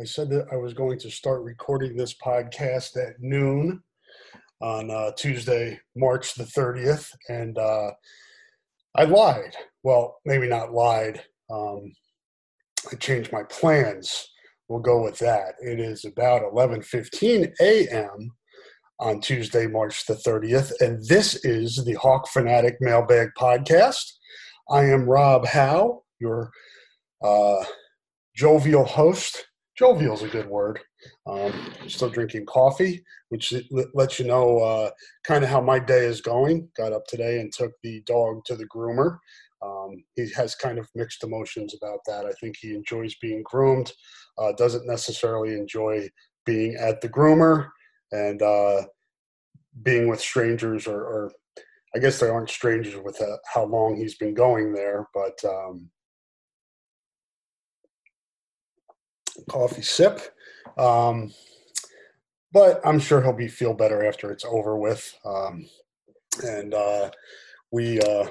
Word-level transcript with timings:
I 0.00 0.04
said 0.04 0.30
that 0.30 0.46
I 0.50 0.56
was 0.56 0.72
going 0.72 0.98
to 1.00 1.10
start 1.10 1.42
recording 1.42 1.94
this 1.94 2.14
podcast 2.14 2.96
at 2.96 3.20
noon 3.20 3.82
on 4.62 4.90
uh, 4.90 5.10
Tuesday, 5.14 5.78
March 5.94 6.34
the 6.36 6.44
30th, 6.44 7.06
and 7.28 7.58
uh, 7.58 7.90
I 8.96 9.04
lied. 9.04 9.54
Well, 9.82 10.16
maybe 10.24 10.48
not 10.48 10.72
lied. 10.72 11.22
Um, 11.50 11.92
I 12.90 12.96
changed 12.96 13.30
my 13.30 13.42
plans. 13.50 14.26
We'll 14.68 14.80
go 14.80 15.02
with 15.02 15.18
that. 15.18 15.56
It 15.60 15.78
is 15.78 16.06
about 16.06 16.50
11:15 16.50 17.52
a.m. 17.60 18.30
on 19.00 19.20
Tuesday, 19.20 19.66
March 19.66 20.06
the 20.06 20.14
30th, 20.14 20.72
and 20.80 21.04
this 21.08 21.44
is 21.44 21.84
the 21.84 21.94
Hawk 21.94 22.26
Fanatic 22.26 22.76
Mailbag 22.80 23.30
Podcast. 23.38 24.12
I 24.70 24.84
am 24.84 25.04
Rob 25.04 25.44
Howe, 25.44 26.04
your 26.18 26.52
uh, 27.22 27.64
jovial 28.34 28.86
host. 28.86 29.44
Jovial 29.80 30.12
is 30.12 30.22
a 30.22 30.28
good 30.28 30.46
word. 30.46 30.78
Um, 31.26 31.54
still 31.88 32.10
drinking 32.10 32.44
coffee, 32.44 33.02
which 33.30 33.54
lets 33.94 34.18
you 34.18 34.26
know 34.26 34.58
uh, 34.58 34.90
kind 35.24 35.42
of 35.42 35.48
how 35.48 35.62
my 35.62 35.78
day 35.78 36.04
is 36.04 36.20
going. 36.20 36.68
Got 36.76 36.92
up 36.92 37.06
today 37.06 37.40
and 37.40 37.50
took 37.50 37.72
the 37.82 38.02
dog 38.02 38.44
to 38.44 38.56
the 38.56 38.66
groomer. 38.66 39.16
Um, 39.64 40.04
he 40.16 40.30
has 40.36 40.54
kind 40.54 40.78
of 40.78 40.86
mixed 40.94 41.24
emotions 41.24 41.74
about 41.74 42.00
that. 42.06 42.26
I 42.26 42.32
think 42.42 42.56
he 42.60 42.74
enjoys 42.74 43.14
being 43.22 43.42
groomed, 43.42 43.90
uh, 44.36 44.52
doesn't 44.52 44.86
necessarily 44.86 45.54
enjoy 45.54 46.10
being 46.44 46.74
at 46.74 47.00
the 47.00 47.08
groomer 47.08 47.70
and 48.12 48.42
uh, 48.42 48.82
being 49.82 50.08
with 50.08 50.20
strangers, 50.20 50.86
or, 50.86 51.00
or, 51.00 51.32
I 51.96 52.00
guess 52.00 52.20
they 52.20 52.28
aren't 52.28 52.50
strangers 52.50 53.02
with 53.02 53.20
uh, 53.22 53.38
how 53.54 53.64
long 53.64 53.96
he's 53.96 54.16
been 54.16 54.34
going 54.34 54.74
there, 54.74 55.08
but 55.14 55.42
um, 55.42 55.90
coffee 59.48 59.82
sip. 59.82 60.20
Um, 60.78 61.32
but 62.52 62.80
I'm 62.84 62.98
sure 62.98 63.22
he'll 63.22 63.32
be 63.32 63.48
feel 63.48 63.74
better 63.74 64.04
after 64.04 64.30
it's 64.30 64.44
over 64.44 64.76
with. 64.76 65.14
Um, 65.24 65.66
and 66.42 66.74
uh, 66.74 67.10
we 67.70 68.00
uh, 68.00 68.30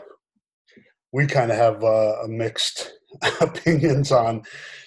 we 1.12 1.26
kind 1.26 1.52
of 1.52 1.58
have 1.58 1.84
uh, 1.84 2.28
mixed 2.28 2.94
opinions 3.42 4.12
on. 4.12 4.44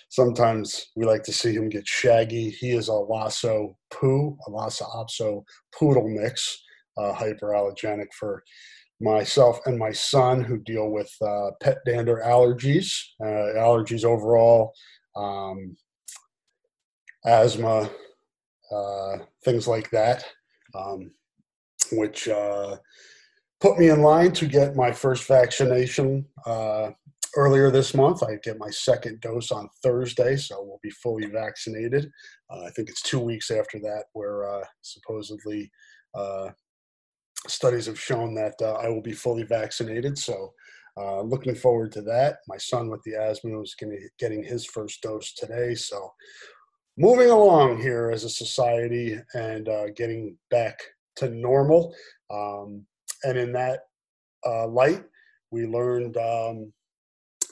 Sometimes 0.08 0.90
we 0.94 1.06
like 1.06 1.22
to 1.24 1.32
see 1.32 1.54
him 1.54 1.70
get 1.70 1.86
shaggy. 1.86 2.50
He 2.50 2.72
is 2.72 2.88
a 2.88 2.92
Lhasa 2.92 3.68
poo, 3.90 4.36
a 4.46 4.50
Lhasa 4.50 4.84
Apso 4.84 5.42
poodle 5.74 6.08
mix, 6.08 6.62
uh, 6.98 7.14
hyperallergenic 7.14 8.12
for 8.12 8.42
myself 9.02 9.58
and 9.66 9.78
my 9.78 9.90
son 9.90 10.42
who 10.42 10.58
deal 10.58 10.90
with 10.90 11.10
uh, 11.20 11.50
pet 11.60 11.78
dander 11.84 12.22
allergies, 12.24 12.92
uh, 13.20 13.58
allergies 13.58 14.04
overall, 14.04 14.72
um, 15.16 15.76
asthma, 17.24 17.90
uh, 18.70 19.18
things 19.44 19.68
like 19.68 19.90
that, 19.90 20.24
um, 20.74 21.10
which 21.92 22.28
uh, 22.28 22.76
put 23.60 23.78
me 23.78 23.88
in 23.88 24.02
line 24.02 24.32
to 24.32 24.46
get 24.46 24.76
my 24.76 24.90
first 24.90 25.26
vaccination 25.28 26.26
uh, 26.46 26.90
earlier 27.36 27.70
this 27.70 27.94
month. 27.94 28.22
I 28.22 28.36
get 28.42 28.58
my 28.58 28.70
second 28.70 29.20
dose 29.20 29.50
on 29.50 29.68
Thursday, 29.82 30.36
so 30.36 30.62
we'll 30.62 30.80
be 30.82 30.90
fully 30.90 31.26
vaccinated. 31.26 32.10
Uh, 32.50 32.62
I 32.62 32.70
think 32.70 32.88
it's 32.88 33.02
two 33.02 33.20
weeks 33.20 33.50
after 33.50 33.78
that, 33.80 34.04
where 34.12 34.48
uh, 34.48 34.64
supposedly 34.80 35.70
uh, 36.14 36.50
studies 37.46 37.86
have 37.86 38.00
shown 38.00 38.34
that 38.34 38.54
I 38.62 38.88
will 38.88 39.02
be 39.02 39.12
fully 39.12 39.44
vaccinated. 39.44 40.18
So. 40.18 40.52
Uh, 40.94 41.22
looking 41.22 41.54
forward 41.54 41.90
to 41.90 42.02
that. 42.02 42.40
My 42.46 42.58
son 42.58 42.90
with 42.90 43.02
the 43.04 43.14
asthma 43.14 43.58
is 43.62 43.74
getting 44.18 44.44
his 44.44 44.66
first 44.66 45.00
dose 45.00 45.32
today, 45.32 45.74
so 45.74 46.12
moving 46.96 47.30
along 47.30 47.80
here 47.80 48.10
as 48.10 48.24
a 48.24 48.28
society 48.28 49.18
and 49.34 49.68
uh, 49.68 49.90
getting 49.96 50.36
back 50.50 50.78
to 51.16 51.28
normal. 51.30 51.94
Um, 52.30 52.84
and 53.24 53.38
in 53.38 53.52
that 53.52 53.80
uh, 54.46 54.66
light, 54.66 55.04
we 55.50 55.66
learned 55.66 56.16
um, 56.16 56.72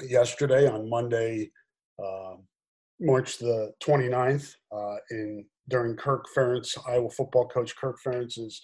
yesterday 0.07 0.67
on 0.67 0.89
Monday, 0.89 1.51
uh, 2.03 2.37
March 3.01 3.39
the 3.39 3.73
29th, 3.83 4.55
uh, 4.73 4.97
in 5.11 5.45
during 5.69 5.97
Kirk 5.97 6.27
Ferentz, 6.37 6.77
Iowa 6.89 7.11
football 7.11 7.49
coach 7.49 7.75
Kirk 7.77 7.99
Ferentz's 8.05 8.61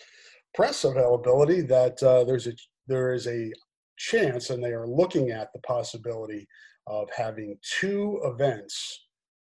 press 0.54 0.84
availability, 0.84 1.60
that 1.62 2.02
uh, 2.02 2.24
there's 2.24 2.46
a 2.46 2.52
there 2.88 3.14
is 3.14 3.26
a 3.26 3.52
chance, 3.96 4.50
and 4.50 4.62
they 4.62 4.72
are 4.72 4.86
looking 4.86 5.30
at 5.30 5.52
the 5.52 5.60
possibility 5.60 6.46
of 6.86 7.08
having 7.16 7.58
two 7.78 8.20
events 8.24 9.06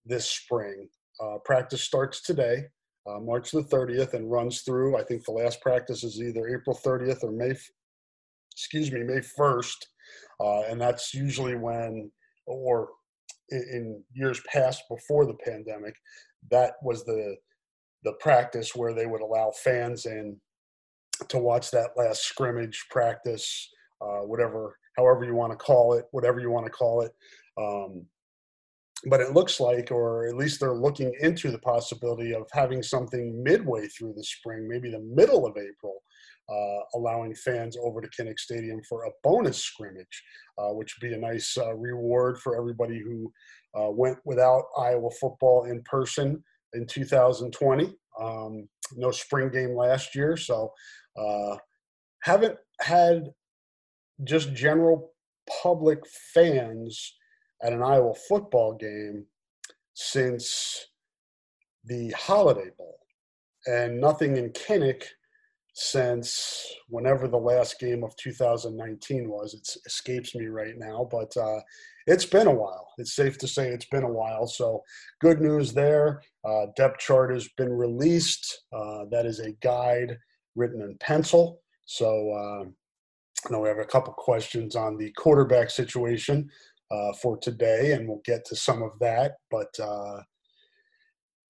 this 0.06 0.30
spring 0.30 0.88
uh, 1.22 1.38
practice 1.44 1.82
starts 1.82 2.22
today, 2.22 2.64
uh, 3.06 3.18
March 3.20 3.50
the 3.50 3.62
30th, 3.62 4.14
and 4.14 4.30
runs 4.30 4.62
through. 4.62 4.96
I 4.96 5.04
think 5.04 5.24
the 5.24 5.32
last 5.32 5.60
practice 5.60 6.04
is 6.04 6.20
either 6.20 6.48
April 6.48 6.78
30th 6.84 7.22
or 7.22 7.32
May, 7.32 7.54
excuse 8.52 8.90
me, 8.92 9.02
May 9.02 9.20
1st, 9.38 9.76
uh, 10.40 10.62
and 10.70 10.80
that's 10.80 11.14
usually 11.14 11.56
when, 11.56 12.10
or 12.46 12.88
in, 13.50 13.58
in 13.72 14.04
years 14.12 14.40
past 14.52 14.82
before 14.88 15.26
the 15.26 15.36
pandemic, 15.44 15.94
that 16.50 16.74
was 16.82 17.04
the 17.04 17.36
the 18.02 18.12
practice 18.14 18.74
where 18.74 18.94
they 18.94 19.06
would 19.06 19.20
allow 19.20 19.52
fans 19.62 20.06
in 20.06 20.40
to 21.28 21.38
watch 21.38 21.70
that 21.70 21.90
last 21.96 22.24
scrimmage 22.24 22.86
practice, 22.90 23.68
uh, 24.00 24.20
whatever, 24.20 24.76
however 24.96 25.24
you 25.24 25.34
want 25.34 25.52
to 25.52 25.56
call 25.56 25.94
it, 25.94 26.06
whatever 26.12 26.40
you 26.40 26.50
want 26.50 26.64
to 26.64 26.72
call 26.72 27.02
it. 27.02 27.12
Um, 27.58 28.06
but 29.06 29.20
it 29.20 29.32
looks 29.32 29.60
like, 29.60 29.90
or 29.90 30.26
at 30.26 30.36
least 30.36 30.60
they're 30.60 30.74
looking 30.74 31.12
into 31.20 31.50
the 31.50 31.58
possibility 31.58 32.34
of 32.34 32.46
having 32.52 32.82
something 32.82 33.42
midway 33.42 33.86
through 33.88 34.12
the 34.14 34.24
spring, 34.24 34.68
maybe 34.68 34.90
the 34.90 35.00
middle 35.00 35.46
of 35.46 35.56
April, 35.56 36.02
uh, 36.50 36.80
allowing 36.94 37.34
fans 37.34 37.76
over 37.82 38.00
to 38.00 38.08
Kinnick 38.08 38.38
Stadium 38.38 38.80
for 38.88 39.04
a 39.04 39.10
bonus 39.22 39.58
scrimmage, 39.58 40.22
uh, 40.58 40.68
which 40.68 40.94
would 40.94 41.08
be 41.08 41.14
a 41.14 41.18
nice 41.18 41.56
uh, 41.56 41.74
reward 41.74 42.38
for 42.38 42.56
everybody 42.56 43.00
who 43.00 43.32
uh, 43.78 43.90
went 43.90 44.18
without 44.24 44.64
Iowa 44.76 45.10
football 45.20 45.64
in 45.64 45.82
person 45.84 46.42
in 46.74 46.86
2020. 46.86 47.94
Um, 48.20 48.68
no 48.96 49.10
spring 49.12 49.50
game 49.50 49.74
last 49.76 50.14
year, 50.14 50.36
so 50.36 50.72
uh, 51.16 51.56
haven't 52.22 52.56
had 52.80 53.30
just 54.24 54.52
general 54.52 55.12
public 55.62 56.00
fans 56.34 57.14
at 57.62 57.72
an 57.72 57.82
Iowa 57.82 58.14
football 58.28 58.74
game 58.74 59.26
since 59.94 60.86
the 61.84 62.10
Holiday 62.10 62.70
Bowl. 62.76 62.98
And 63.66 64.00
nothing 64.00 64.36
in 64.36 64.50
Kinnick 64.50 65.04
since 65.74 66.66
whenever 66.88 67.28
the 67.28 67.36
last 67.36 67.78
game 67.78 68.02
of 68.02 68.16
2019 68.16 69.28
was. 69.28 69.54
It 69.54 69.68
escapes 69.86 70.34
me 70.34 70.46
right 70.46 70.76
now, 70.76 71.08
but 71.10 71.34
uh, 71.36 71.60
it's 72.06 72.24
been 72.24 72.46
a 72.46 72.54
while. 72.54 72.88
It's 72.98 73.14
safe 73.14 73.38
to 73.38 73.48
say 73.48 73.68
it's 73.68 73.86
been 73.86 74.02
a 74.02 74.12
while. 74.12 74.46
So, 74.46 74.82
good 75.20 75.40
news 75.40 75.72
there. 75.72 76.22
Uh, 76.44 76.66
depth 76.76 76.98
chart 76.98 77.32
has 77.32 77.48
been 77.56 77.72
released. 77.72 78.64
Uh, 78.72 79.04
that 79.10 79.26
is 79.26 79.40
a 79.40 79.52
guide 79.62 80.18
written 80.56 80.82
in 80.82 80.96
pencil. 80.98 81.60
So, 81.86 82.32
uh, 82.32 82.64
I 83.46 83.52
know 83.52 83.60
we 83.60 83.68
have 83.68 83.78
a 83.78 83.84
couple 83.84 84.12
questions 84.12 84.76
on 84.76 84.96
the 84.96 85.12
quarterback 85.12 85.70
situation 85.70 86.50
uh, 86.90 87.12
for 87.20 87.36
today, 87.38 87.92
and 87.92 88.08
we'll 88.08 88.22
get 88.24 88.44
to 88.46 88.56
some 88.56 88.82
of 88.82 88.92
that. 89.00 89.36
But 89.50 89.78
uh, 89.80 90.22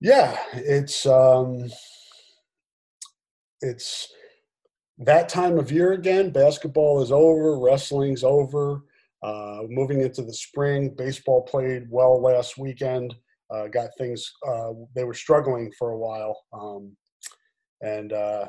yeah, 0.00 0.36
it's 0.52 1.06
um, 1.06 1.70
it's 3.60 4.12
that 4.98 5.28
time 5.28 5.58
of 5.58 5.72
year 5.72 5.92
again. 5.92 6.30
Basketball 6.30 7.02
is 7.02 7.12
over, 7.12 7.58
wrestling's 7.58 8.24
over. 8.24 8.82
Uh, 9.22 9.60
moving 9.68 10.00
into 10.00 10.22
the 10.22 10.32
spring, 10.32 10.94
baseball 10.96 11.42
played 11.42 11.86
well 11.90 12.20
last 12.22 12.56
weekend. 12.56 13.14
Uh, 13.50 13.66
got 13.66 13.90
things. 13.98 14.32
Uh, 14.46 14.70
they 14.94 15.04
were 15.04 15.14
struggling 15.14 15.72
for 15.78 15.90
a 15.90 15.98
while, 15.98 16.40
um, 16.52 16.96
and 17.82 18.12
uh, 18.12 18.46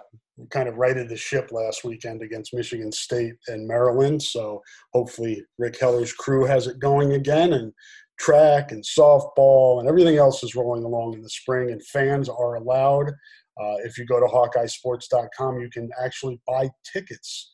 kind 0.50 0.68
of 0.68 0.76
righted 0.76 1.10
the 1.10 1.18
ship 1.18 1.52
last 1.52 1.84
weekend 1.84 2.22
against 2.22 2.54
Michigan 2.54 2.92
State 2.92 3.36
and 3.48 3.68
Maryland. 3.68 4.22
So 4.22 4.62
hopefully, 4.94 5.44
Rick 5.58 5.80
Heller's 5.80 6.14
crew 6.14 6.46
has 6.46 6.68
it 6.68 6.80
going 6.80 7.14
again, 7.14 7.54
and 7.54 7.72
track 8.22 8.72
and 8.72 8.84
softball 8.84 9.80
and 9.80 9.90
everything 9.90 10.18
else 10.18 10.44
is 10.44 10.56
rolling 10.56 10.84
along 10.84 11.16
in 11.16 11.22
the 11.22 11.30
spring. 11.30 11.72
And 11.72 11.84
fans 11.88 12.30
are 12.30 12.56
allowed. 12.56 13.10
Uh, 13.60 13.76
if 13.84 13.98
you 13.98 14.06
go 14.06 14.20
to 14.20 14.28
HawkeyeSports.com, 14.28 15.60
you 15.60 15.70
can 15.70 15.90
actually 16.02 16.40
buy 16.48 16.70
tickets 16.92 17.52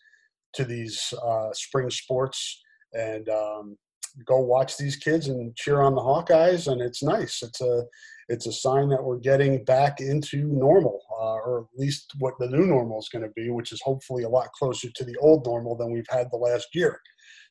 to 0.53 0.65
these 0.65 1.13
uh, 1.25 1.49
spring 1.53 1.89
sports 1.89 2.61
and 2.93 3.29
um, 3.29 3.77
go 4.25 4.39
watch 4.39 4.77
these 4.77 4.97
kids 4.97 5.27
and 5.27 5.55
cheer 5.55 5.81
on 5.81 5.95
the 5.95 6.01
Hawkeyes. 6.01 6.71
And 6.71 6.81
it's 6.81 7.01
nice. 7.01 7.41
It's 7.41 7.61
a 7.61 7.83
it's 8.29 8.47
a 8.47 8.51
sign 8.51 8.89
that 8.89 9.03
we're 9.03 9.19
getting 9.19 9.63
back 9.63 9.99
into 9.99 10.43
normal, 10.47 11.01
uh, 11.19 11.35
or 11.35 11.61
at 11.61 11.79
least 11.79 12.13
what 12.19 12.33
the 12.39 12.47
new 12.47 12.65
normal 12.65 12.99
is 12.99 13.09
going 13.09 13.23
to 13.23 13.31
be, 13.35 13.49
which 13.49 13.71
is 13.71 13.81
hopefully 13.83 14.23
a 14.23 14.29
lot 14.29 14.51
closer 14.53 14.89
to 14.95 15.05
the 15.05 15.15
old 15.17 15.45
normal 15.45 15.75
than 15.75 15.91
we've 15.91 16.09
had 16.09 16.27
the 16.31 16.37
last 16.37 16.67
year. 16.73 16.99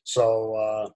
So. 0.03 0.55
Uh, 0.55 0.89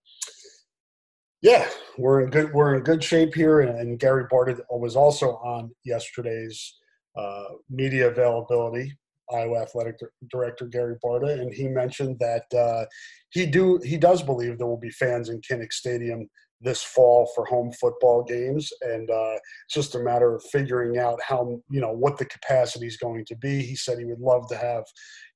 yeah, 1.44 1.68
we're 1.98 2.22
in 2.22 2.30
good 2.30 2.54
we're 2.54 2.76
in 2.76 2.84
good 2.84 3.04
shape 3.04 3.34
here, 3.34 3.62
and, 3.62 3.98
Gary 3.98 4.26
Barta 4.32 4.60
was 4.70 4.96
also 4.96 5.38
on 5.38 5.72
yesterday's 5.84 6.76
uh, 7.18 7.46
media 7.70 8.10
availability. 8.10 8.96
Iowa 9.34 9.62
Athletic 9.62 9.96
Director 10.30 10.66
Gary 10.66 10.98
Barta, 11.04 11.40
and 11.40 11.54
he 11.54 11.68
mentioned 11.68 12.20
that 12.20 12.44
uh, 12.54 12.86
he 13.30 13.46
do 13.46 13.80
he 13.84 13.98
does 13.98 14.22
believe 14.22 14.58
there 14.58 14.68
will 14.68 14.78
be 14.78 14.92
fans 14.92 15.30
in 15.30 15.42
Kinnick 15.42 15.72
Stadium 15.72 16.30
this 16.62 16.84
fall 16.84 17.30
for 17.36 17.46
home 17.46 17.72
football 17.74 18.24
games, 18.24 18.72
and 18.82 19.10
uh, 19.10 19.36
it's 19.66 19.74
just 19.74 19.96
a 19.96 20.00
matter 20.00 20.36
of 20.36 20.44
figuring 20.52 20.98
out 20.98 21.20
how 21.28 21.60
you 21.70 21.82
know 21.82 21.92
what 21.92 22.18
the 22.18 22.26
capacity 22.26 22.88
is 22.88 22.98
going 22.98 23.26
to 23.26 23.36
be. 23.38 23.62
He 23.62 23.76
said 23.76 23.98
he 23.98 24.06
would 24.06 24.20
love 24.20 24.48
to 24.50 24.58
have, 24.58 24.84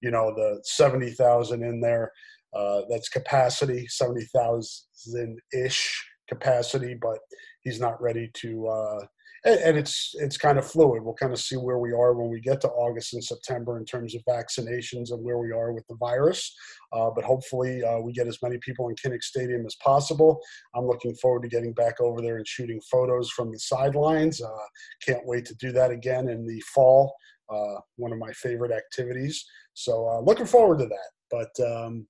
you 0.01 0.12
know, 0.12 0.33
the 0.36 0.62
seventy 0.63 1.12
thousand 1.12 1.63
in 1.63 1.81
there. 1.81 2.12
Uh, 2.56 2.81
that's 2.89 3.10
capacity, 3.10 3.86
seventy 3.88 4.25
thousand 4.33 5.39
ish 5.54 6.06
capacity, 6.30 6.95
but 7.00 7.19
he's 7.63 7.80
not 7.80 8.01
ready 8.01 8.30
to 8.33 8.68
uh, 8.68 9.06
and, 9.45 9.59
and, 9.59 9.77
it's 9.77 10.13
it's 10.15 10.38
kind 10.38 10.57
of 10.57 10.69
fluid. 10.69 11.03
We'll 11.03 11.13
kind 11.13 11.31
of 11.31 11.39
see 11.39 11.56
where 11.56 11.77
we 11.77 11.92
are 11.92 12.13
when 12.13 12.30
we 12.30 12.42
get 12.42 12.62
to 12.62 12.69
August 12.69 13.13
and 13.13 13.24
September 13.24 13.77
in 13.77 13.86
terms 13.86 14.15
of 14.15 14.24
vaccinations 14.27 15.12
and 15.12 15.24
where 15.24 15.38
we 15.38 15.51
are 15.51 15.71
with 15.71 15.86
the 15.88 15.95
virus. 15.95 16.53
Uh, 16.92 17.09
but 17.15 17.24
hopefully, 17.24 17.83
uh, 17.83 18.00
we 18.00 18.12
get 18.12 18.27
as 18.27 18.42
many 18.42 18.57
people 18.59 18.89
in 18.89 18.95
Kinnick 18.95 19.24
Stadium 19.24 19.65
as 19.65 19.75
possible. 19.75 20.39
I'm 20.75 20.86
looking 20.86 21.15
forward 21.15 21.44
to 21.44 21.50
getting 21.50 21.74
back 21.74 22.01
over 22.01 22.21
there 22.21 22.38
and 22.38 22.47
shooting 22.47 22.81
photos 22.92 23.30
from 23.30 23.51
the 23.51 23.59
sidelines. 23.59 24.42
Uh, 24.42 24.68
can't 25.06 25.25
wait 25.25 25.45
to 25.45 25.56
do 25.56 25.71
that 25.74 25.91
again 25.91 26.27
in 26.27 26.45
the 26.45 26.62
fall. 26.74 27.13
Uh, 27.50 27.80
one 27.98 28.12
of 28.12 28.18
my 28.18 28.31
favorite 28.33 28.71
activities. 28.71 29.45
So 29.74 30.07
uh, 30.09 30.19
looking 30.21 30.48
forward 30.48 30.80
to 30.80 30.88
that. 30.88 31.09
But 31.30 31.65
um, 31.65 32.07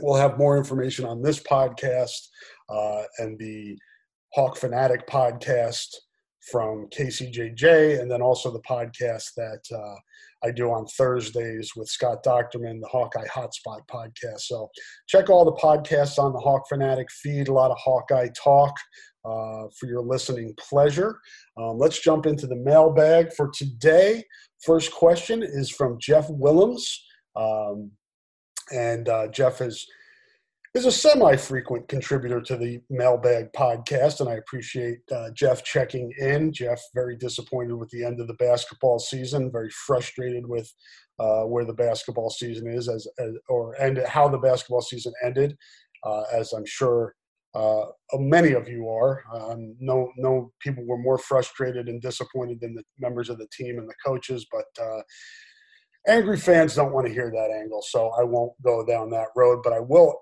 we'll 0.00 0.20
have 0.20 0.38
more 0.38 0.56
information 0.56 1.04
on 1.04 1.22
this 1.22 1.40
podcast 1.40 2.28
uh, 2.68 3.02
and 3.18 3.38
the 3.38 3.78
Hawk 4.34 4.56
Fanatic 4.56 5.06
podcast 5.06 5.86
from 6.50 6.88
KCJJ, 6.96 8.00
and 8.00 8.10
then 8.10 8.22
also 8.22 8.50
the 8.50 8.60
podcast 8.60 9.34
that 9.36 9.62
uh, 9.74 10.46
I 10.46 10.50
do 10.50 10.70
on 10.70 10.86
Thursdays 10.86 11.72
with 11.74 11.88
Scott 11.88 12.22
Dochterman, 12.24 12.80
the 12.80 12.88
Hawkeye 12.90 13.26
Hotspot 13.26 13.80
podcast. 13.90 14.40
So 14.40 14.68
check 15.06 15.30
all 15.30 15.44
the 15.44 15.52
podcasts 15.52 16.18
on 16.18 16.32
the 16.32 16.40
Hawk 16.40 16.68
Fanatic 16.68 17.10
feed, 17.10 17.48
a 17.48 17.52
lot 17.52 17.70
of 17.70 17.78
Hawkeye 17.78 18.28
talk 18.36 18.74
uh, 19.24 19.68
for 19.78 19.86
your 19.86 20.02
listening 20.02 20.54
pleasure. 20.58 21.18
Um, 21.56 21.78
let's 21.78 22.00
jump 22.00 22.26
into 22.26 22.46
the 22.46 22.56
mailbag 22.56 23.32
for 23.32 23.50
today. 23.54 24.22
First 24.64 24.92
question 24.92 25.42
is 25.42 25.70
from 25.70 25.98
Jeff 25.98 26.26
Willems. 26.28 27.04
Um, 27.36 27.90
and 28.72 29.08
uh, 29.08 29.28
Jeff 29.28 29.58
has 29.58 29.84
is 30.74 30.86
a 30.86 30.92
semi-frequent 30.92 31.86
contributor 31.86 32.40
to 32.40 32.56
the 32.56 32.80
Mailbag 32.90 33.52
podcast, 33.52 34.18
and 34.18 34.28
I 34.28 34.34
appreciate 34.34 34.98
uh, 35.14 35.30
Jeff 35.30 35.62
checking 35.62 36.12
in. 36.18 36.52
Jeff 36.52 36.82
very 36.94 37.16
disappointed 37.16 37.74
with 37.74 37.88
the 37.90 38.04
end 38.04 38.20
of 38.20 38.26
the 38.26 38.34
basketball 38.34 38.98
season, 38.98 39.52
very 39.52 39.70
frustrated 39.70 40.44
with 40.44 40.68
uh, 41.20 41.42
where 41.42 41.64
the 41.64 41.72
basketball 41.72 42.28
season 42.28 42.66
is, 42.66 42.88
as, 42.88 43.06
as 43.20 43.30
or 43.48 43.74
and 43.74 43.98
how 43.98 44.28
the 44.28 44.38
basketball 44.38 44.80
season 44.80 45.12
ended, 45.24 45.56
uh, 46.02 46.24
as 46.32 46.52
I'm 46.52 46.66
sure 46.66 47.14
uh, 47.54 47.84
many 48.14 48.52
of 48.52 48.68
you 48.68 48.88
are. 48.88 49.22
Um, 49.32 49.76
no, 49.78 50.10
no 50.16 50.52
people 50.58 50.84
were 50.84 50.98
more 50.98 51.18
frustrated 51.18 51.88
and 51.88 52.02
disappointed 52.02 52.60
than 52.60 52.74
the 52.74 52.82
members 52.98 53.30
of 53.30 53.38
the 53.38 53.46
team 53.56 53.78
and 53.78 53.88
the 53.88 53.94
coaches, 54.04 54.44
but 54.50 54.84
uh, 54.84 55.02
angry 56.08 56.36
fans 56.36 56.74
don't 56.74 56.92
want 56.92 57.06
to 57.06 57.12
hear 57.12 57.30
that 57.30 57.56
angle, 57.56 57.80
so 57.80 58.10
I 58.18 58.24
won't 58.24 58.60
go 58.62 58.84
down 58.84 59.10
that 59.10 59.28
road. 59.36 59.60
But 59.62 59.72
I 59.72 59.78
will 59.78 60.18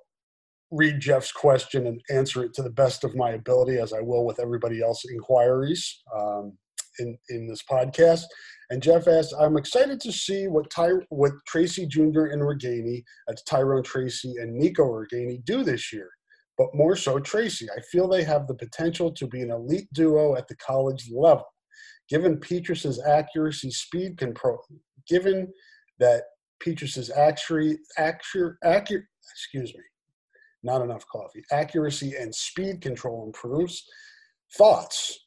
read 0.72 1.00
Jeff's 1.00 1.30
question 1.30 1.86
and 1.86 2.00
answer 2.10 2.42
it 2.42 2.54
to 2.54 2.62
the 2.62 2.70
best 2.70 3.04
of 3.04 3.14
my 3.14 3.32
ability, 3.32 3.78
as 3.78 3.92
I 3.92 4.00
will 4.00 4.24
with 4.24 4.40
everybody 4.40 4.82
else 4.82 5.04
inquiries 5.04 6.02
um, 6.19 6.56
in 6.98 7.16
in 7.28 7.46
this 7.46 7.62
podcast. 7.70 8.22
And 8.70 8.82
Jeff 8.82 9.06
asked, 9.06 9.34
"I'm 9.38 9.56
excited 9.56 10.00
to 10.00 10.12
see 10.12 10.48
what 10.48 10.70
Ty- 10.70 11.06
what 11.10 11.32
Tracy 11.46 11.86
Jr. 11.86 12.26
and 12.32 12.42
Ragaini, 12.42 13.04
that's 13.28 13.42
Tyrone 13.44 13.82
Tracy 13.82 14.34
and 14.40 14.54
Nico 14.54 14.84
Ragaini, 14.84 15.44
do 15.44 15.62
this 15.62 15.92
year." 15.92 16.10
But 16.58 16.74
more 16.74 16.96
so, 16.96 17.19
Tracy. 17.19 17.69
I 17.70 17.80
feel 17.90 18.08
they 18.08 18.24
have 18.24 18.46
the 18.46 18.54
potential 18.54 19.12
to 19.12 19.26
be 19.26 19.42
an 19.42 19.50
elite 19.50 19.88
duo 19.92 20.36
at 20.36 20.48
the 20.48 20.56
college 20.56 21.08
level. 21.14 21.46
Given 22.08 22.38
Petras's 22.38 23.00
accuracy, 23.00 23.70
speed 23.70 24.19
control, 24.19 24.58
given 25.08 25.52
that 25.98 26.24
Petras's 26.60 27.10
accuracy, 27.10 27.79
accurate, 27.98 29.05
excuse 29.34 29.74
me, 29.74 29.81
not 30.62 30.82
enough 30.82 31.06
coffee. 31.06 31.42
Accuracy 31.50 32.14
and 32.19 32.34
speed 32.34 32.81
control 32.81 33.26
improves. 33.26 33.84
Thoughts? 34.56 35.26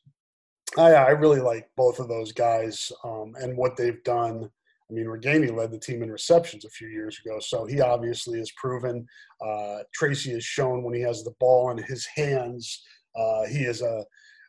I, 0.77 0.93
I 0.93 1.09
really 1.09 1.39
like 1.39 1.69
both 1.77 1.99
of 1.99 2.07
those 2.07 2.31
guys 2.31 2.91
um, 3.03 3.33
and 3.39 3.57
what 3.57 3.77
they've 3.77 4.03
done. 4.03 4.49
I 4.89 4.93
mean, 4.93 5.05
Ragaini 5.05 5.55
led 5.55 5.71
the 5.71 5.79
team 5.79 6.03
in 6.03 6.11
receptions 6.11 6.63
a 6.63 6.69
few 6.69 6.89
years 6.89 7.19
ago, 7.25 7.39
so 7.39 7.65
he 7.65 7.81
obviously 7.81 8.37
has 8.37 8.51
proven. 8.55 9.05
Uh, 9.43 9.79
Tracy 9.95 10.31
has 10.33 10.43
shown 10.43 10.83
when 10.83 10.93
he 10.93 11.01
has 11.01 11.23
the 11.23 11.33
ball 11.39 11.71
in 11.71 11.77
his 11.77 12.07
hands, 12.15 12.83
uh, 13.15 13.45
he 13.45 13.59
is 13.59 13.81
a, 13.81 14.03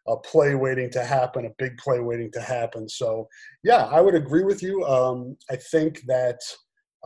a 0.08 0.16
play 0.18 0.54
waiting 0.54 0.90
to 0.90 1.04
happen, 1.04 1.46
a 1.46 1.50
big 1.58 1.76
play 1.78 2.00
waiting 2.00 2.30
to 2.32 2.40
happen. 2.40 2.88
So, 2.88 3.28
yeah, 3.62 3.84
I 3.86 4.00
would 4.00 4.14
agree 4.14 4.44
with 4.44 4.62
you. 4.62 4.84
Um, 4.84 5.36
I 5.50 5.56
think 5.56 6.02
that 6.06 6.40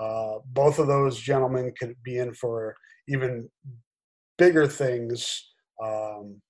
uh, 0.00 0.38
both 0.46 0.78
of 0.78 0.87
those 0.87 1.18
gentlemen 1.18 1.72
could 1.78 1.94
be 2.02 2.18
in 2.18 2.32
for 2.34 2.75
even 3.11 3.49
bigger 4.38 4.67
things 4.67 5.52
um, 5.83 6.40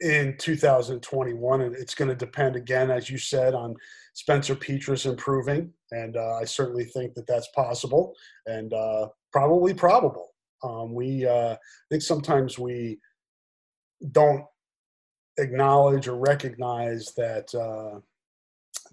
in 0.00 0.36
2021. 0.38 1.60
And 1.62 1.76
it's 1.76 1.94
going 1.94 2.08
to 2.08 2.14
depend, 2.14 2.56
again, 2.56 2.90
as 2.90 3.10
you 3.10 3.18
said, 3.18 3.54
on 3.54 3.74
Spencer 4.14 4.54
Petras 4.54 5.06
improving. 5.06 5.72
And 5.90 6.16
uh, 6.16 6.38
I 6.40 6.44
certainly 6.44 6.84
think 6.84 7.14
that 7.14 7.26
that's 7.26 7.48
possible 7.48 8.14
and 8.46 8.72
uh, 8.72 9.08
probably 9.32 9.74
probable. 9.74 10.28
Um, 10.62 10.94
we, 10.94 11.26
uh, 11.26 11.52
I 11.52 11.58
think 11.90 12.02
sometimes 12.02 12.58
we 12.58 12.98
don't 14.12 14.44
acknowledge 15.38 16.08
or 16.08 16.16
recognize 16.16 17.12
that 17.16 17.52
uh, 17.54 18.00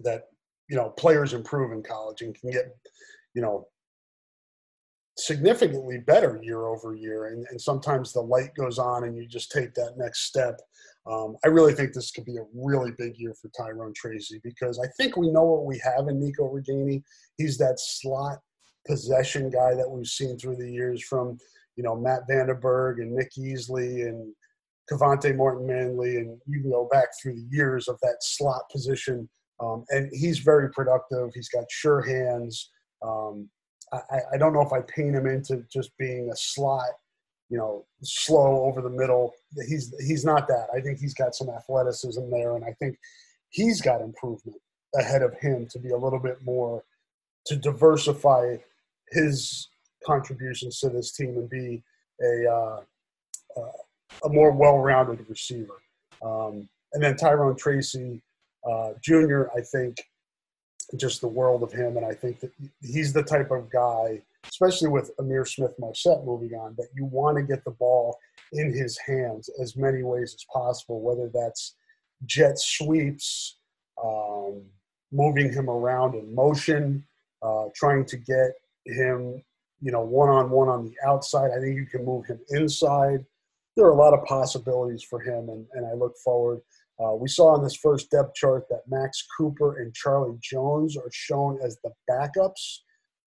that 0.00 0.24
you 0.68 0.76
know 0.76 0.90
players 0.90 1.32
improve 1.32 1.72
in 1.72 1.82
college 1.82 2.22
and 2.22 2.34
can 2.38 2.50
get 2.50 2.76
you 3.34 3.42
know 3.42 3.66
significantly 5.18 5.98
better 5.98 6.38
year 6.42 6.66
over 6.66 6.94
year. 6.94 7.26
And, 7.26 7.46
and 7.50 7.60
sometimes 7.60 8.12
the 8.12 8.20
light 8.20 8.54
goes 8.54 8.78
on 8.78 9.04
and 9.04 9.16
you 9.16 9.26
just 9.26 9.50
take 9.50 9.74
that 9.74 9.94
next 9.96 10.24
step. 10.24 10.60
Um, 11.06 11.36
I 11.44 11.48
really 11.48 11.72
think 11.72 11.92
this 11.92 12.10
could 12.10 12.24
be 12.24 12.36
a 12.36 12.46
really 12.54 12.92
big 12.98 13.16
year 13.16 13.34
for 13.40 13.48
Tyrone 13.56 13.94
Tracy 13.94 14.40
because 14.42 14.78
I 14.78 14.88
think 14.96 15.16
we 15.16 15.30
know 15.30 15.44
what 15.44 15.64
we 15.64 15.80
have 15.84 16.08
in 16.08 16.20
Nico 16.20 16.52
Ragaini. 16.52 17.02
He's 17.38 17.56
that 17.58 17.78
slot 17.78 18.38
possession 18.86 19.50
guy 19.50 19.74
that 19.74 19.88
we've 19.88 20.06
seen 20.06 20.38
through 20.38 20.56
the 20.56 20.70
years 20.70 21.02
from, 21.02 21.38
you 21.76 21.82
know, 21.82 21.96
Matt 21.96 22.22
VandeBerg 22.28 23.00
and 23.00 23.14
Nick 23.14 23.32
Easley 23.38 24.06
and 24.08 24.34
Kevonte 24.90 25.34
Martin-Manley, 25.34 26.16
and 26.16 26.38
you 26.46 26.60
can 26.60 26.70
go 26.70 26.88
back 26.92 27.08
through 27.20 27.34
the 27.34 27.48
years 27.50 27.88
of 27.88 27.98
that 28.02 28.18
slot 28.20 28.62
position. 28.70 29.28
Um, 29.60 29.84
and 29.90 30.10
he's 30.12 30.38
very 30.38 30.70
productive. 30.70 31.30
He's 31.34 31.48
got 31.48 31.64
sure 31.70 32.02
hands. 32.02 32.70
Um, 33.04 33.48
I, 33.92 34.18
I 34.34 34.36
don't 34.38 34.52
know 34.52 34.62
if 34.62 34.72
I 34.72 34.80
paint 34.80 35.14
him 35.14 35.26
into 35.26 35.64
just 35.72 35.96
being 35.96 36.30
a 36.30 36.36
slot, 36.36 36.90
you 37.48 37.56
know, 37.56 37.84
slow 38.02 38.64
over 38.64 38.82
the 38.82 38.90
middle. 38.90 39.34
He's 39.68 39.94
he's 40.06 40.24
not 40.24 40.48
that. 40.48 40.68
I 40.74 40.80
think 40.80 40.98
he's 40.98 41.14
got 41.14 41.34
some 41.34 41.48
athleticism 41.48 42.30
there, 42.30 42.56
and 42.56 42.64
I 42.64 42.72
think 42.80 42.98
he's 43.50 43.80
got 43.80 44.00
improvement 44.00 44.58
ahead 44.96 45.22
of 45.22 45.34
him 45.34 45.66
to 45.70 45.78
be 45.78 45.90
a 45.90 45.96
little 45.96 46.18
bit 46.18 46.38
more 46.44 46.84
to 47.46 47.56
diversify 47.56 48.56
his 49.10 49.68
contributions 50.04 50.80
to 50.80 50.88
this 50.88 51.12
team 51.12 51.36
and 51.36 51.48
be 51.48 51.82
a 52.22 52.50
uh, 52.50 52.80
uh, 53.56 54.24
a 54.24 54.28
more 54.28 54.50
well-rounded 54.50 55.24
receiver. 55.28 55.82
Um, 56.24 56.68
and 56.92 57.02
then 57.02 57.16
Tyrone 57.16 57.56
Tracy 57.56 58.22
uh, 58.68 58.92
Jr. 59.02 59.44
I 59.56 59.60
think 59.60 59.96
just 60.96 61.20
the 61.20 61.28
world 61.28 61.62
of 61.62 61.72
him, 61.72 61.96
and 61.96 62.06
I 62.06 62.14
think 62.14 62.40
that 62.40 62.52
he's 62.80 63.12
the 63.12 63.22
type 63.22 63.50
of 63.50 63.70
guy, 63.70 64.22
especially 64.48 64.88
with 64.88 65.10
Ihmir 65.16 65.46
Smith-Marsette 65.46 66.24
moving 66.24 66.54
on, 66.54 66.74
that 66.78 66.88
you 66.94 67.04
want 67.04 67.36
to 67.36 67.42
get 67.42 67.64
the 67.64 67.72
ball 67.72 68.16
in 68.52 68.72
his 68.72 68.96
hands 68.98 69.50
as 69.60 69.76
many 69.76 70.02
ways 70.02 70.34
as 70.34 70.44
possible, 70.52 71.00
whether 71.00 71.28
that's 71.34 71.74
jet 72.24 72.58
sweeps, 72.58 73.58
um, 74.02 74.62
moving 75.12 75.52
him 75.52 75.68
around 75.68 76.14
in 76.14 76.34
motion, 76.34 77.04
uh, 77.42 77.64
trying 77.74 78.04
to 78.04 78.16
get 78.16 78.52
him, 78.84 79.42
you 79.80 79.90
know, 79.90 80.02
one 80.02 80.28
on 80.28 80.50
one 80.50 80.68
on 80.68 80.84
the 80.84 80.94
outside. 81.06 81.50
I 81.50 81.60
think 81.60 81.76
you 81.76 81.86
can 81.86 82.04
move 82.04 82.26
him 82.26 82.40
inside. 82.50 83.24
There 83.76 83.86
are 83.86 83.90
a 83.90 83.96
lot 83.96 84.14
of 84.14 84.24
possibilities 84.24 85.02
for 85.02 85.20
him, 85.20 85.48
and, 85.48 85.66
and 85.72 85.84
I 85.84 85.92
look 85.92 86.16
forward. 86.24 86.60
Uh, 87.02 87.14
we 87.14 87.28
saw 87.28 87.54
on 87.54 87.62
this 87.62 87.76
first 87.76 88.10
depth 88.10 88.34
chart 88.34 88.64
that 88.70 88.82
Max 88.88 89.26
Cooper 89.36 89.78
and 89.80 89.92
Charlie 89.92 90.38
Jones 90.40 90.96
are 90.96 91.10
shown 91.12 91.58
as 91.62 91.76
the 91.84 91.92
backups 92.10 92.78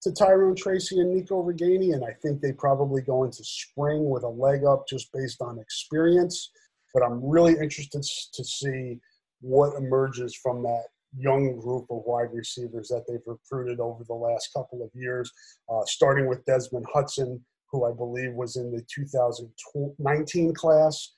to 0.01 0.11
Tyrone 0.11 0.55
Tracy 0.55 0.99
and 0.99 1.13
Nico 1.13 1.43
Ragaini, 1.43 1.93
and 1.93 2.03
I 2.03 2.13
think 2.21 2.41
they 2.41 2.53
probably 2.53 3.01
go 3.01 3.25
into 3.25 3.43
spring 3.43 4.09
with 4.09 4.23
a 4.23 4.29
leg 4.29 4.63
up 4.63 4.87
just 4.87 5.11
based 5.13 5.41
on 5.41 5.59
experience. 5.59 6.51
But 6.93 7.03
I'm 7.03 7.23
really 7.23 7.53
interested 7.53 8.01
to 8.33 8.43
see 8.43 8.99
what 9.41 9.75
emerges 9.75 10.35
from 10.35 10.63
that 10.63 10.85
young 11.17 11.59
group 11.59 11.85
of 11.89 12.03
wide 12.05 12.33
receivers 12.33 12.87
that 12.89 13.03
they've 13.07 13.19
recruited 13.25 13.79
over 13.79 14.03
the 14.03 14.13
last 14.13 14.49
couple 14.55 14.83
of 14.83 14.89
years, 14.93 15.31
uh, 15.69 15.81
starting 15.85 16.27
with 16.27 16.45
Desmond 16.45 16.85
Hudson, 16.93 17.43
who 17.71 17.85
I 17.85 17.93
believe 17.93 18.33
was 18.33 18.55
in 18.55 18.71
the 18.71 18.83
2019 18.93 20.53
class, 20.53 21.13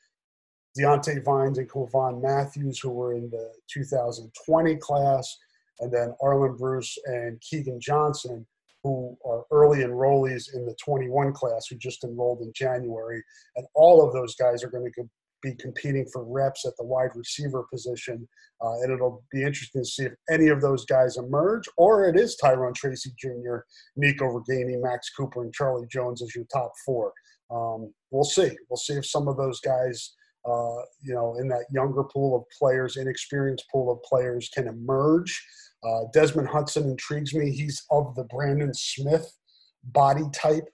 Diante 0.75 1.19
Vines 1.19 1.57
and 1.57 1.69
Quavon 1.69 2.21
Matthews, 2.21 2.79
who 2.79 2.91
were 2.91 3.13
in 3.13 3.29
the 3.29 3.51
2020 3.71 4.75
class, 4.77 5.37
and 5.79 5.91
then 5.91 6.13
Arland 6.21 6.57
Bruce 6.57 6.97
and 7.05 7.41
Keagan 7.41 7.79
Johnson, 7.79 8.45
who 8.83 9.17
are 9.25 9.43
early 9.51 9.79
enrollees 9.79 10.53
in 10.53 10.65
the 10.65 10.75
21 10.83 11.33
class 11.33 11.67
who 11.67 11.75
just 11.77 12.03
enrolled 12.03 12.41
in 12.41 12.51
January. 12.55 13.21
And 13.55 13.65
all 13.75 14.05
of 14.05 14.13
those 14.13 14.35
guys 14.35 14.63
are 14.63 14.69
going 14.69 14.91
to 14.91 15.09
be 15.41 15.55
competing 15.55 16.05
for 16.11 16.23
reps 16.23 16.65
at 16.65 16.73
the 16.77 16.85
wide 16.85 17.11
receiver 17.15 17.65
position. 17.71 18.27
Uh, 18.63 18.73
and 18.81 18.91
it'll 18.91 19.23
be 19.31 19.43
interesting 19.43 19.81
to 19.81 19.89
see 19.89 20.03
if 20.03 20.13
any 20.29 20.47
of 20.47 20.61
those 20.61 20.85
guys 20.85 21.17
emerge, 21.17 21.67
or 21.77 22.07
it 22.07 22.15
is 22.15 22.35
Tyrone 22.35 22.73
Tracy 22.73 23.11
Jr., 23.19 23.57
Nico 23.95 24.25
Ragaini, 24.25 24.81
Max 24.81 25.09
Cooper, 25.09 25.43
and 25.43 25.53
Charlie 25.53 25.87
Jones 25.91 26.21
as 26.21 26.35
your 26.35 26.45
top 26.51 26.71
four. 26.85 27.11
Um, 27.49 27.93
we'll 28.11 28.23
see. 28.23 28.49
We'll 28.69 28.77
see 28.77 28.93
if 28.93 29.05
some 29.05 29.27
of 29.27 29.37
those 29.37 29.59
guys, 29.59 30.13
uh, 30.45 30.81
you 31.01 31.13
know, 31.13 31.35
in 31.39 31.47
that 31.49 31.65
younger 31.71 32.03
pool 32.03 32.35
of 32.35 32.43
players, 32.57 32.97
inexperienced 32.97 33.65
pool 33.71 33.91
of 33.91 34.01
players, 34.03 34.49
can 34.53 34.67
emerge. 34.67 35.45
Uh, 35.83 36.01
Desmond 36.13 36.47
Hudson 36.47 36.89
intrigues 36.89 37.33
me. 37.33 37.51
He's 37.51 37.83
of 37.91 38.15
the 38.15 38.23
Brandon 38.25 38.73
Smith 38.73 39.31
body 39.83 40.23
type, 40.33 40.67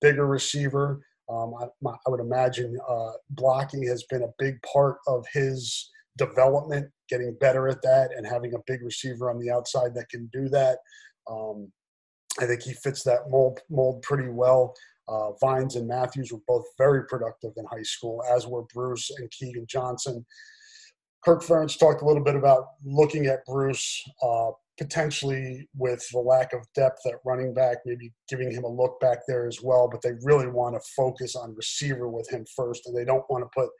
bigger 0.00 0.26
receiver. 0.26 1.00
Um, 1.30 1.54
I, 1.60 1.66
my, 1.80 1.92
I, 2.06 2.10
would 2.10 2.20
imagine 2.20 2.78
uh, 2.86 3.12
blocking 3.30 3.86
has 3.86 4.04
been 4.10 4.22
a 4.22 4.32
big 4.38 4.56
part 4.62 4.98
of 5.06 5.24
his 5.32 5.90
development, 6.18 6.90
getting 7.08 7.34
better 7.40 7.68
at 7.68 7.82
that, 7.82 8.10
and 8.14 8.26
having 8.26 8.54
a 8.54 8.62
big 8.66 8.82
receiver 8.82 9.30
on 9.30 9.38
the 9.38 9.50
outside 9.50 9.94
that 9.94 10.10
can 10.10 10.28
do 10.32 10.48
that. 10.50 10.78
Um, 11.30 11.72
I 12.40 12.46
think 12.46 12.62
he 12.62 12.74
fits 12.74 13.02
that 13.04 13.30
mold 13.30 13.60
mold 13.70 14.02
pretty 14.02 14.28
well. 14.28 14.74
Uh, 15.08 15.32
Vines 15.40 15.76
and 15.76 15.86
Matthews 15.86 16.32
were 16.32 16.40
both 16.46 16.64
very 16.78 17.06
productive 17.06 17.52
in 17.56 17.64
high 17.66 17.82
school, 17.82 18.22
as 18.34 18.46
were 18.46 18.62
Bruce 18.72 19.10
and 19.10 19.30
Keagan 19.30 19.66
Johnson. 19.66 20.24
Kirk 21.24 21.42
Ferentz 21.42 21.78
talked 21.78 22.02
a 22.02 22.06
little 22.06 22.22
bit 22.22 22.36
about 22.36 22.66
looking 22.84 23.26
at 23.26 23.44
Bruce 23.46 24.02
uh, 24.22 24.50
potentially 24.78 25.68
with 25.76 26.04
the 26.12 26.18
lack 26.18 26.52
of 26.52 26.66
depth 26.74 27.00
at 27.06 27.14
running 27.24 27.54
back, 27.54 27.78
maybe 27.84 28.12
giving 28.28 28.50
him 28.50 28.64
a 28.64 28.68
look 28.68 28.98
back 29.00 29.18
there 29.28 29.46
as 29.46 29.60
well. 29.62 29.88
But 29.90 30.02
they 30.02 30.12
really 30.22 30.48
want 30.48 30.74
to 30.74 30.92
focus 30.96 31.36
on 31.36 31.54
receiver 31.54 32.08
with 32.08 32.28
him 32.30 32.44
first, 32.56 32.86
and 32.86 32.96
they 32.96 33.04
don't 33.04 33.28
want 33.30 33.44
to 33.44 33.50
put 33.54 33.70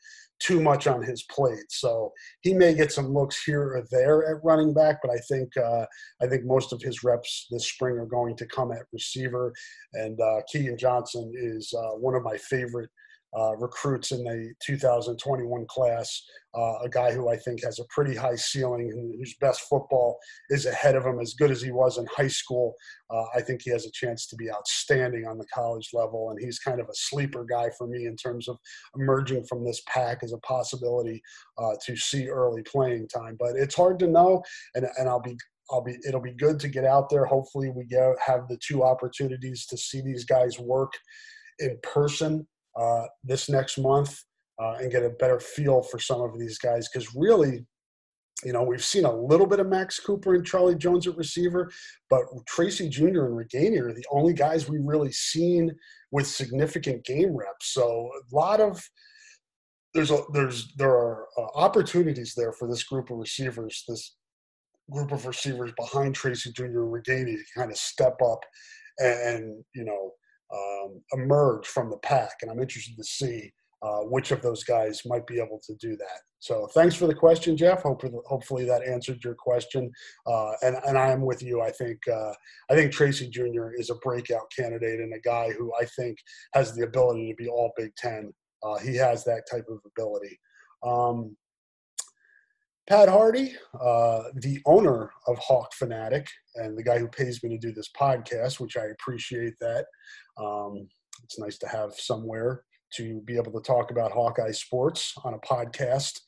too 0.40 0.60
much 0.60 0.86
on 0.86 1.02
his 1.02 1.22
plate. 1.24 1.70
So 1.70 2.12
he 2.42 2.54
may 2.54 2.74
get 2.74 2.92
some 2.92 3.12
looks 3.12 3.42
here 3.44 3.62
or 3.62 3.84
there 3.90 4.28
at 4.28 4.44
running 4.44 4.74
back, 4.74 4.98
but 5.02 5.10
I 5.10 5.18
think 5.28 5.56
uh, 5.56 5.86
I 6.22 6.26
think 6.26 6.44
most 6.44 6.72
of 6.72 6.82
his 6.82 7.02
reps 7.02 7.46
this 7.50 7.68
spring 7.68 7.96
are 7.96 8.06
going 8.06 8.36
to 8.36 8.46
come 8.46 8.72
at 8.72 8.86
receiver. 8.92 9.52
And 9.94 10.20
uh, 10.20 10.40
Keagan 10.52 10.78
Johnson 10.78 11.32
is 11.34 11.72
uh, 11.76 11.96
one 11.96 12.14
of 12.14 12.22
my 12.22 12.36
favorite 12.36 12.90
uh, 13.36 13.56
recruits 13.56 14.12
in 14.12 14.22
the 14.22 14.52
2021 14.64 15.66
class. 15.66 16.22
Uh, 16.56 16.78
a 16.84 16.88
guy 16.88 17.12
who 17.12 17.28
I 17.28 17.36
think 17.36 17.64
has 17.64 17.80
a 17.80 17.84
pretty 17.90 18.14
high 18.14 18.36
ceiling 18.36 18.88
and 18.92 19.14
whose 19.18 19.34
best 19.40 19.62
football 19.62 20.18
is 20.50 20.66
ahead 20.66 20.94
of 20.94 21.04
him, 21.04 21.18
as 21.18 21.34
good 21.34 21.50
as 21.50 21.60
he 21.60 21.72
was 21.72 21.98
in 21.98 22.06
high 22.06 22.28
school. 22.28 22.74
Uh, 23.10 23.24
I 23.34 23.40
think 23.40 23.62
he 23.62 23.70
has 23.70 23.86
a 23.86 23.90
chance 23.90 24.28
to 24.28 24.36
be 24.36 24.50
outstanding 24.50 25.26
on 25.26 25.38
the 25.38 25.46
college 25.52 25.90
level, 25.92 26.30
and 26.30 26.38
he's 26.40 26.60
kind 26.60 26.80
of 26.80 26.86
a 26.86 26.94
sleeper 26.94 27.44
guy 27.44 27.70
for 27.76 27.88
me 27.88 28.06
in 28.06 28.14
terms 28.14 28.48
of 28.48 28.56
emerging 28.96 29.44
from 29.46 29.64
this 29.64 29.82
pack 29.88 30.22
as 30.22 30.32
a 30.32 30.38
possibility 30.38 31.20
uh, 31.58 31.74
to 31.86 31.96
see 31.96 32.28
early 32.28 32.62
playing 32.62 33.08
time. 33.08 33.36
But 33.38 33.56
it's 33.56 33.74
hard 33.74 33.98
to 33.98 34.06
know, 34.06 34.42
and, 34.76 34.86
and 34.96 35.08
I'll 35.08 35.20
be 35.20 35.36
I'll 35.70 35.82
be 35.82 35.96
it'll 36.06 36.20
be 36.20 36.34
good 36.34 36.60
to 36.60 36.68
get 36.68 36.84
out 36.84 37.10
there. 37.10 37.24
Hopefully, 37.24 37.70
we 37.70 37.84
get 37.84 38.14
have 38.24 38.46
the 38.48 38.58
two 38.58 38.84
opportunities 38.84 39.66
to 39.66 39.76
see 39.76 40.00
these 40.02 40.24
guys 40.24 40.58
work 40.60 40.92
in 41.58 41.78
person 41.82 42.46
uh, 42.76 43.04
this 43.22 43.48
next 43.48 43.78
month 43.78 44.22
uh, 44.62 44.74
and 44.80 44.90
get 44.90 45.04
a 45.04 45.10
better 45.10 45.40
feel 45.40 45.82
for 45.82 45.98
some 45.98 46.20
of 46.20 46.38
these 46.38 46.58
guys 46.58 46.88
because 46.88 47.14
really 47.14 47.66
you 48.44 48.52
know, 48.52 48.62
we've 48.62 48.84
seen 48.84 49.04
a 49.04 49.16
little 49.16 49.46
bit 49.46 49.60
of 49.60 49.68
Max 49.68 50.00
Cooper 50.00 50.34
and 50.34 50.44
Charlie 50.44 50.74
Jones 50.74 51.06
at 51.06 51.16
receiver, 51.16 51.70
but 52.10 52.22
Tracy 52.46 52.88
Jr. 52.88 53.26
and 53.26 53.36
Ragaini 53.36 53.80
are 53.80 53.92
the 53.92 54.04
only 54.10 54.34
guys 54.34 54.68
we've 54.68 54.84
really 54.84 55.12
seen 55.12 55.72
with 56.10 56.26
significant 56.26 57.04
game 57.04 57.34
reps. 57.34 57.72
So 57.72 58.10
a 58.12 58.34
lot 58.34 58.60
of 58.60 58.82
there's 59.94 60.10
a 60.10 60.22
there's 60.32 60.74
there 60.76 60.90
are 60.90 61.26
uh, 61.38 61.46
opportunities 61.54 62.34
there 62.36 62.52
for 62.52 62.68
this 62.68 62.82
group 62.82 63.10
of 63.10 63.18
receivers, 63.18 63.84
this 63.88 64.16
group 64.90 65.12
of 65.12 65.24
receivers 65.26 65.72
behind 65.78 66.14
Tracy 66.14 66.52
Jr. 66.52 66.64
and 66.64 66.92
Ragaini 66.92 67.36
to 67.36 67.44
kind 67.56 67.70
of 67.70 67.76
step 67.76 68.20
up 68.20 68.40
and 68.98 69.64
you 69.74 69.84
know 69.84 70.12
um, 70.52 71.00
emerge 71.12 71.66
from 71.66 71.90
the 71.90 71.98
pack. 71.98 72.36
And 72.42 72.50
I'm 72.50 72.60
interested 72.60 72.96
to 72.96 73.04
see 73.04 73.52
uh, 73.82 74.00
which 74.00 74.30
of 74.30 74.40
those 74.40 74.64
guys 74.64 75.02
might 75.04 75.26
be 75.26 75.38
able 75.38 75.60
to 75.62 75.74
do 75.74 75.96
that. 75.96 76.20
So 76.38 76.66
thanks 76.74 76.94
for 76.94 77.06
the 77.06 77.14
question, 77.14 77.56
Jeff. 77.56 77.82
Hopefully, 77.82 78.12
hopefully 78.26 78.64
that 78.64 78.86
answered 78.86 79.22
your 79.22 79.34
question. 79.34 79.90
Uh, 80.26 80.52
and 80.62 80.76
and 80.86 80.98
I 80.98 81.10
am 81.10 81.22
with 81.22 81.42
you. 81.42 81.62
I 81.62 81.70
think 81.70 81.98
uh, 82.08 82.32
I 82.70 82.74
think 82.74 82.92
Tracy 82.92 83.28
Jr. 83.28 83.72
is 83.76 83.90
a 83.90 83.96
breakout 83.96 84.50
candidate 84.56 85.00
and 85.00 85.14
a 85.14 85.20
guy 85.20 85.50
who 85.50 85.72
I 85.80 85.84
think 85.84 86.18
has 86.54 86.74
the 86.74 86.84
ability 86.84 87.30
to 87.30 87.34
be 87.36 87.48
all 87.48 87.72
Big 87.76 87.94
Ten. 87.96 88.32
Uh, 88.62 88.78
he 88.78 88.96
has 88.96 89.24
that 89.24 89.44
type 89.50 89.66
of 89.68 89.78
ability. 89.86 90.38
Um, 90.82 91.36
Pat 92.88 93.08
Hardy, 93.08 93.54
uh, 93.80 94.24
the 94.34 94.60
owner 94.66 95.10
of 95.26 95.38
Hawk 95.38 95.72
Fanatic 95.72 96.28
and 96.56 96.76
the 96.76 96.82
guy 96.82 96.98
who 96.98 97.08
pays 97.08 97.42
me 97.42 97.48
to 97.50 97.58
do 97.58 97.72
this 97.72 97.90
podcast, 97.98 98.60
which 98.60 98.76
I 98.76 98.86
appreciate 98.86 99.54
that. 99.60 99.86
Um, 100.38 100.88
it's 101.22 101.38
nice 101.38 101.56
to 101.58 101.68
have 101.68 101.94
somewhere 101.94 102.64
to 102.96 103.22
be 103.22 103.36
able 103.36 103.52
to 103.52 103.66
talk 103.66 103.90
about 103.90 104.12
Hawkeye 104.12 104.52
sports 104.52 105.14
on 105.24 105.34
a 105.34 105.38
podcast. 105.38 106.20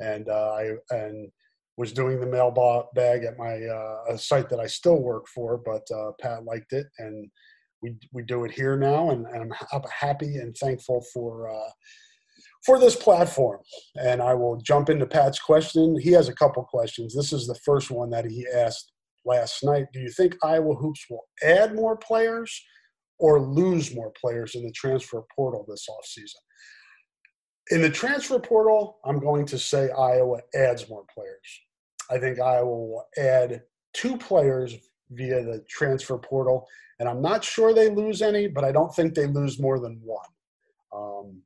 And 0.00 0.28
uh, 0.28 0.52
I 0.52 0.72
and 0.90 1.30
was 1.76 1.92
doing 1.92 2.20
the 2.20 2.26
mail 2.26 2.50
bag 2.94 3.24
at 3.24 3.38
my 3.38 3.62
uh, 3.62 4.16
site 4.16 4.48
that 4.50 4.60
I 4.60 4.66
still 4.66 5.00
work 5.00 5.26
for, 5.28 5.58
but 5.64 5.82
uh, 5.94 6.12
Pat 6.20 6.44
liked 6.44 6.72
it, 6.72 6.86
and 6.98 7.30
we 7.80 7.96
we 8.12 8.22
do 8.22 8.44
it 8.44 8.50
here 8.50 8.76
now, 8.76 9.10
and, 9.10 9.26
and 9.26 9.52
I'm 9.72 9.82
happy 10.00 10.36
and 10.36 10.56
thankful 10.56 11.04
for 11.12 11.50
uh, 11.50 11.70
for 12.64 12.78
this 12.78 12.96
platform. 12.96 13.60
And 14.00 14.22
I 14.22 14.34
will 14.34 14.56
jump 14.56 14.88
into 14.88 15.06
Pat's 15.06 15.40
question. 15.40 15.98
He 15.98 16.10
has 16.12 16.28
a 16.28 16.34
couple 16.34 16.62
questions. 16.64 17.14
This 17.14 17.32
is 17.32 17.46
the 17.46 17.58
first 17.64 17.90
one 17.90 18.10
that 18.10 18.24
he 18.24 18.46
asked 18.54 18.92
last 19.24 19.62
night. 19.64 19.86
Do 19.92 20.00
you 20.00 20.10
think 20.10 20.36
Iowa 20.42 20.74
Hoops 20.74 21.06
will 21.10 21.24
add 21.42 21.74
more 21.74 21.96
players 21.96 22.62
or 23.18 23.40
lose 23.40 23.94
more 23.94 24.12
players 24.20 24.54
in 24.54 24.64
the 24.64 24.72
transfer 24.72 25.22
portal 25.34 25.64
this 25.68 25.86
offseason? 25.88 26.40
In 27.70 27.80
the 27.80 27.90
transfer 27.90 28.38
portal, 28.38 28.98
I'm 29.04 29.20
going 29.20 29.46
to 29.46 29.58
say 29.58 29.90
Iowa 29.90 30.40
adds 30.54 30.88
more 30.88 31.04
players. 31.12 31.60
I 32.10 32.18
think 32.18 32.40
Iowa 32.40 32.66
will 32.66 33.06
add 33.16 33.62
two 33.94 34.16
players 34.18 34.74
via 35.10 35.42
the 35.44 35.64
transfer 35.68 36.18
portal, 36.18 36.66
and 36.98 37.08
I'm 37.08 37.22
not 37.22 37.44
sure 37.44 37.72
they 37.72 37.88
lose 37.88 38.20
any, 38.20 38.48
but 38.48 38.64
I 38.64 38.72
don't 38.72 38.94
think 38.94 39.14
they 39.14 39.26
lose 39.26 39.60
more 39.60 39.78
than 39.78 40.00
one 40.02 40.26
um, 40.94 41.42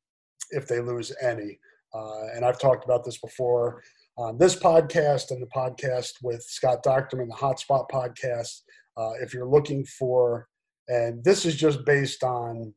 if 0.50 0.66
they 0.66 0.80
lose 0.80 1.12
any. 1.22 1.58
Uh, 1.94 2.26
and 2.34 2.44
I've 2.44 2.58
talked 2.58 2.84
about 2.84 3.04
this 3.04 3.18
before 3.18 3.82
on 4.18 4.38
this 4.38 4.56
podcast 4.56 5.30
and 5.30 5.42
the 5.42 5.46
podcast 5.54 6.12
with 6.22 6.42
Scott 6.42 6.82
Dochterman, 6.84 7.28
the 7.28 7.36
Hotspot 7.36 7.88
podcast. 7.90 8.62
Uh, 8.96 9.12
if 9.22 9.34
you're 9.34 9.48
looking 9.48 9.84
for, 9.84 10.48
and 10.88 11.22
this 11.22 11.44
is 11.44 11.54
just 11.54 11.84
based 11.84 12.24
on, 12.24 12.72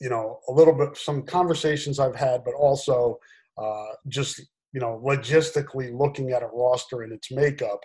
you 0.00 0.08
know, 0.08 0.38
a 0.48 0.52
little 0.52 0.74
bit 0.74 0.96
some 0.96 1.22
conversations 1.22 1.98
I've 1.98 2.14
had, 2.14 2.44
but 2.44 2.54
also 2.54 3.18
uh, 3.60 3.86
just 4.08 4.40
you 4.72 4.80
know 4.80 5.02
logistically 5.04 5.96
looking 5.96 6.30
at 6.30 6.42
a 6.42 6.50
roster 6.52 7.02
and 7.02 7.12
its 7.12 7.30
makeup. 7.30 7.80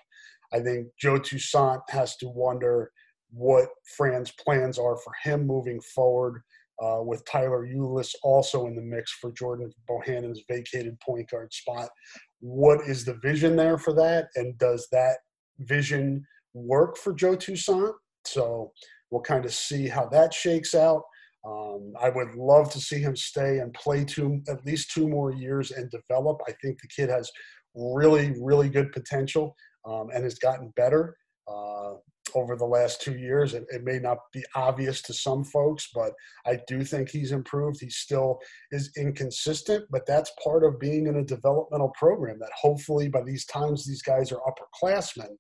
I 0.54 0.60
think 0.60 0.88
Joe 1.00 1.18
Toussaint 1.18 1.82
has 1.90 2.16
to 2.18 2.28
wonder 2.28 2.92
what 3.32 3.68
Fran's 3.98 4.32
plans 4.32 4.78
are 4.78 4.98
for 4.98 5.12
him 5.24 5.48
moving 5.48 5.82
forward 5.82 6.44
uh, 6.84 7.02
with 7.02 7.24
Tyler 7.26 7.68
Ulis 7.68 8.14
also 8.24 8.68
in 8.68 8.76
the 8.76 8.82
mix 8.82 9.12
for 9.14 9.32
Jordan 9.32 9.72
Bohannon's 9.88 10.42
vacated 10.50 11.00
point 11.00 11.30
guard 11.30 11.54
spot. 11.54 11.90
What 12.40 12.88
is 12.88 13.06
the 13.06 13.16
vision 13.16 13.56
there 13.56 13.78
for 13.78 13.94
that? 13.94 14.28
And 14.36 14.58
does 14.58 14.88
that 14.92 15.18
vision 15.60 16.26
work 16.54 16.98
for 16.98 17.14
Joe 17.14 17.36
Toussaint? 17.36 17.94
So 18.26 18.72
we'll 19.12 19.22
kind 19.22 19.46
of 19.46 19.54
see 19.54 19.88
how 19.88 20.08
that 20.08 20.34
shakes 20.34 20.76
out. 20.76 21.04
Um, 21.46 21.94
I 22.02 22.10
would 22.10 22.36
love 22.36 22.72
to 22.72 22.80
see 22.80 23.00
him 23.00 23.16
stay 23.16 23.60
and 23.60 23.74
play 23.74 24.06
two, 24.06 24.42
at 24.48 24.66
least 24.66 24.92
two 24.92 25.08
more 25.08 25.32
years 25.32 25.72
and 25.72 25.92
develop. 25.92 26.40
I 26.48 26.54
think 26.62 26.82
the 26.82 26.88
kid 26.88 27.10
has 27.10 27.30
really, 27.76 28.34
really 28.42 28.70
good 28.70 28.92
potential 28.92 29.56
um, 29.86 30.08
and 30.14 30.24
has 30.24 30.40
gotten 30.40 30.72
better. 30.76 31.16
Uh, 31.48 31.94
over 32.36 32.56
the 32.56 32.66
last 32.66 33.02
two 33.02 33.18
years. 33.18 33.54
It, 33.54 33.66
it, 33.70 33.84
may 33.84 34.00
not 34.00 34.18
be 34.32 34.44
obvious 34.56 35.02
to 35.04 35.14
some 35.14 35.44
folks, 35.44 35.90
but 35.94 36.14
I 36.46 36.60
do 36.68 36.84
think 36.84 37.10
he's 37.10 37.32
improved. 37.32 37.80
He 37.82 37.90
still 37.90 38.40
is 38.72 38.92
inconsistent, 38.98 39.86
but 39.92 40.06
that's 40.06 40.32
part 40.44 40.64
of 40.64 40.80
being 40.80 41.08
in 41.08 41.18
a 41.18 41.24
developmental 41.24 41.92
program 41.98 42.40
that 42.40 42.52
hopefully 42.60 43.10
by 43.10 43.24
these 43.24 43.46
times 43.46 43.86
these 43.86 44.02
guys 44.02 44.32
are 44.32 44.42
upperclassmen, 44.42 45.36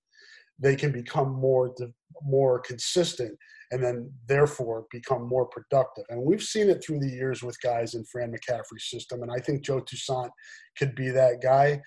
they 0.59 0.75
can 0.75 0.91
become 0.91 1.31
more 1.31 1.73
more 2.21 2.59
consistent 2.59 3.37
and 3.71 3.83
then 3.83 4.11
therefore 4.27 4.85
become 4.91 5.27
more 5.27 5.47
productive. 5.47 6.03
And 6.09 6.21
we've 6.21 6.43
seen 6.43 6.69
it 6.69 6.83
through 6.83 6.99
the 6.99 7.09
years 7.09 7.41
with 7.41 7.59
guys 7.61 7.95
in 7.95 8.05
Fran 8.05 8.31
McCaffery's 8.31 8.89
system, 8.89 9.23
and 9.23 9.31
I 9.31 9.39
think 9.39 9.63
Joe 9.63 9.81
Toussaint 9.81 10.29
could 10.77 10.93
be 10.93 11.09
that 11.09 11.41
guy. 11.41 11.81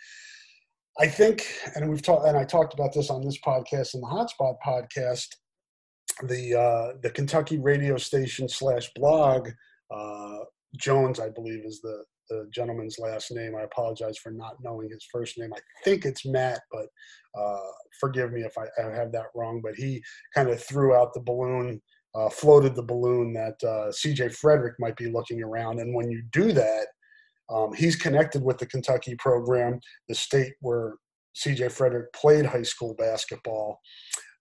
I 0.99 1.07
think, 1.07 1.47
and 1.75 1.88
we've 1.91 2.03
talked, 2.03 2.26
and 2.26 2.37
I 2.37 2.45
talked 2.45 2.75
about 2.75 2.93
this 2.93 3.11
on 3.11 3.23
this 3.23 3.38
podcast 3.38 3.95
and 3.95 4.03
the 4.03 4.07
Hotspot 4.07 4.57
podcast. 4.67 5.29
The 6.23 6.59
uh, 6.59 6.99
the 7.03 7.11
Kentucky 7.11 7.59
radio 7.59 7.99
station 7.99 8.49
slash 8.49 8.91
blog 8.95 9.50
uh, 9.95 10.38
Jones, 10.76 11.21
I 11.21 11.29
believe, 11.29 11.65
is 11.65 11.81
the 11.83 12.05
the 12.31 12.49
gentleman's 12.53 12.99
last 12.99 13.31
name. 13.31 13.55
I 13.55 13.62
apologize 13.62 14.19
for 14.19 14.31
not 14.31 14.57
knowing 14.62 14.88
his 14.91 15.07
first 15.12 15.38
name. 15.38 15.53
I 15.53 15.59
think 15.85 16.05
it's 16.05 16.26
Matt, 16.26 16.61
but 16.73 16.87
uh, 17.38 17.61
forgive 18.00 18.33
me 18.33 18.43
if 18.43 18.57
I, 18.59 18.65
I, 18.83 18.91
have 18.97 19.12
that 19.12 19.26
wrong. 19.35 19.61
But 19.62 19.75
he 19.76 20.03
kind 20.35 20.49
of 20.49 20.62
threw 20.62 20.95
out 20.95 21.15
the 21.15 21.21
balloon, 21.21 21.81
uh, 22.15 22.29
floated 22.29 22.75
the 22.75 22.83
balloon 22.83 23.33
that 23.35 23.62
uh, 23.62 23.93
C.J. 23.93 24.29
Fredrick 24.31 24.75
might 24.79 24.97
be 24.97 25.11
looking 25.11 25.43
around. 25.43 25.79
And 25.79 25.95
when 25.95 26.11
you 26.11 26.23
do 26.33 26.53
that, 26.53 26.87
um, 27.49 27.73
he's 27.75 27.97
connected 27.97 28.43
with 28.43 28.59
the 28.59 28.67
Kentucky 28.67 29.15
program, 29.17 29.81
the 30.09 30.15
state 30.15 30.55
where 30.61 30.95
CJ 31.37 31.67
Fredrick 31.67 32.12
played 32.15 32.47
high 32.47 32.62
school 32.62 32.95
basketball. 32.95 33.81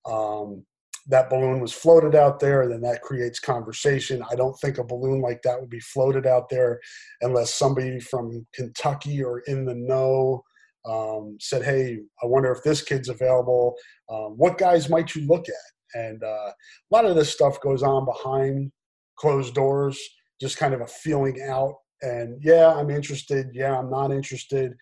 Um, 0.05 0.65
that 1.07 1.29
balloon 1.29 1.59
was 1.59 1.71
floated 1.71 2.15
out 2.15 2.39
there, 2.39 2.63
and 2.63 2.71
then 2.71 2.81
that 2.81 3.01
creates 3.01 3.39
conversation. 3.39 4.23
I 4.31 4.35
don't 4.35 4.57
think 4.59 4.77
a 4.79 4.83
balloon 4.83 5.21
like 5.21 5.41
that 5.43 5.59
would 5.59 5.69
be 5.69 5.79
floated 5.79 6.25
out 6.25 6.49
there 6.49 6.79
unless 7.21 7.53
somebody 7.53 7.99
from 7.99 8.45
Kentucky 8.55 9.23
or 9.23 9.39
in 9.41 9.65
the 9.65 9.75
know 9.75 10.43
um, 10.87 11.37
said, 11.39 11.63
"Hey, 11.63 11.99
I 12.23 12.25
wonder 12.25 12.51
if 12.51 12.63
this 12.63 12.81
kid's 12.81 13.09
available. 13.09 13.75
Um, 14.09 14.33
what 14.37 14.57
guys 14.57 14.89
might 14.89 15.13
you 15.13 15.27
look 15.27 15.47
at?" 15.47 15.99
And 15.99 16.23
uh, 16.23 16.51
a 16.51 16.53
lot 16.91 17.05
of 17.05 17.15
this 17.15 17.31
stuff 17.31 17.61
goes 17.61 17.83
on 17.83 18.05
behind 18.05 18.71
closed 19.15 19.53
doors, 19.53 19.99
just 20.41 20.57
kind 20.57 20.73
of 20.73 20.81
a 20.81 20.87
feeling 20.87 21.41
out 21.47 21.75
and 22.01 22.39
yeah, 22.41 22.73
I'm 22.73 22.89
interested. 22.89 23.47
Yeah, 23.53 23.77
I'm 23.77 23.89
not 23.89 24.11
interested. 24.11 24.73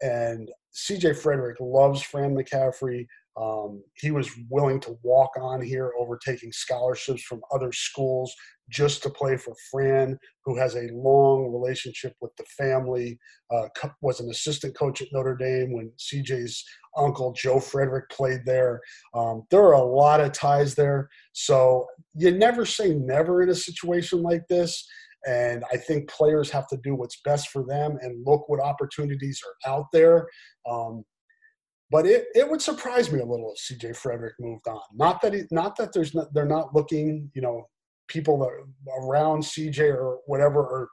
And 0.00 0.50
CJ 0.74 1.20
Fredrick 1.20 1.56
loves 1.60 2.02
Fran 2.02 2.36
McCaffery. 2.36 3.06
Um, 3.40 3.82
he 3.94 4.10
was 4.10 4.30
willing 4.50 4.80
to 4.80 4.98
walk 5.02 5.30
on 5.40 5.60
here, 5.60 5.92
overtaking 5.98 6.50
scholarships 6.50 7.22
from 7.22 7.40
other 7.52 7.70
schools 7.72 8.34
just 8.68 9.02
to 9.02 9.10
play 9.10 9.36
for 9.36 9.54
Fran, 9.70 10.18
who 10.44 10.56
has 10.58 10.74
a 10.74 10.90
long 10.92 11.52
relationship 11.52 12.14
with 12.20 12.34
the 12.36 12.44
family. 12.44 13.18
Uh, 13.50 13.68
was 14.02 14.20
an 14.20 14.28
assistant 14.30 14.76
coach 14.76 15.00
at 15.00 15.08
Notre 15.12 15.36
Dame 15.36 15.72
when 15.72 15.92
CJ's 15.98 16.64
uncle 16.96 17.32
Joe 17.32 17.56
Fredrick 17.56 18.10
played 18.10 18.40
there. 18.44 18.80
Um, 19.14 19.44
there 19.50 19.62
are 19.62 19.74
a 19.74 19.82
lot 19.82 20.20
of 20.20 20.32
ties 20.32 20.74
there, 20.74 21.08
so 21.32 21.86
you 22.14 22.32
never 22.32 22.66
say 22.66 22.92
never 22.92 23.42
in 23.42 23.50
a 23.50 23.54
situation 23.54 24.22
like 24.22 24.46
this. 24.48 24.86
And 25.26 25.64
I 25.72 25.76
think 25.76 26.08
players 26.08 26.50
have 26.50 26.68
to 26.68 26.78
do 26.82 26.94
what's 26.94 27.20
best 27.24 27.48
for 27.48 27.64
them 27.64 27.98
and 28.00 28.24
look 28.24 28.48
what 28.48 28.60
opportunities 28.60 29.40
are 29.46 29.70
out 29.70 29.86
there. 29.92 30.28
Um, 30.68 31.04
but 31.90 32.06
it, 32.06 32.26
it 32.34 32.48
would 32.48 32.60
surprise 32.60 33.10
me 33.10 33.20
a 33.20 33.24
little 33.24 33.52
if 33.54 33.78
CJ 33.78 33.96
Fredrick 33.96 34.32
moved 34.38 34.68
on. 34.68 34.80
Not 34.94 35.20
that 35.22 35.32
he, 35.32 35.42
not 35.50 35.76
that 35.76 35.92
there's 35.92 36.14
not, 36.14 36.32
they're 36.34 36.44
not 36.44 36.74
looking, 36.74 37.30
you 37.34 37.42
know, 37.42 37.66
people 38.08 38.46
around 39.00 39.42
CJ 39.42 39.94
or 39.94 40.18
whatever 40.26 40.60
are 40.60 40.88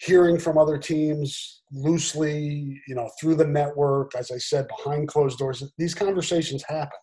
hearing 0.00 0.38
from 0.38 0.58
other 0.58 0.78
teams 0.78 1.62
loosely, 1.70 2.80
you 2.88 2.94
know, 2.94 3.08
through 3.20 3.36
the 3.36 3.46
network. 3.46 4.14
As 4.16 4.30
I 4.30 4.38
said, 4.38 4.66
behind 4.68 5.08
closed 5.08 5.38
doors, 5.38 5.62
these 5.78 5.94
conversations 5.94 6.64
happen. 6.66 6.98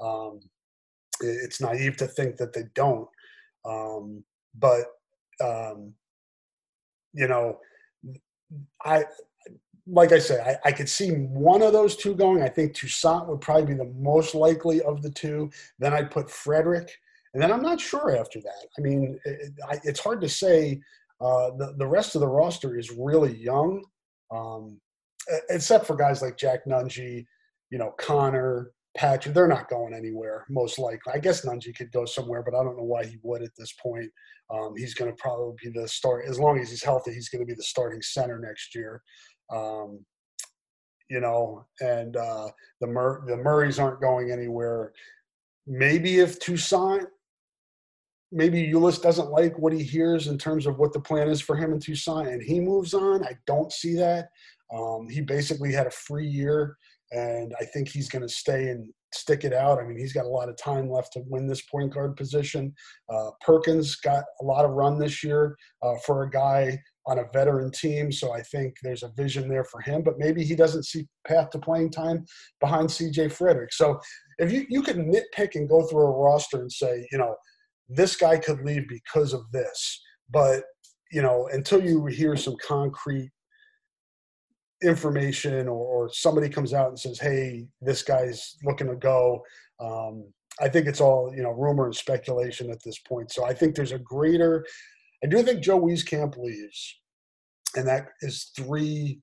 Um, 0.00 0.40
it's 1.20 1.60
naive 1.60 1.96
to 1.96 2.06
think 2.06 2.36
that 2.36 2.52
they 2.52 2.64
don't. 2.74 3.08
Um, 3.64 4.24
but 4.54 4.84
um, 5.42 5.94
you 7.14 7.28
know, 7.28 7.58
I 8.84 9.04
like 9.86 10.12
I 10.12 10.18
said, 10.18 10.40
I, 10.64 10.68
I, 10.68 10.72
could 10.72 10.88
see 10.88 11.10
one 11.10 11.60
of 11.60 11.74
those 11.74 11.94
two 11.94 12.14
going. 12.14 12.42
I 12.42 12.48
think 12.48 12.74
Toussaint 12.74 13.28
would 13.28 13.42
probably 13.42 13.66
be 13.66 13.74
the 13.74 13.92
most 13.98 14.34
likely 14.34 14.80
of 14.80 15.02
the 15.02 15.10
two. 15.10 15.50
Then 15.78 15.92
I'd 15.92 16.10
put 16.10 16.28
Fredrick, 16.28 16.88
and 17.34 17.42
then 17.42 17.52
I'm 17.52 17.62
not 17.62 17.80
sure 17.80 18.16
after 18.16 18.40
that. 18.40 18.68
I 18.78 18.80
mean, 18.80 19.18
it, 19.24 19.52
it's 19.84 20.00
hard 20.00 20.20
to 20.22 20.28
say. 20.28 20.80
Uh, 21.20 21.50
the 21.56 21.74
the 21.78 21.86
rest 21.86 22.14
of 22.14 22.20
the 22.20 22.28
roster 22.28 22.76
is 22.76 22.90
really 22.90 23.34
young, 23.36 23.84
um, 24.30 24.80
except 25.48 25.86
for 25.86 25.96
guys 25.96 26.20
like 26.20 26.36
Jack 26.36 26.66
Nunge, 26.66 27.24
you 27.70 27.78
know, 27.78 27.94
Connor, 27.98 28.72
Patrick. 28.96 29.34
They're 29.34 29.48
not 29.48 29.68
going 29.68 29.94
anywhere, 29.94 30.46
most 30.48 30.78
likely. 30.78 31.12
I 31.12 31.18
guess 31.18 31.44
Nunge 31.44 31.74
could 31.76 31.92
go 31.92 32.04
somewhere, 32.04 32.42
but 32.42 32.54
I 32.54 32.62
don't 32.62 32.76
know 32.76 32.84
why 32.84 33.04
he 33.04 33.18
would 33.22 33.42
at 33.42 33.50
this 33.58 33.72
point. 33.82 34.10
Um, 34.52 34.74
he's 34.76 34.94
going 34.94 35.10
to 35.10 35.16
probably 35.16 35.54
be 35.62 35.70
the 35.70 35.88
start 35.88 36.26
as 36.28 36.38
long 36.38 36.58
as 36.58 36.70
he's 36.70 36.82
healthy. 36.82 37.12
He's 37.12 37.28
going 37.28 37.42
to 37.42 37.46
be 37.46 37.54
the 37.54 37.62
starting 37.62 38.02
center 38.02 38.38
next 38.38 38.74
year. 38.74 39.02
Um, 39.52 40.04
you 41.10 41.20
know, 41.20 41.66
and 41.80 42.16
uh, 42.16 42.48
the 42.80 42.86
Mur- 42.86 43.24
the 43.26 43.36
Murrays 43.36 43.78
aren't 43.78 44.00
going 44.00 44.30
anywhere. 44.30 44.92
Maybe 45.66 46.18
if 46.20 46.38
Toussaint, 46.38 47.06
maybe 48.32 48.70
Ulis 48.72 49.02
doesn't 49.02 49.30
like 49.30 49.58
what 49.58 49.72
he 49.72 49.82
hears 49.82 50.28
in 50.28 50.38
terms 50.38 50.66
of 50.66 50.78
what 50.78 50.92
the 50.92 51.00
plan 51.00 51.28
is 51.28 51.40
for 51.40 51.56
him 51.56 51.72
in 51.72 51.80
Toussaint, 51.80 52.28
and 52.28 52.42
he 52.42 52.60
moves 52.60 52.94
on. 52.94 53.24
I 53.24 53.32
don't 53.46 53.72
see 53.72 53.94
that. 53.96 54.28
Um, 54.74 55.08
he 55.08 55.20
basically 55.20 55.72
had 55.72 55.86
a 55.86 55.90
free 55.90 56.26
year, 56.26 56.76
and 57.12 57.52
I 57.60 57.64
think 57.64 57.88
he's 57.88 58.08
going 58.08 58.22
to 58.22 58.28
stay 58.28 58.68
and 58.68 58.88
stick 59.12 59.44
it 59.44 59.52
out. 59.52 59.78
I 59.78 59.84
mean, 59.84 59.98
he's 59.98 60.12
got 60.12 60.24
a 60.24 60.28
lot 60.28 60.48
of 60.48 60.56
time 60.56 60.90
left 60.90 61.12
to 61.12 61.22
win 61.26 61.46
this 61.46 61.62
point 61.62 61.94
guard 61.94 62.16
position. 62.16 62.74
Uh, 63.12 63.30
Perkins 63.40 63.96
got 63.96 64.24
a 64.40 64.44
lot 64.44 64.64
of 64.64 64.72
run 64.72 64.98
this 64.98 65.22
year 65.22 65.56
uh, 65.82 65.94
for 66.04 66.24
a 66.24 66.30
guy 66.30 66.78
on 67.06 67.18
a 67.18 67.24
veteran 67.32 67.70
team, 67.70 68.10
so 68.10 68.32
I 68.32 68.40
think 68.42 68.74
there's 68.82 69.02
a 69.02 69.12
vision 69.16 69.48
there 69.48 69.64
for 69.64 69.80
him. 69.80 70.02
But 70.02 70.18
maybe 70.18 70.42
he 70.42 70.56
doesn't 70.56 70.86
see 70.86 71.06
path 71.26 71.50
to 71.50 71.58
playing 71.58 71.90
time 71.90 72.24
behind 72.60 72.90
C.J. 72.90 73.26
Fredrick. 73.26 73.72
So 73.72 74.00
if 74.38 74.50
you 74.50 74.64
you 74.68 74.82
could 74.82 74.96
nitpick 74.96 75.54
and 75.54 75.68
go 75.68 75.86
through 75.86 76.06
a 76.06 76.18
roster 76.18 76.60
and 76.60 76.72
say, 76.72 77.06
you 77.12 77.18
know, 77.18 77.36
this 77.88 78.16
guy 78.16 78.38
could 78.38 78.64
leave 78.64 78.88
because 78.88 79.34
of 79.34 79.42
this, 79.52 80.02
but 80.30 80.64
you 81.12 81.22
know, 81.22 81.48
until 81.52 81.84
you 81.84 82.06
hear 82.06 82.36
some 82.36 82.56
concrete 82.66 83.30
information 84.84 85.68
or, 85.68 86.06
or, 86.06 86.10
somebody 86.12 86.48
comes 86.48 86.72
out 86.72 86.88
and 86.88 86.98
says, 86.98 87.18
"Hey, 87.18 87.66
this 87.80 88.02
guy's 88.02 88.56
looking 88.64 88.88
to 88.88 88.96
go." 88.96 89.42
Um, 89.80 90.32
I 90.60 90.68
think 90.68 90.86
it's 90.86 91.00
all 91.00 91.32
you 91.34 91.42
know 91.42 91.50
rumor 91.50 91.86
and 91.86 91.96
speculation 91.96 92.70
at 92.70 92.82
this 92.84 92.98
point. 92.98 93.32
So 93.32 93.44
I 93.44 93.54
think 93.54 93.74
there's 93.74 93.92
a 93.92 93.98
greater. 93.98 94.64
I 95.22 95.26
do 95.26 95.42
think 95.42 95.62
Joe 95.62 95.80
Wieskamp 95.80 96.36
leaves, 96.36 97.00
and 97.76 97.86
that 97.88 98.08
is 98.20 98.52
three 98.56 99.20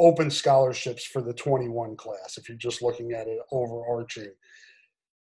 open 0.00 0.30
scholarships 0.30 1.04
for 1.04 1.22
the 1.22 1.34
21 1.34 1.96
class. 1.96 2.36
If 2.36 2.48
you're 2.48 2.58
just 2.58 2.82
looking 2.82 3.12
at 3.12 3.26
it 3.26 3.38
overarching, 3.50 4.32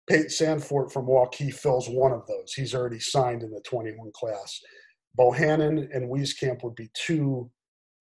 Payton 0.08 0.28
Sandfort 0.28 0.92
from 0.92 1.08
Waukee 1.08 1.54
fills 1.54 1.90
one 1.90 2.12
of 2.12 2.26
those. 2.28 2.54
He's 2.54 2.76
already 2.76 3.00
signed 3.00 3.44
in 3.44 3.52
the 3.52 3.62
21 3.62 4.12
class. 4.14 4.62
Bohannon 5.20 5.88
and 5.94 6.10
Wieskamp 6.10 6.64
would 6.64 6.76
be 6.76 6.90
two 6.94 7.50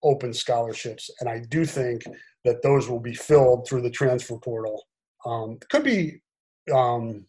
open 0.03 0.33
scholarships, 0.33 1.09
and 1.19 1.29
I 1.29 1.41
do 1.49 1.65
think 1.65 2.03
that 2.45 2.61
those 2.61 2.89
will 2.89 2.99
be 2.99 3.13
filled 3.13 3.67
through 3.67 3.81
the 3.81 3.89
transfer 3.89 4.37
portal. 4.37 4.83
Um, 5.25 5.57
could 5.69 5.83
be 5.83 6.21
um, 6.73 7.25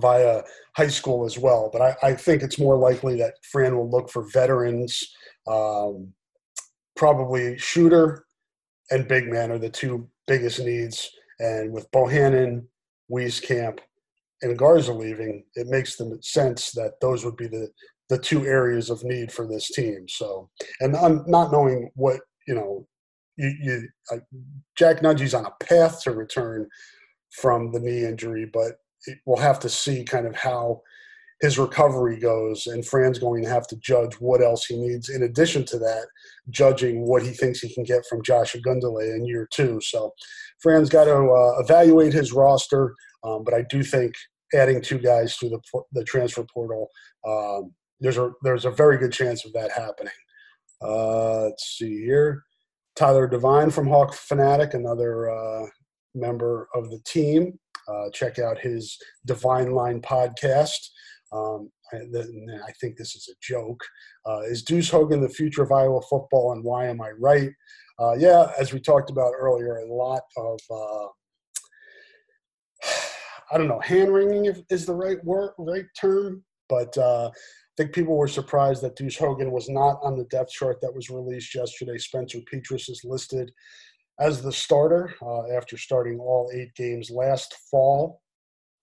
via 0.00 0.42
high 0.76 0.88
school 0.88 1.24
as 1.24 1.38
well, 1.38 1.68
but 1.72 1.82
I, 1.82 1.96
I, 2.02 2.14
think 2.14 2.42
it's 2.42 2.58
more 2.58 2.76
likely 2.76 3.16
that 3.16 3.34
Fran 3.50 3.76
will 3.76 3.90
look 3.90 4.08
for 4.10 4.30
veterans, 4.30 5.02
um, 5.46 6.12
probably 6.96 7.58
shooter 7.58 8.24
and 8.90 9.08
big 9.08 9.28
man 9.28 9.50
are 9.50 9.58
the 9.58 9.70
two 9.70 10.08
biggest 10.26 10.60
needs. 10.60 11.10
And 11.40 11.72
with 11.72 11.90
Bohannon, 11.90 12.66
Wieskamp, 13.10 13.78
and 14.42 14.58
Garza 14.58 14.92
leaving, 14.92 15.44
it 15.54 15.66
makes 15.68 15.96
them 15.96 16.20
sense 16.22 16.72
that 16.72 17.00
those 17.00 17.24
would 17.24 17.36
be 17.36 17.46
the 17.46 17.68
the 18.12 18.18
two 18.18 18.44
areas 18.44 18.90
of 18.90 19.02
need 19.04 19.32
for 19.32 19.46
this 19.46 19.70
team. 19.70 20.04
So, 20.06 20.50
and 20.80 20.94
I'm 20.94 21.24
not 21.26 21.50
knowing 21.50 21.90
what 21.94 22.20
you 22.46 22.54
know, 22.54 22.86
you, 23.36 23.54
you 23.62 23.88
uh, 24.10 24.18
Jack 24.76 25.02
Nunge's 25.02 25.32
on 25.32 25.46
a 25.46 25.64
path 25.64 26.02
to 26.02 26.10
return 26.10 26.68
from 27.40 27.72
the 27.72 27.80
knee 27.80 28.04
injury, 28.04 28.50
but 28.52 28.72
it, 29.06 29.16
we'll 29.24 29.40
have 29.40 29.58
to 29.60 29.70
see 29.70 30.04
kind 30.04 30.26
of 30.26 30.36
how 30.36 30.82
his 31.40 31.58
recovery 31.58 32.20
goes, 32.20 32.66
and 32.66 32.86
Fran's 32.86 33.18
going 33.18 33.42
to 33.44 33.48
have 33.48 33.66
to 33.68 33.76
judge 33.76 34.14
what 34.20 34.42
else 34.42 34.66
he 34.66 34.76
needs 34.76 35.08
in 35.08 35.22
addition 35.22 35.64
to 35.64 35.78
that, 35.78 36.06
judging 36.50 37.06
what 37.06 37.22
he 37.22 37.30
thinks 37.30 37.60
he 37.60 37.72
can 37.72 37.82
get 37.82 38.04
from 38.06 38.22
Josh 38.22 38.54
Ogundele 38.54 39.16
in 39.16 39.24
year 39.24 39.48
two. 39.50 39.80
So, 39.80 40.12
Fran's 40.60 40.90
got 40.90 41.04
to 41.04 41.16
uh, 41.16 41.60
evaluate 41.60 42.12
his 42.12 42.34
roster, 42.34 42.94
um, 43.24 43.42
but 43.42 43.54
I 43.54 43.64
do 43.70 43.82
think 43.82 44.12
adding 44.54 44.82
two 44.82 44.98
guys 44.98 45.34
through 45.36 45.48
the 45.48 45.82
the 45.92 46.04
transfer 46.04 46.44
portal 46.52 46.90
um, 47.26 47.72
there's 48.02 48.18
a 48.18 48.32
there's 48.42 48.64
a 48.64 48.70
very 48.70 48.98
good 48.98 49.12
chance 49.12 49.46
of 49.46 49.52
that 49.54 49.70
happening. 49.70 50.12
Uh, 50.82 51.44
let's 51.44 51.78
see 51.78 52.04
here, 52.04 52.42
Tyler 52.96 53.28
Devine 53.28 53.70
from 53.70 53.86
Hawk 53.86 54.12
Fanatic, 54.12 54.74
another 54.74 55.30
uh, 55.30 55.66
member 56.14 56.68
of 56.74 56.90
the 56.90 57.00
team. 57.06 57.58
Uh, 57.88 58.10
check 58.12 58.38
out 58.38 58.58
his 58.58 58.98
Divine 59.26 59.72
Line 59.72 60.00
podcast. 60.00 60.78
Um, 61.32 61.70
I, 61.92 61.96
I, 61.96 62.72
think 62.80 62.96
this 62.96 63.14
is 63.16 63.28
a 63.30 63.36
joke. 63.40 63.82
Uh, 64.26 64.40
is 64.42 64.62
Deuce 64.62 64.90
Hogan 64.90 65.20
the 65.20 65.28
future 65.28 65.62
of 65.62 65.72
Iowa 65.72 66.00
football, 66.02 66.52
and 66.52 66.62
why 66.62 66.86
am 66.86 67.00
I 67.00 67.10
right? 67.18 67.50
Uh, 67.98 68.14
yeah, 68.18 68.52
as 68.58 68.72
we 68.72 68.80
talked 68.80 69.10
about 69.10 69.32
earlier, 69.38 69.76
a 69.76 69.92
lot 69.92 70.22
of 70.36 70.60
uh, 70.70 71.06
I 73.52 73.58
don't 73.58 73.68
know, 73.68 73.80
hand 73.80 74.12
wringing 74.12 74.52
is 74.70 74.86
the 74.86 74.94
right 74.94 75.22
word, 75.24 75.52
right 75.58 75.84
term, 76.00 76.42
but 76.68 76.96
uh, 76.98 77.30
I 77.72 77.82
think 77.82 77.94
people 77.94 78.16
were 78.16 78.28
surprised 78.28 78.82
that 78.82 78.96
Deuce 78.96 79.16
Hogan 79.16 79.50
was 79.50 79.68
not 79.68 79.98
on 80.02 80.18
the 80.18 80.24
depth 80.24 80.50
chart 80.50 80.80
that 80.82 80.94
was 80.94 81.08
released 81.08 81.54
yesterday. 81.54 81.96
Spencer 81.96 82.38
Petras 82.40 82.90
is 82.90 83.00
listed 83.02 83.50
as 84.20 84.42
the 84.42 84.52
starter 84.52 85.14
uh, 85.22 85.50
after 85.56 85.78
starting 85.78 86.18
all 86.18 86.50
eight 86.54 86.74
games 86.74 87.10
last 87.10 87.54
fall. 87.70 88.20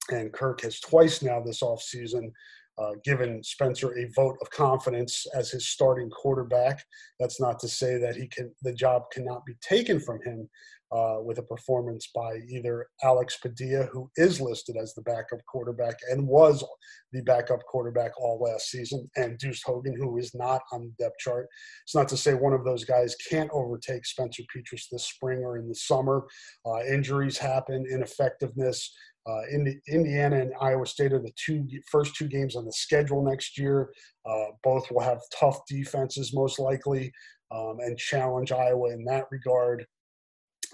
And 0.09 0.33
Kirk 0.33 0.61
has 0.61 0.79
twice 0.79 1.21
now 1.21 1.39
this 1.39 1.61
offseason 1.61 2.31
uh, 2.79 2.93
given 3.03 3.43
Spencer 3.43 3.95
a 3.97 4.09
vote 4.15 4.37
of 4.41 4.49
confidence 4.49 5.25
as 5.35 5.51
his 5.51 5.67
starting 5.67 6.09
quarterback. 6.09 6.83
That's 7.19 7.39
not 7.39 7.59
to 7.59 7.67
say 7.67 7.97
that 7.97 8.15
he 8.15 8.27
can 8.27 8.51
the 8.63 8.73
job 8.73 9.03
cannot 9.11 9.45
be 9.45 9.53
taken 9.61 9.99
from 9.99 10.19
him, 10.23 10.49
uh, 10.91 11.17
with 11.21 11.37
a 11.37 11.43
performance 11.43 12.09
by 12.15 12.37
either 12.49 12.87
Alex 13.03 13.37
Padilla, 13.37 13.85
who 13.91 14.09
is 14.15 14.41
listed 14.41 14.75
as 14.75 14.93
the 14.93 15.01
backup 15.03 15.39
quarterback 15.47 15.95
and 16.09 16.27
was 16.27 16.63
the 17.11 17.21
backup 17.21 17.59
quarterback 17.65 18.11
all 18.19 18.39
last 18.39 18.69
season, 18.69 19.07
and 19.15 19.37
Deuce 19.37 19.61
Hogan, 19.63 19.95
who 19.95 20.17
is 20.17 20.33
not 20.33 20.61
on 20.71 20.81
the 20.81 21.03
depth 21.03 21.17
chart. 21.19 21.47
It's 21.83 21.95
not 21.95 22.07
to 22.09 22.17
say 22.17 22.33
one 22.33 22.53
of 22.53 22.65
those 22.65 22.85
guys 22.85 23.15
can't 23.29 23.51
overtake 23.53 24.05
Spencer 24.05 24.43
Petras 24.55 24.85
this 24.91 25.05
spring 25.05 25.39
or 25.39 25.57
in 25.57 25.67
the 25.67 25.75
summer. 25.75 26.25
Uh, 26.65 26.83
injuries 26.85 27.37
happen, 27.37 27.85
ineffectiveness. 27.91 28.91
Uh, 29.27 29.41
Indiana 29.87 30.37
and 30.37 30.53
Iowa 30.59 30.87
State 30.87 31.13
are 31.13 31.21
the 31.21 31.33
two 31.35 31.67
first 31.91 32.15
two 32.15 32.27
games 32.27 32.55
on 32.55 32.65
the 32.65 32.71
schedule 32.71 33.23
next 33.23 33.59
year. 33.59 33.91
Uh, 34.25 34.45
both 34.63 34.89
will 34.89 35.01
have 35.01 35.19
tough 35.37 35.59
defenses, 35.67 36.33
most 36.33 36.57
likely, 36.57 37.11
um, 37.51 37.77
and 37.79 37.97
challenge 37.97 38.51
Iowa 38.51 38.91
in 38.91 39.03
that 39.05 39.25
regard 39.29 39.85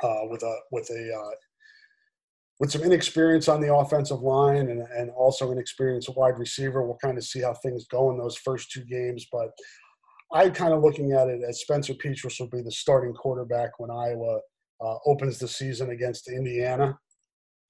uh, 0.03 0.21
with 0.29 0.43
a 0.43 0.55
with 0.71 0.89
a 0.89 1.15
uh, 1.15 1.36
with 2.60 2.71
some 2.71 2.84
inexperience 2.84 3.47
on 3.47 3.60
the 3.60 3.73
offensive 3.73 4.21
line 4.21 4.69
and, 4.69 4.81
and 4.81 5.10
also 5.12 5.51
inexperienced 5.51 6.15
wide 6.15 6.39
receiver. 6.39 6.84
We'll 6.84 6.97
kind 6.97 7.17
of 7.17 7.23
see 7.23 7.41
how 7.41 7.53
things 7.53 7.86
go 7.88 8.12
in 8.12 8.17
those 8.17 8.38
first 8.38 8.71
two 8.71 8.86
games, 8.86 9.27
but 9.31 9.49
I'm 10.34 10.53
kind 10.53 10.73
of 10.73 10.81
looking 10.81 11.12
at 11.12 11.27
it 11.27 11.41
as 11.47 11.62
Spencer 11.62 11.93
Petras 11.93 12.39
will 12.39 12.49
be 12.49 12.62
the 12.62 12.71
starting 12.71 13.13
quarterback 13.13 13.77
when 13.77 13.91
Iowa 13.91 14.39
uh, 14.81 14.95
opens 15.05 15.38
the 15.38 15.47
season 15.47 15.91
against 15.91 16.29
Indiana, 16.29 16.97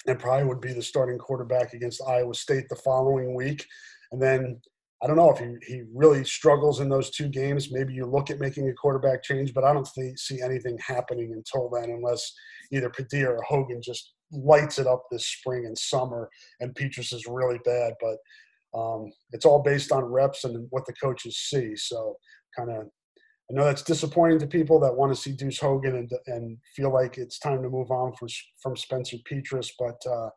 and 0.08 0.20
probably 0.20 0.48
would 0.48 0.62
be 0.62 0.74
the 0.74 0.82
starting 0.82 1.18
quarterback 1.18 1.74
against 1.74 2.02
Iowa 2.08 2.34
State 2.34 2.66
the 2.70 2.76
following 2.76 3.36
week, 3.36 3.66
and 4.12 4.22
then 4.22 4.62
I 5.04 5.08
don't 5.08 5.18
know 5.18 5.32
if 5.32 5.40
he, 5.40 5.56
he 5.68 5.84
really 5.94 6.24
struggles 6.24 6.80
in 6.80 6.90
those 6.90 7.12
two 7.12 7.28
games. 7.28 7.72
Maybe 7.72 7.94
you 7.94 8.06
look 8.06 8.30
at 8.30 8.40
making 8.40 8.70
a 8.70 8.74
quarterback 8.74 9.24
change, 9.24 9.54
but 9.54 9.64
I 9.64 9.74
don't 9.74 9.88
think, 9.88 10.18
see 10.18 10.42
anything 10.42 10.78
happening 10.86 11.34
until 11.34 11.70
then, 11.70 11.92
unless 11.92 12.34
either 12.72 12.90
Padilla 12.90 13.34
or 13.34 13.44
Hogan 13.44 13.82
just 13.84 14.14
lights 14.32 14.80
it 14.80 14.88
up 14.88 15.04
this 15.12 15.28
spring 15.28 15.66
and 15.66 15.78
summer, 15.78 16.30
and 16.60 16.74
Petras 16.74 17.14
is 17.14 17.26
really 17.28 17.60
bad. 17.66 17.94
But 18.02 18.80
um, 18.80 19.12
it's 19.32 19.46
all 19.46 19.62
based 19.62 19.92
on 19.92 20.04
reps 20.06 20.44
and 20.46 20.68
what 20.70 20.86
the 20.86 20.94
coaches 20.94 21.38
see. 21.38 21.76
So, 21.76 22.16
kind 22.58 22.72
of, 22.72 22.86
I 22.86 23.54
know 23.54 23.66
that's 23.66 23.84
disappointing 23.84 24.40
to 24.40 24.48
people 24.48 24.80
that 24.80 24.96
want 24.96 25.14
to 25.14 25.22
see 25.22 25.34
Deuce 25.34 25.60
Hogan 25.60 25.96
and 25.98 26.12
and 26.28 26.58
feel 26.76 26.92
like 26.92 27.18
it's 27.18 27.38
time 27.38 27.62
to 27.62 27.70
move 27.70 27.92
on 27.92 28.14
for, 28.18 28.28
from 28.62 28.78
Spencer 28.78 29.18
Petras. 29.30 29.70
But 29.78 30.02
uh, 30.10 30.30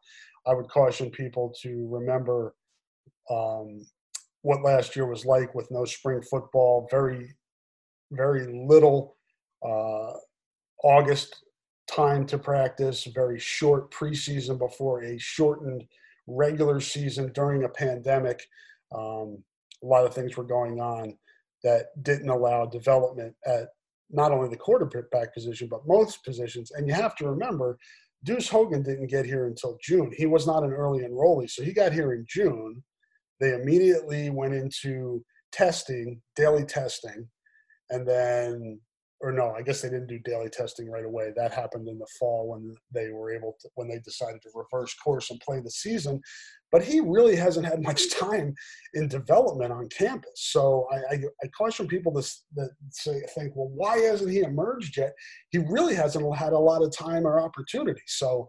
I 0.46 0.54
would 0.54 0.68
caution 0.68 1.10
people 1.10 1.54
to 1.62 1.88
remember. 1.90 2.54
Um, 3.30 3.86
what 4.48 4.62
last 4.62 4.96
year 4.96 5.04
was 5.04 5.26
like 5.26 5.54
with 5.54 5.70
no 5.70 5.84
spring 5.84 6.22
football, 6.22 6.88
very, 6.90 7.36
very 8.12 8.46
little 8.66 9.14
uh, 9.62 10.12
August 10.82 11.44
time 11.86 12.24
to 12.24 12.38
practice, 12.38 13.04
very 13.14 13.38
short 13.38 13.90
preseason 13.92 14.58
before 14.58 15.02
a 15.02 15.18
shortened 15.18 15.84
regular 16.26 16.80
season 16.80 17.30
during 17.34 17.64
a 17.64 17.68
pandemic. 17.68 18.42
Um, 18.96 19.44
a 19.82 19.86
lot 19.86 20.06
of 20.06 20.14
things 20.14 20.34
were 20.34 20.44
going 20.44 20.80
on 20.80 21.18
that 21.62 21.88
didn't 22.02 22.30
allow 22.30 22.64
development 22.64 23.34
at 23.44 23.66
not 24.08 24.32
only 24.32 24.48
the 24.48 24.56
quarterback 24.56 25.34
position, 25.34 25.68
but 25.70 25.86
most 25.86 26.24
positions. 26.24 26.70
And 26.70 26.88
you 26.88 26.94
have 26.94 27.14
to 27.16 27.28
remember, 27.28 27.76
Deuce 28.24 28.48
Hogan 28.48 28.82
didn't 28.82 29.08
get 29.08 29.26
here 29.26 29.46
until 29.46 29.76
June. 29.82 30.10
He 30.16 30.24
was 30.24 30.46
not 30.46 30.64
an 30.64 30.72
early 30.72 31.00
enrollee, 31.00 31.50
so 31.50 31.62
he 31.62 31.74
got 31.74 31.92
here 31.92 32.14
in 32.14 32.24
June. 32.26 32.82
They 33.40 33.54
immediately 33.54 34.30
went 34.30 34.54
into 34.54 35.24
testing, 35.52 36.20
daily 36.36 36.64
testing, 36.64 37.28
and 37.90 38.06
then, 38.06 38.80
or 39.20 39.32
no, 39.32 39.50
I 39.50 39.62
guess 39.62 39.80
they 39.80 39.88
didn't 39.88 40.06
do 40.06 40.18
daily 40.20 40.48
testing 40.48 40.90
right 40.90 41.04
away. 41.04 41.32
That 41.34 41.52
happened 41.52 41.88
in 41.88 41.98
the 41.98 42.06
fall 42.18 42.48
when 42.48 42.74
they 42.92 43.10
were 43.10 43.34
able 43.34 43.56
to, 43.60 43.68
when 43.74 43.88
they 43.88 43.98
decided 43.98 44.40
to 44.42 44.50
reverse 44.54 44.94
course 44.94 45.30
and 45.30 45.40
play 45.40 45.60
the 45.60 45.70
season. 45.70 46.20
But 46.70 46.84
he 46.84 47.00
really 47.00 47.34
hasn't 47.34 47.66
had 47.66 47.82
much 47.82 48.10
time 48.14 48.54
in 48.94 49.08
development 49.08 49.72
on 49.72 49.88
campus. 49.88 50.30
So 50.36 50.86
I, 50.92 51.14
I, 51.14 51.18
I 51.42 51.48
caution 51.48 51.88
people 51.88 52.12
to, 52.12 52.30
that 52.56 52.70
say, 52.90 53.22
think, 53.34 53.56
well, 53.56 53.70
why 53.74 53.98
hasn't 53.98 54.30
he 54.30 54.40
emerged 54.40 54.96
yet? 54.96 55.14
He 55.50 55.58
really 55.58 55.94
hasn't 55.94 56.36
had 56.36 56.52
a 56.52 56.58
lot 56.58 56.82
of 56.82 56.96
time 56.96 57.26
or 57.26 57.40
opportunity. 57.40 58.02
So 58.06 58.48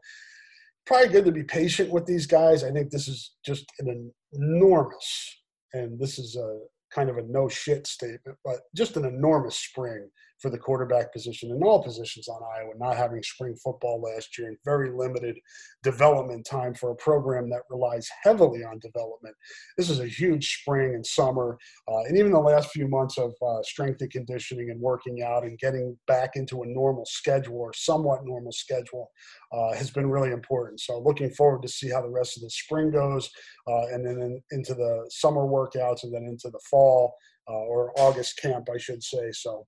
probably 0.85 1.09
good 1.09 1.25
to 1.25 1.31
be 1.31 1.43
patient 1.43 1.89
with 1.89 2.05
these 2.05 2.25
guys. 2.25 2.63
I 2.63 2.71
think 2.71 2.89
this 2.89 3.07
is 3.07 3.35
just 3.45 3.65
an 3.79 4.11
enormous, 4.33 5.41
and 5.73 5.99
this 5.99 6.19
is 6.19 6.35
a 6.35 6.59
kind 6.93 7.09
of 7.09 7.17
a 7.17 7.23
no 7.23 7.47
shit 7.47 7.87
statement, 7.87 8.37
but 8.43 8.61
just 8.75 8.97
an 8.97 9.05
enormous 9.05 9.57
spring 9.57 10.09
for 10.41 10.49
the 10.49 10.57
quarterback 10.57 11.11
position 11.11 11.51
and 11.51 11.63
all 11.63 11.83
positions 11.83 12.27
on 12.27 12.41
Iowa, 12.57 12.73
not 12.77 12.95
having 12.95 13.21
spring 13.23 13.55
football 13.63 14.01
last 14.01 14.37
year 14.37 14.47
and 14.47 14.57
very 14.63 14.91
limited 14.91 15.37
development 15.83 16.45
time 16.45 16.73
for 16.73 16.91
a 16.91 16.95
program 16.95 17.49
that 17.49 17.63
relies 17.69 18.07
heavily 18.23 18.63
on 18.63 18.79
development. 18.79 19.35
This 19.77 19.89
is 19.89 19.99
a 19.99 20.07
huge 20.07 20.59
spring 20.61 20.95
and 20.95 21.05
summer, 21.05 21.57
uh, 21.87 21.99
and 22.07 22.17
even 22.17 22.31
the 22.31 22.39
last 22.39 22.71
few 22.71 22.87
months 22.87 23.17
of 23.17 23.33
uh, 23.45 23.61
strength 23.63 24.01
and 24.01 24.11
conditioning 24.11 24.69
and 24.69 24.79
working 24.79 25.23
out 25.23 25.43
and 25.43 25.59
getting 25.59 25.97
back 26.07 26.31
into 26.35 26.63
a 26.63 26.67
normal 26.67 27.05
schedule 27.05 27.57
or 27.57 27.73
somewhat 27.73 28.25
normal 28.25 28.51
schedule 28.51 29.09
uh, 29.51 29.73
has 29.73 29.89
been 29.89 30.09
really 30.09 30.31
important. 30.31 30.79
So, 30.79 30.99
looking 30.99 31.31
forward 31.31 31.61
to 31.63 31.67
see 31.67 31.89
how 31.89 32.01
the 32.01 32.09
rest 32.09 32.37
of 32.37 32.43
the 32.43 32.49
spring 32.49 32.91
goes, 32.91 33.29
uh, 33.67 33.87
and 33.91 34.05
then 34.05 34.21
in, 34.21 34.41
into 34.51 34.73
the 34.73 35.05
summer 35.09 35.41
workouts, 35.41 36.03
and 36.03 36.13
then 36.13 36.23
into 36.23 36.49
the 36.49 36.59
fall 36.69 37.15
uh, 37.49 37.53
or 37.53 37.91
August 37.97 38.39
camp, 38.41 38.67
I 38.73 38.77
should 38.77 39.03
say. 39.03 39.31
So, 39.31 39.65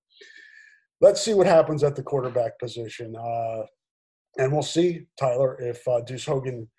let's 1.01 1.21
see 1.21 1.33
what 1.33 1.47
happens 1.47 1.83
at 1.83 1.95
the 1.95 2.03
quarterback 2.03 2.57
position. 2.59 3.15
Uh, 3.15 3.63
and 4.37 4.51
we'll 4.51 4.61
see, 4.61 5.01
Tyler, 5.19 5.57
if 5.59 5.85
uh, 5.87 6.01
Deuce 6.01 6.25
Hogan 6.25 6.69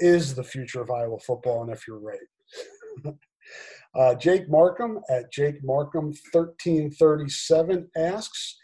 is 0.00 0.34
the 0.34 0.44
future 0.44 0.80
of 0.80 0.90
Iowa 0.90 1.18
football 1.20 1.62
and 1.62 1.70
if 1.70 1.86
you're 1.86 2.00
right. 2.00 2.18
uh, 3.94 4.14
Jake 4.14 4.48
Markham 4.48 4.98
at 5.10 5.30
Jake 5.32 5.56
Markham 5.62 6.06
1337 6.32 7.88
asks 7.96 8.56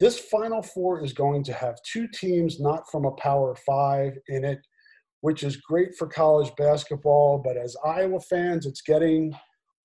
This 0.00 0.18
Final 0.18 0.62
Four 0.62 1.04
is 1.04 1.12
going 1.12 1.44
to 1.44 1.52
have 1.52 1.76
two 1.90 2.08
teams 2.08 2.58
not 2.58 2.90
from 2.90 3.04
a 3.04 3.12
Power 3.12 3.54
Five 3.66 4.12
in 4.28 4.44
it, 4.44 4.60
which 5.20 5.42
is 5.42 5.56
great 5.58 5.94
for 5.96 6.08
college 6.08 6.52
basketball, 6.56 7.38
but 7.44 7.56
as 7.56 7.76
Iowa 7.84 8.20
fans, 8.20 8.66
it's 8.66 8.82
getting 8.82 9.32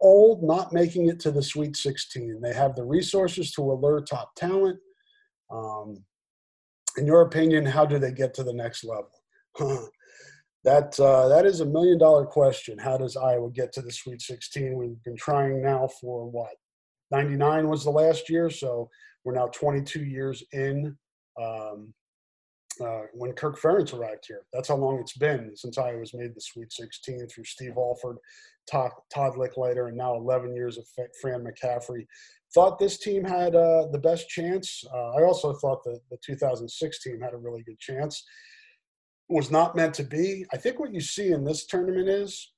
old 0.02 0.44
not 0.44 0.74
making 0.74 1.08
it 1.08 1.20
to 1.22 1.32
the 1.32 1.44
Sweet 1.44 1.76
16. 1.76 2.42
They 2.42 2.54
have 2.54 2.76
the 2.76 2.84
resources 2.84 3.52
to 3.54 3.62
allure 3.62 4.02
top 4.02 4.36
talent. 4.36 4.80
Um, 5.52 6.04
in 6.98 7.06
your 7.06 7.22
opinion, 7.22 7.66
how 7.66 7.86
do 7.86 8.00
they 8.00 8.12
get 8.12 8.34
to 8.36 8.44
the 8.44 8.54
next 8.54 8.84
level? 8.84 9.90
that 10.64 11.00
uh, 11.00 11.28
that 11.28 11.46
is 11.46 11.62
a 11.62 11.66
million 11.66 11.98
dollar 11.98 12.26
question. 12.26 12.78
How 12.78 12.98
does 12.98 13.16
Iowa 13.16 13.50
get 13.52 13.72
to 13.74 13.82
the 13.82 13.92
Sweet 13.92 14.22
16? 14.22 14.78
We've 14.78 15.04
been 15.04 15.18
trying 15.18 15.62
now 15.62 15.88
for 16.00 16.30
what 16.30 16.52
99 17.12 17.68
was 17.68 17.84
the 17.84 17.92
last 17.92 18.30
year, 18.30 18.50
so 18.50 18.90
we're 19.24 19.34
now 19.34 19.48
22 19.48 20.04
years 20.04 20.44
in. 20.54 20.98
Um, 21.42 21.94
uh, 22.80 23.02
when 23.14 23.34
Kirk 23.34 23.60
Ferentz 23.60 23.94
arrived 23.94 24.26
here. 24.28 24.44
That's 24.54 24.70
how 24.70 24.76
long 24.76 25.00
it's 25.00 25.18
been 25.18 25.52
since 25.56 25.78
I 25.78 25.96
was 25.96 26.14
made 26.14 26.36
the 26.36 26.42
Sweet 26.42 26.72
16 26.72 27.28
through 27.28 27.44
Steve 27.44 27.78
Alford, 27.78 28.18
Todd, 28.70 28.92
Todd 29.14 29.34
Lickliter, 29.34 29.90
and 29.90 29.98
now 29.98 30.16
11 30.16 30.56
years 30.56 30.78
of 30.78 30.86
Fran 31.22 31.44
McCaffery. 31.44 32.06
Thought 32.54 32.80
this 32.80 32.98
team 32.98 33.24
had 33.24 33.56
uh, 33.56 33.88
the 33.92 34.00
best 34.00 34.30
chance. 34.30 34.84
Uh, 34.94 35.12
I 35.12 35.24
also 35.24 35.54
thought 35.54 35.84
that 35.86 36.00
the 36.10 36.18
2006 36.26 37.04
team 37.04 37.22
had 37.22 37.34
a 37.34 37.38
really 37.38 37.64
good 37.64 37.80
chance. 37.80 38.24
Was 39.30 39.52
not 39.52 39.76
meant 39.76 39.94
to 39.96 40.04
be. 40.04 40.46
I 40.54 40.58
think 40.58 40.80
what 40.80 40.94
you 40.94 41.00
see 41.02 41.32
in 41.32 41.46
this 41.46 41.66
tournament 41.66 42.10
is 42.10 42.52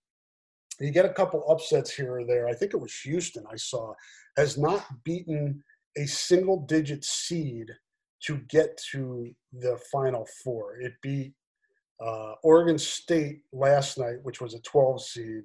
you 0.80 0.92
get 0.92 1.06
a 1.06 1.14
couple 1.14 1.46
upsets 1.50 1.94
here 1.94 2.18
or 2.18 2.26
there. 2.26 2.48
I 2.48 2.54
think 2.54 2.74
it 2.74 2.82
was 2.82 2.96
Houston 3.02 3.44
I 3.52 3.56
saw 3.56 3.94
has 4.38 4.58
not 4.58 4.84
beaten 5.04 5.64
a 5.96 6.06
single 6.08 6.66
digit 6.66 7.06
seed 7.06 7.70
to 8.26 8.38
get 8.50 8.80
to 8.92 9.30
the 9.52 9.78
Final 9.92 10.28
Four. 10.44 10.78
It 10.78 10.94
beat 11.02 11.34
uh, 12.04 12.34
Oregon 12.44 12.78
State 12.78 13.42
last 13.52 13.98
night, 13.98 14.18
which 14.24 14.42
was 14.42 14.54
a 14.54 14.62
12 14.62 15.04
seed. 15.04 15.44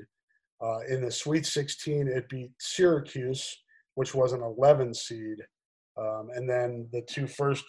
Uh, 0.60 0.80
in 0.88 1.02
the 1.02 1.10
Sweet 1.10 1.46
16, 1.46 2.08
it 2.08 2.28
beat 2.28 2.50
Syracuse, 2.58 3.62
which 3.94 4.14
was 4.14 4.32
an 4.32 4.42
11 4.42 4.94
seed. 4.94 5.38
Um, 5.96 6.28
and 6.34 6.48
then 6.48 6.88
the 6.92 7.02
two 7.02 7.26
first, 7.26 7.64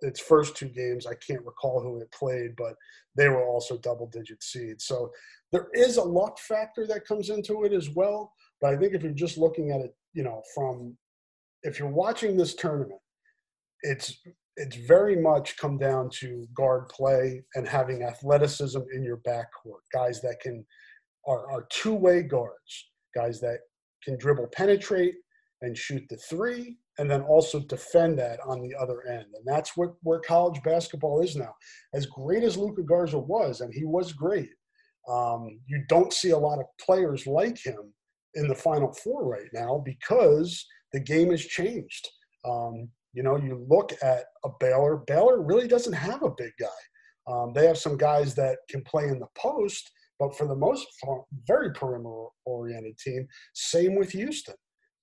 its 0.00 0.20
first 0.20 0.56
two 0.56 0.68
games, 0.68 1.06
I 1.06 1.14
can't 1.14 1.44
recall 1.44 1.80
who 1.80 2.00
it 2.00 2.10
played, 2.12 2.56
but 2.56 2.74
they 3.16 3.28
were 3.28 3.44
also 3.44 3.78
double 3.78 4.08
digit 4.08 4.42
seeds. 4.42 4.84
So 4.84 5.10
there 5.52 5.68
is 5.72 5.96
a 5.96 6.02
luck 6.02 6.38
factor 6.38 6.86
that 6.86 7.06
comes 7.06 7.30
into 7.30 7.64
it 7.64 7.72
as 7.72 7.90
well. 7.90 8.32
But 8.60 8.74
I 8.74 8.76
think 8.76 8.94
if 8.94 9.02
you're 9.02 9.12
just 9.12 9.38
looking 9.38 9.70
at 9.70 9.80
it, 9.80 9.94
you 10.14 10.22
know, 10.22 10.42
from 10.54 10.96
if 11.62 11.78
you're 11.78 11.88
watching 11.88 12.36
this 12.36 12.54
tournament, 12.54 13.00
it's 13.82 14.18
it's 14.56 14.76
very 14.76 15.16
much 15.16 15.56
come 15.56 15.78
down 15.78 16.10
to 16.10 16.46
guard 16.54 16.88
play 16.88 17.42
and 17.54 17.66
having 17.66 18.02
athleticism 18.02 18.80
in 18.94 19.02
your 19.02 19.18
backcourt. 19.18 19.82
Guys 19.92 20.20
that 20.22 20.40
can 20.40 20.64
are, 21.26 21.50
are 21.50 21.66
two 21.70 21.94
way 21.94 22.22
guards, 22.22 22.90
guys 23.14 23.40
that 23.40 23.58
can 24.04 24.18
dribble, 24.18 24.48
penetrate, 24.52 25.14
and 25.62 25.76
shoot 25.76 26.02
the 26.10 26.16
three, 26.16 26.76
and 26.98 27.10
then 27.10 27.22
also 27.22 27.60
defend 27.60 28.18
that 28.18 28.40
on 28.46 28.60
the 28.60 28.74
other 28.80 29.06
end. 29.08 29.26
And 29.34 29.44
that's 29.46 29.76
what 29.76 29.94
where 30.02 30.20
college 30.20 30.62
basketball 30.62 31.22
is 31.22 31.36
now. 31.36 31.54
As 31.94 32.06
great 32.06 32.42
as 32.42 32.56
Luka 32.56 32.82
Garza 32.82 33.18
was, 33.18 33.60
and 33.60 33.72
he 33.72 33.84
was 33.84 34.12
great, 34.12 34.50
um, 35.08 35.60
you 35.66 35.82
don't 35.88 36.12
see 36.12 36.30
a 36.30 36.38
lot 36.38 36.58
of 36.58 36.66
players 36.80 37.26
like 37.26 37.58
him 37.64 37.92
in 38.34 38.48
the 38.48 38.54
Final 38.54 38.92
Four 38.92 39.24
right 39.24 39.48
now 39.52 39.82
because 39.84 40.66
the 40.92 41.00
game 41.00 41.30
has 41.30 41.44
changed. 41.44 42.08
Um, 42.44 42.88
you 43.12 43.22
know, 43.22 43.36
you 43.36 43.64
look 43.68 43.92
at 44.02 44.24
a 44.44 44.48
Baylor. 44.60 44.98
Baylor 45.06 45.42
really 45.42 45.68
doesn't 45.68 45.92
have 45.92 46.22
a 46.22 46.30
big 46.36 46.52
guy. 46.58 46.66
Um, 47.30 47.52
they 47.54 47.66
have 47.66 47.78
some 47.78 47.96
guys 47.96 48.34
that 48.34 48.58
can 48.68 48.82
play 48.82 49.04
in 49.04 49.18
the 49.18 49.28
post, 49.36 49.90
but 50.18 50.36
for 50.36 50.46
the 50.46 50.56
most 50.56 50.86
part, 51.04 51.22
very 51.46 51.72
perimeter 51.72 52.26
oriented 52.44 52.98
team. 52.98 53.26
Same 53.54 53.94
with 53.96 54.10
Houston. 54.12 54.54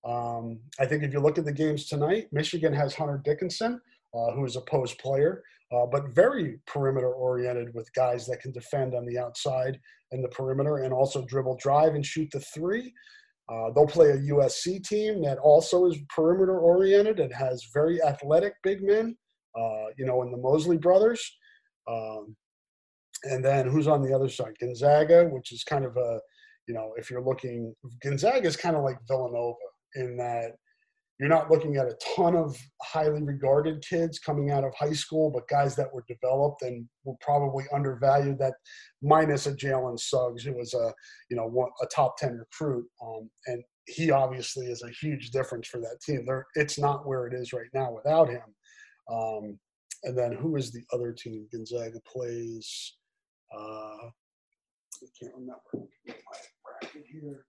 Um, 0.05 0.59
I 0.79 0.85
think 0.85 1.03
if 1.03 1.13
you 1.13 1.19
look 1.19 1.37
at 1.37 1.45
the 1.45 1.51
games 1.51 1.87
tonight, 1.87 2.27
Michigan 2.31 2.73
has 2.73 2.93
Hunter 2.93 3.21
Dickinson, 3.23 3.79
uh, 4.13 4.31
who 4.31 4.45
is 4.45 4.55
a 4.55 4.61
post 4.61 4.99
player, 4.99 5.43
uh, 5.71 5.85
but 5.85 6.15
very 6.15 6.59
perimeter 6.65 7.11
oriented 7.11 7.73
with 7.73 7.93
guys 7.93 8.25
that 8.27 8.41
can 8.41 8.51
defend 8.51 8.95
on 8.95 9.05
the 9.05 9.17
outside 9.17 9.79
and 10.11 10.23
the 10.23 10.29
perimeter 10.29 10.77
and 10.77 10.93
also 10.93 11.25
dribble, 11.25 11.57
drive, 11.57 11.95
and 11.95 12.05
shoot 12.05 12.29
the 12.31 12.39
three. 12.39 12.93
Uh, 13.51 13.71
they'll 13.71 13.87
play 13.87 14.11
a 14.11 14.17
USC 14.17 14.83
team 14.83 15.23
that 15.23 15.39
also 15.39 15.87
is 15.87 15.97
perimeter 16.15 16.59
oriented 16.59 17.19
and 17.19 17.33
has 17.33 17.67
very 17.73 18.01
athletic 18.03 18.53
big 18.63 18.83
men, 18.83 19.15
uh, 19.57 19.85
you 19.97 20.05
know, 20.05 20.21
in 20.21 20.31
the 20.31 20.37
Mobley 20.37 20.77
brothers. 20.77 21.37
Um, 21.89 22.35
and 23.23 23.43
then 23.43 23.67
who's 23.67 23.87
on 23.87 24.03
the 24.03 24.13
other 24.13 24.29
side? 24.29 24.53
Gonzaga, 24.59 25.25
which 25.25 25.51
is 25.51 25.63
kind 25.63 25.83
of 25.83 25.97
a, 25.97 26.19
you 26.67 26.73
know, 26.75 26.93
if 26.97 27.09
you're 27.09 27.23
looking, 27.23 27.73
Gonzaga 28.03 28.47
is 28.47 28.55
kind 28.55 28.75
of 28.75 28.83
like 28.83 28.97
Villanova 29.07 29.57
in 29.95 30.15
that 30.17 30.51
you're 31.19 31.29
not 31.29 31.51
looking 31.51 31.75
at 31.75 31.87
a 31.87 31.97
ton 32.15 32.35
of 32.35 32.57
highly 32.81 33.21
regarded 33.21 33.83
kids 33.87 34.19
coming 34.19 34.51
out 34.51 34.63
of 34.63 34.73
high 34.75 34.93
school, 34.93 35.29
but 35.29 35.49
guys 35.49 35.75
that 35.75 35.93
were 35.93 36.05
developed 36.07 36.61
and 36.61 36.87
were 37.03 37.15
probably 37.19 37.65
undervalued. 37.73 38.39
That 38.39 38.53
minus 39.01 39.45
a 39.45 39.53
Jalen 39.53 39.99
Suggs, 39.99 40.43
who 40.43 40.53
was 40.53 40.73
a 40.73 40.93
you 41.29 41.35
know 41.35 41.69
a 41.81 41.85
top 41.87 42.17
ten 42.17 42.37
recruit, 42.37 42.85
um, 43.05 43.29
and 43.47 43.61
he 43.85 44.11
obviously 44.11 44.67
is 44.67 44.81
a 44.83 44.91
huge 44.91 45.31
difference 45.31 45.67
for 45.67 45.79
that 45.81 45.97
team. 46.05 46.25
There, 46.25 46.45
it's 46.55 46.79
not 46.79 47.05
where 47.05 47.27
it 47.27 47.33
is 47.33 47.51
right 47.51 47.69
now 47.73 47.91
without 47.91 48.29
him. 48.29 48.55
Um, 49.11 49.59
and 50.03 50.17
then 50.17 50.31
who 50.31 50.55
is 50.55 50.71
the 50.71 50.83
other 50.93 51.11
team? 51.11 51.47
Gonzaga 51.51 51.99
plays. 52.07 52.95
Uh, 53.53 54.07
I 55.01 55.07
can't 55.19 55.33
remember. 55.35 55.89
Here. 57.11 57.45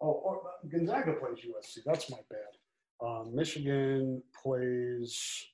Oh, 0.00 0.08
or, 0.08 0.42
Gonzaga 0.70 1.14
plays 1.14 1.38
USC. 1.38 1.78
That's 1.84 2.10
my 2.10 2.18
bad. 2.30 3.06
Um, 3.06 3.34
Michigan 3.34 4.22
plays 4.42 5.44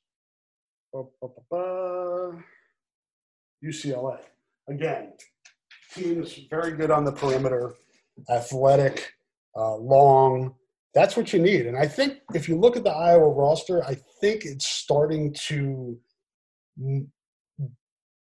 UCLA. 3.64 4.18
Again, 4.68 5.12
teams 5.94 6.38
very 6.50 6.72
good 6.72 6.90
on 6.90 7.04
the 7.04 7.12
perimeter, 7.12 7.74
athletic, 8.30 9.12
uh, 9.56 9.76
long. 9.76 10.54
That's 10.94 11.16
what 11.16 11.32
you 11.32 11.40
need. 11.40 11.66
And 11.66 11.76
I 11.76 11.86
think 11.86 12.18
if 12.34 12.48
you 12.48 12.58
look 12.58 12.76
at 12.76 12.84
the 12.84 12.90
Iowa 12.90 13.28
roster, 13.28 13.84
I 13.84 13.96
think 14.20 14.44
it's 14.44 14.66
starting 14.66 15.34
to 15.48 15.98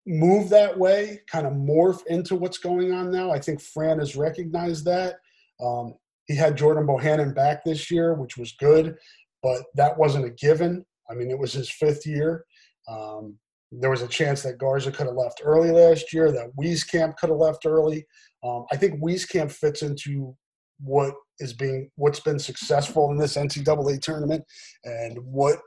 move 0.06 0.48
that 0.48 0.78
way, 0.78 1.20
kind 1.30 1.46
of 1.46 1.52
morph 1.54 2.06
into 2.06 2.36
what's 2.36 2.58
going 2.58 2.92
on 2.92 3.10
now. 3.10 3.30
I 3.30 3.38
think 3.38 3.60
Fran 3.60 3.98
has 3.98 4.16
recognized 4.16 4.84
that. 4.86 5.16
Um, 5.62 5.94
he 6.30 6.36
had 6.36 6.56
Jordan 6.56 6.86
Bohannon 6.86 7.34
back 7.34 7.64
this 7.64 7.90
year, 7.90 8.14
which 8.14 8.36
was 8.36 8.52
good, 8.52 8.94
but 9.42 9.62
that 9.74 9.98
wasn't 9.98 10.26
a 10.26 10.30
given. 10.30 10.84
I 11.10 11.14
mean, 11.14 11.28
it 11.28 11.38
was 11.38 11.52
his 11.52 11.68
fifth 11.68 12.06
year. 12.06 12.44
Um, 12.88 13.36
there 13.72 13.90
was 13.90 14.02
a 14.02 14.08
chance 14.08 14.42
that 14.42 14.58
Garza 14.58 14.92
could 14.92 15.08
have 15.08 15.16
left 15.16 15.42
early 15.42 15.72
last 15.72 16.12
year, 16.12 16.30
that 16.30 16.52
Wieskamp 16.56 17.16
could 17.16 17.30
have 17.30 17.38
left 17.38 17.66
early. 17.66 18.06
Um, 18.44 18.64
I 18.70 18.76
think 18.76 19.02
Wieskamp 19.02 19.50
fits 19.50 19.82
into 19.82 20.36
what 20.78 21.14
is 21.40 21.52
being 21.52 21.90
what's 21.96 22.20
been 22.20 22.38
successful 22.38 23.10
in 23.10 23.18
this 23.18 23.36
NCAA 23.36 24.00
tournament 24.00 24.44
and 24.84 25.18
what 25.24 25.58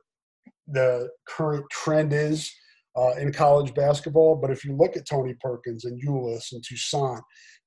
the 0.67 1.09
current 1.27 1.65
trend 1.71 2.13
is 2.13 2.49
uh, 2.95 3.15
in 3.19 3.33
college 3.33 3.73
basketball. 3.73 4.37
But 4.37 4.51
if 4.51 4.63
you 4.63 4.77
look 4.77 4.95
at 4.95 5.09
Tony 5.09 5.35
Perkins 5.41 5.83
and 5.83 6.01
Ulis 6.07 6.53
and 6.53 6.63
Toussaint, 6.63 7.21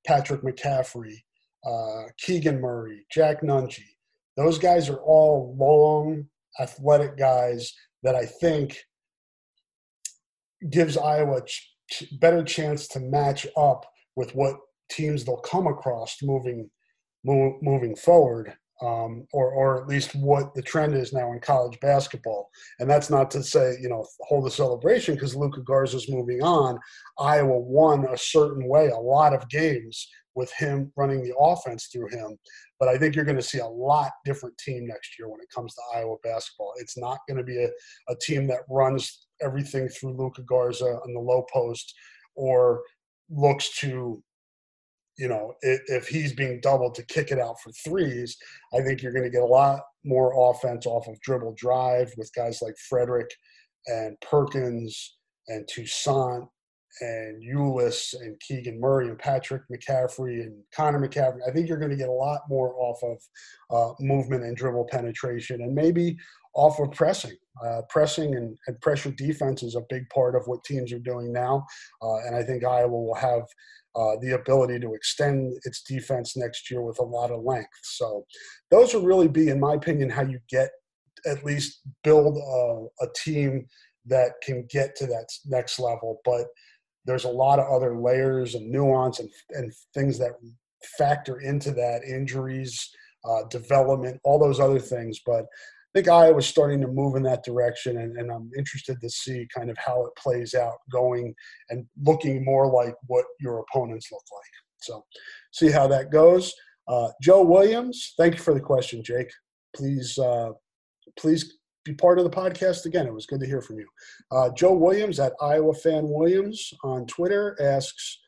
Patrick 0.06 0.40
McCaffery, 0.40 1.16
uh, 1.66 2.04
Keegan 2.18 2.60
Murray, 2.60 3.04
Jack 3.10 3.42
Nunge. 3.42 3.82
Those 4.36 4.58
guys 4.58 4.88
are 4.88 5.00
all 5.00 5.56
long, 5.58 6.26
athletic 6.60 7.16
guys 7.16 7.72
that 8.02 8.14
I 8.14 8.24
think 8.24 8.78
gives 10.70 10.96
Iowa 10.96 11.40
a 11.40 12.06
better 12.20 12.42
chance 12.42 12.88
to 12.88 13.00
match 13.00 13.46
up 13.56 13.86
with 14.14 14.34
what 14.34 14.56
teams 14.90 15.24
they'll 15.24 15.36
come 15.38 15.66
across 15.66 16.16
moving 16.22 16.70
moving 17.24 17.96
forward 17.96 18.54
um, 18.82 19.26
or, 19.32 19.50
or 19.50 19.82
at 19.82 19.88
least 19.88 20.14
what 20.14 20.54
the 20.54 20.62
trend 20.62 20.94
is 20.94 21.12
now 21.12 21.32
in 21.32 21.40
college 21.40 21.78
basketball. 21.80 22.50
And 22.78 22.88
that's 22.88 23.10
not 23.10 23.30
to 23.32 23.42
say, 23.42 23.76
you 23.80 23.88
know, 23.88 24.06
hold 24.20 24.46
a 24.46 24.50
celebration 24.50 25.14
because 25.14 25.34
Luka 25.34 25.60
Garza's 25.62 26.08
moving 26.08 26.42
on. 26.42 26.78
Iowa 27.18 27.58
won 27.58 28.06
a 28.06 28.18
certain 28.18 28.68
way, 28.68 28.88
a 28.88 28.96
lot 28.96 29.34
of 29.34 29.48
games 29.48 30.08
with 30.36 30.52
him 30.52 30.92
running 30.96 31.22
the 31.22 31.34
offense 31.36 31.86
through 31.86 32.08
him. 32.08 32.38
But 32.78 32.88
I 32.88 32.98
think 32.98 33.16
you're 33.16 33.24
going 33.24 33.38
to 33.38 33.42
see 33.42 33.58
a 33.58 33.66
lot 33.66 34.12
different 34.24 34.56
team 34.58 34.86
next 34.86 35.18
year 35.18 35.28
when 35.28 35.40
it 35.40 35.48
comes 35.52 35.74
to 35.74 35.98
Iowa 35.98 36.16
basketball. 36.22 36.72
It's 36.76 36.96
not 36.96 37.18
going 37.26 37.38
to 37.38 37.44
be 37.44 37.64
a, 37.64 37.68
a 38.08 38.16
team 38.20 38.46
that 38.48 38.60
runs 38.70 39.26
everything 39.42 39.88
through 39.88 40.16
Luka 40.16 40.42
Garza 40.42 40.84
on 40.84 41.14
the 41.14 41.20
low 41.20 41.44
post 41.52 41.92
or 42.36 42.82
looks 43.30 43.76
to 43.80 44.22
you 45.18 45.28
know, 45.28 45.54
if, 45.62 45.80
if, 45.86 46.08
he's 46.08 46.34
being 46.34 46.60
doubled 46.60 46.94
to 46.94 47.02
kick 47.06 47.30
it 47.30 47.38
out 47.38 47.58
for 47.60 47.72
threes, 47.72 48.36
I 48.74 48.82
think 48.82 49.00
you're 49.00 49.14
going 49.14 49.24
to 49.24 49.30
get 49.30 49.40
a 49.40 49.46
lot 49.46 49.80
more 50.04 50.50
offense 50.50 50.84
off 50.84 51.08
of 51.08 51.18
dribble 51.22 51.54
drive 51.56 52.12
with 52.18 52.30
guys 52.36 52.60
like 52.60 52.74
Fredrick 52.92 53.30
and 53.86 54.14
Perkins 54.20 55.16
and 55.48 55.66
Toussaint 55.68 56.46
and 57.00 57.42
Ulis 57.42 58.14
and 58.14 58.38
Keegan 58.40 58.80
Murray 58.80 59.08
and 59.08 59.18
Patrick 59.18 59.62
McCaffery 59.72 60.42
and 60.42 60.62
Connor 60.74 61.06
McCaffery. 61.06 61.40
I 61.46 61.50
think 61.50 61.68
you're 61.68 61.78
going 61.78 61.90
to 61.90 61.96
get 61.96 62.08
a 62.08 62.12
lot 62.12 62.42
more 62.48 62.74
off 62.78 63.02
of 63.02 63.18
uh, 63.70 63.94
movement 64.00 64.44
and 64.44 64.56
dribble 64.56 64.88
penetration 64.90 65.62
and 65.62 65.74
maybe 65.74 66.16
off 66.54 66.78
of 66.80 66.90
pressing. 66.92 67.36
Uh, 67.64 67.80
pressing 67.88 68.34
and, 68.34 68.58
and, 68.66 68.78
pressure 68.82 69.10
defense 69.12 69.62
is 69.62 69.76
a 69.76 69.84
big 69.88 70.06
part 70.10 70.34
of 70.34 70.42
what 70.44 70.62
teams 70.62 70.92
are 70.92 70.98
doing 70.98 71.32
now. 71.32 71.64
Uh, 72.02 72.16
and 72.26 72.36
I 72.36 72.42
think 72.42 72.64
Iowa 72.64 72.88
will 72.88 73.14
have 73.14 73.44
uh, 73.94 74.16
the 74.20 74.32
ability 74.32 74.78
to 74.80 74.92
extend 74.92 75.54
its 75.64 75.82
defense 75.82 76.36
next 76.36 76.70
year 76.70 76.82
with 76.82 76.98
a 76.98 77.02
lot 77.02 77.30
of 77.30 77.42
length. 77.42 77.70
So 77.82 78.26
those 78.70 78.92
will 78.92 79.02
really 79.02 79.28
be, 79.28 79.48
in 79.48 79.58
my 79.58 79.72
opinion, 79.72 80.10
how 80.10 80.22
you 80.22 80.38
get 80.50 80.68
at 81.24 81.44
least 81.44 81.80
build 82.04 82.36
a, 82.36 83.04
a 83.04 83.08
team 83.16 83.66
that 84.04 84.32
can 84.42 84.66
get 84.70 84.94
to 84.96 85.06
that 85.06 85.26
next 85.46 85.78
level. 85.78 86.20
But 86.24 86.46
there's 87.06 87.24
a 87.24 87.28
lot 87.28 87.58
of 87.58 87.66
other 87.72 87.98
layers 87.98 88.54
and 88.54 88.70
nuance 88.70 89.20
and, 89.20 89.30
and 89.50 89.72
things 89.94 90.18
that 90.18 90.32
factor 90.98 91.40
into 91.40 91.70
that 91.72 92.02
injuries, 92.04 92.90
uh, 93.24 93.44
development, 93.50 94.20
all 94.24 94.38
those 94.38 94.60
other 94.60 94.78
things. 94.78 95.20
But 95.24 95.44
I 95.44 95.98
think 95.98 96.08
Iowa's 96.08 96.46
starting 96.46 96.80
to 96.82 96.88
move 96.88 97.16
in 97.16 97.22
that 97.22 97.44
direction, 97.44 97.98
and, 97.98 98.16
and, 98.18 98.30
I'm 98.30 98.50
interested 98.56 99.00
to 99.00 99.08
see 99.08 99.48
kind 99.56 99.70
of 99.70 99.78
how 99.78 100.04
it 100.04 100.12
plays 100.18 100.54
out 100.54 100.76
going 100.92 101.34
and 101.70 101.86
looking 102.02 102.44
more 102.44 102.70
like 102.70 102.94
what 103.06 103.24
your 103.40 103.60
opponents 103.60 104.08
look 104.12 104.24
like. 104.30 104.50
So, 104.82 105.04
see 105.52 105.70
how 105.70 105.86
that 105.88 106.10
goes. 106.10 106.52
Uh, 106.86 107.08
Joe 107.22 107.42
Williams, 107.42 108.12
thank 108.18 108.34
you 108.34 108.40
for 108.40 108.52
the 108.52 108.60
question, 108.60 109.02
Jake. 109.02 109.30
Please, 109.74 110.18
uh, 110.18 110.50
please 111.18 111.56
be 111.86 111.94
part 111.94 112.18
of 112.18 112.24
the 112.24 112.30
podcast 112.30 112.84
again. 112.84 113.06
It 113.06 113.14
was 113.14 113.26
good 113.26 113.40
to 113.40 113.46
hear 113.46 113.62
from 113.62 113.78
you. 113.78 113.86
Uh, 114.30 114.50
Joe 114.50 114.74
Williams 114.74 115.20
at 115.20 115.32
Iowa 115.40 115.72
Fan 115.74 116.02
Williams 116.08 116.72
on 116.84 117.06
Twitter 117.06 117.56
asks, 117.60 118.18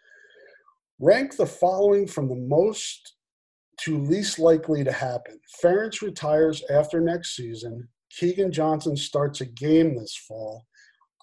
rank 1.00 1.36
the 1.36 1.46
following 1.46 2.06
from 2.06 2.28
the 2.28 2.36
most 2.36 3.14
to 3.80 3.98
least 3.98 4.38
likely 4.38 4.82
to 4.82 4.92
happen. 4.92 5.38
Ferentz 5.62 6.02
retires 6.02 6.64
after 6.70 7.00
next 7.00 7.36
season. 7.36 7.88
Keagan 8.20 8.50
Johnson 8.50 8.96
starts 8.96 9.40
a 9.40 9.46
game 9.46 9.96
this 9.96 10.16
fall. 10.16 10.66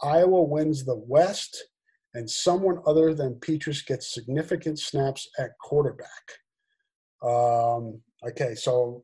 Iowa 0.04 0.44
wins 0.44 0.86
the 0.86 0.96
West, 0.96 1.66
and 2.14 2.30
someone 2.30 2.80
other 2.86 3.14
than 3.14 3.40
Petras 3.42 3.86
gets 3.86 4.14
significant 4.14 4.80
snaps 4.80 5.28
at 5.38 5.52
quarterback. 5.62 6.08
Um, 7.24 8.02
okay, 8.28 8.56
so 8.56 9.04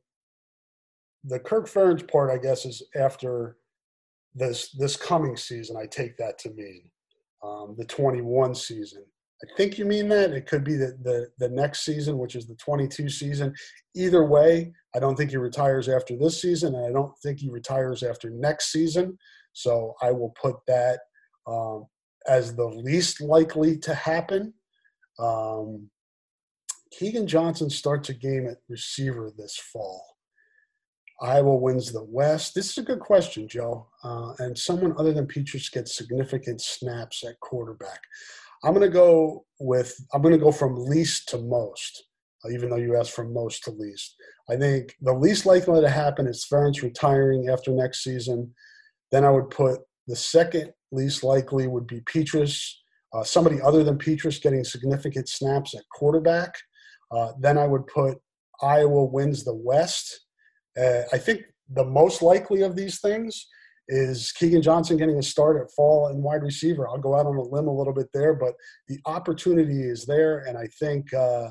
the 1.24 1.40
Kirk 1.40 1.68
Ferentz 1.68 2.10
part, 2.10 2.32
I 2.32 2.38
guess, 2.38 2.66
is 2.66 2.84
after 2.96 3.58
this 4.34 4.72
this 4.72 4.96
coming 4.96 5.38
season. 5.38 5.78
I 5.78 5.86
take 5.86 6.18
that 6.18 6.38
to 6.40 6.52
mean 6.52 6.90
um, 7.44 7.76
the 7.78 7.86
21 7.86 8.56
season. 8.56 9.04
I 9.44 9.48
think 9.58 9.78
you 9.78 9.86
mean 9.86 10.08
that. 10.10 10.32
It 10.32 10.46
could 10.46 10.64
be 10.64 10.76
the, 10.76 10.98
the, 11.02 11.28
the 11.40 11.50
next 11.50 11.84
season, 11.84 12.20
which 12.20 12.36
is 12.36 12.46
the 12.46 12.56
22 12.56 13.10
season. 13.10 13.56
Either 13.96 14.24
way, 14.24 14.72
I 14.96 15.00
don't 15.00 15.16
think 15.16 15.32
he 15.32 15.38
retires 15.38 15.90
after 15.90 16.16
this 16.16 16.40
season, 16.40 16.76
and 16.76 16.86
I 16.86 16.92
don't 16.92 17.18
think 17.24 17.40
he 17.40 17.50
retires 17.50 18.04
after 18.04 18.30
next 18.30 18.72
season. 18.72 19.18
So 19.54 19.96
I 20.02 20.12
will 20.12 20.34
put 20.42 20.58
that 20.68 21.00
um, 21.48 21.88
as 22.28 22.56
the 22.56 22.68
least 22.68 23.20
likely 23.20 23.78
to 23.80 23.96
happen. 23.96 24.54
Um, 25.18 25.90
Keagan 26.94 27.26
Johnson 27.26 27.70
starts 27.70 28.10
a 28.10 28.14
game 28.14 28.48
at 28.48 28.58
receiver 28.70 29.32
this 29.36 29.58
fall. 29.58 30.11
Iowa 31.22 31.56
wins 31.56 31.92
the 31.92 32.04
West. 32.04 32.56
This 32.56 32.72
is 32.72 32.78
a 32.80 32.84
good 32.84 33.00
question, 33.00 33.48
Joe. 33.48 33.88
Uh, 34.04 34.34
and 34.40 34.58
someone 34.58 34.96
other 34.98 35.14
than 35.14 35.28
Petras 35.28 35.72
gets 35.72 35.96
significant 35.96 36.62
snaps 36.62 37.24
at 37.24 37.40
quarterback. 37.40 38.02
I'm 38.64 38.74
going 38.74 38.86
to 38.86 38.94
go 38.94 39.46
with 39.60 39.96
I'm 40.14 40.22
going 40.22 40.34
to 40.34 40.44
go 40.44 40.52
from 40.52 40.76
least 40.86 41.30
to 41.30 41.38
most, 41.38 42.04
uh, 42.44 42.50
even 42.50 42.70
though 42.70 42.78
you 42.78 42.98
asked 42.98 43.12
from 43.12 43.34
most 43.34 43.64
to 43.64 43.72
least. 43.72 44.16
I 44.50 44.56
think 44.56 44.96
the 45.02 45.14
least 45.14 45.46
likely 45.46 45.82
to 45.82 45.90
happen 45.90 46.28
is 46.28 46.46
Ferentz 46.52 46.82
retiring 46.82 47.50
after 47.50 47.72
next 47.72 48.04
season. 48.04 48.54
Then 49.12 49.24
I 49.24 49.32
would 49.32 49.50
put 49.50 49.80
the 50.08 50.16
second 50.16 50.74
least 50.92 51.24
likely 51.24 51.68
would 51.68 51.88
be 51.88 52.02
Petras, 52.02 52.72
uh, 53.14 53.24
somebody 53.24 53.62
other 53.62 53.84
than 53.84 53.98
Petras 53.98 54.42
getting 54.42 54.64
significant 54.64 55.30
snaps 55.30 55.76
at 55.76 55.84
quarterback. 55.92 56.56
Uh, 57.12 57.34
then 57.40 57.58
I 57.58 57.68
would 57.68 57.88
put 57.88 58.18
Iowa 58.62 59.06
wins 59.06 59.44
the 59.44 59.56
West. 59.56 60.22
Uh, 60.80 61.02
I 61.12 61.18
think 61.18 61.44
the 61.70 61.86
most 61.86 62.22
likely 62.22 62.62
of 62.62 62.76
these 62.76 63.00
things 63.00 63.48
is 63.88 64.34
Keagan 64.40 64.62
Johnson 64.62 64.98
getting 64.98 65.18
a 65.18 65.24
start 65.24 65.62
at 65.62 65.72
fall 65.72 66.08
and 66.08 66.24
wide 66.24 66.44
receiver. 66.44 66.88
I'll 66.88 66.98
go 66.98 67.16
out 67.16 67.26
on 67.26 67.36
a 67.36 67.42
limb 67.42 67.68
a 67.68 67.76
little 67.76 67.94
bit 67.94 68.08
there, 68.14 68.34
but 68.34 68.54
the 68.88 69.00
opportunity 69.06 69.82
is 69.82 70.06
there, 70.06 70.40
and 70.40 70.58
I 70.58 70.68
think 70.80 71.14
uh, 71.14 71.50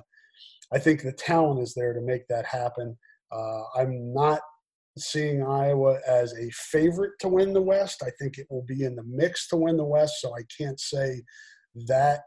I 0.73 0.79
think 0.79 1.03
the 1.03 1.13
talent 1.13 1.61
is 1.61 1.75
there 1.75 1.93
to 1.93 2.01
make 2.01 2.27
that 2.29 2.47
happen. 2.47 2.97
Uh, 3.33 3.63
I'm 3.77 4.15
not 4.15 4.41
seeing 4.99 5.43
Iowa 5.43 5.99
as 6.07 6.33
a 6.35 6.51
favorite 6.51 7.13
to 7.21 7.29
win 7.29 7.53
the 7.53 7.63
West. 7.63 8.03
I 8.03 8.11
think 8.19 8.39
it 8.39 8.47
will 8.51 8.65
be 8.65 8.85
in 8.85 8.97
the 8.97 9.05
mix 9.05 9.49
to 9.49 9.57
win 9.57 9.77
the 9.77 9.85
West, 9.85 10.21
so 10.21 10.35
I 10.35 10.43
can't 10.57 10.81
say 10.81 11.23
that 11.87 12.21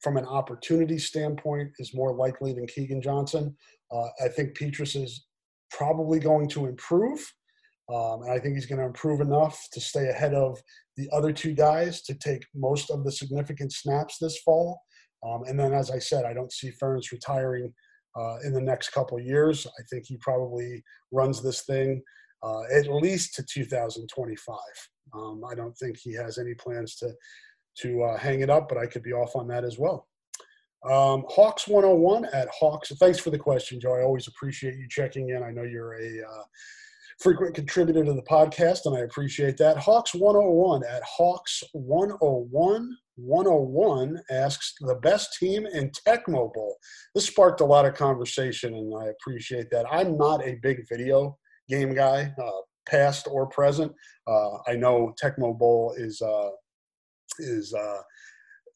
from 0.00 0.16
an 0.16 0.26
opportunity 0.26 0.98
standpoint 0.98 1.70
is 1.78 1.94
more 1.94 2.14
likely 2.14 2.52
than 2.52 2.66
Keagan 2.66 3.02
Johnson. 3.02 3.56
Uh, 3.90 4.08
I 4.22 4.28
think 4.28 4.56
Petras 4.56 5.02
is 5.02 5.26
probably 5.76 6.18
going 6.18 6.48
to 6.50 6.66
improve. 6.66 7.20
Um, 7.92 8.22
and 8.22 8.32
I 8.32 8.38
think 8.38 8.54
he's 8.54 8.66
going 8.66 8.80
to 8.80 8.86
improve 8.86 9.20
enough 9.20 9.60
to 9.72 9.80
stay 9.80 10.08
ahead 10.08 10.34
of 10.34 10.58
the 10.96 11.08
other 11.12 11.32
two 11.32 11.52
guys 11.52 12.02
to 12.02 12.14
take 12.14 12.42
most 12.54 12.90
of 12.90 13.04
the 13.04 13.12
significant 13.12 13.72
snaps 13.72 14.16
this 14.18 14.38
fall. 14.38 14.80
Um, 15.26 15.42
and 15.46 15.58
then, 15.58 15.72
as 15.72 15.90
I 15.90 15.98
said, 15.98 16.24
I 16.24 16.32
don't 16.32 16.52
see 16.52 16.70
Ferentz 16.70 17.12
retiring 17.12 17.72
uh, 18.16 18.38
in 18.44 18.52
the 18.52 18.60
next 18.60 18.90
couple 18.90 19.18
years. 19.20 19.66
I 19.66 19.82
think 19.90 20.04
he 20.06 20.16
probably 20.18 20.82
runs 21.12 21.42
this 21.42 21.62
thing 21.62 22.02
uh, 22.42 22.62
at 22.72 22.88
least 22.88 23.34
to 23.34 23.42
2025. 23.42 24.56
Um, 25.14 25.42
I 25.50 25.54
don't 25.54 25.76
think 25.76 25.96
he 25.98 26.12
has 26.14 26.38
any 26.38 26.54
plans 26.54 26.96
to 26.96 27.12
to 27.78 28.04
uh, 28.04 28.16
hang 28.16 28.40
it 28.40 28.50
up, 28.50 28.68
but 28.68 28.78
I 28.78 28.86
could 28.86 29.02
be 29.02 29.12
off 29.12 29.34
on 29.34 29.48
that 29.48 29.64
as 29.64 29.78
well. 29.80 30.06
Um, 30.84 31.24
Hawks 31.28 31.66
101 31.66 32.26
at 32.32 32.48
Hawks. 32.48 32.92
Thanks 32.96 33.18
for 33.18 33.30
the 33.30 33.38
question, 33.38 33.80
Joe. 33.80 33.94
I 33.94 34.02
always 34.02 34.28
appreciate 34.28 34.76
you 34.76 34.86
checking 34.88 35.30
in. 35.30 35.42
I 35.42 35.50
know 35.50 35.62
you're 35.62 35.94
a 35.94 36.22
uh, 36.22 36.42
frequent 37.20 37.54
contributor 37.54 38.04
to 38.04 38.12
the 38.12 38.22
podcast, 38.22 38.80
and 38.84 38.94
I 38.94 39.00
appreciate 39.00 39.56
that. 39.58 39.78
Hawks 39.78 40.14
101 40.14 40.82
at 40.84 41.02
Hawks 41.02 41.62
101 41.72 42.96
101 43.16 44.20
asks 44.30 44.74
the 44.80 44.96
best 44.96 45.38
team 45.38 45.66
in 45.66 45.90
Tecmo 45.90 46.52
Bowl. 46.52 46.76
This 47.14 47.26
sparked 47.26 47.60
a 47.60 47.64
lot 47.64 47.86
of 47.86 47.94
conversation, 47.94 48.74
and 48.74 48.92
I 49.00 49.06
appreciate 49.06 49.70
that. 49.70 49.86
I'm 49.90 50.18
not 50.18 50.44
a 50.44 50.58
big 50.62 50.84
video 50.88 51.38
game 51.68 51.94
guy, 51.94 52.32
uh, 52.42 52.50
past 52.88 53.28
or 53.30 53.46
present. 53.46 53.92
Uh, 54.26 54.58
I 54.66 54.74
know 54.74 55.14
Tecmo 55.22 55.56
Bowl 55.56 55.94
is 55.96 56.20
uh, 56.20 56.50
is 57.38 57.72
uh, 57.72 57.98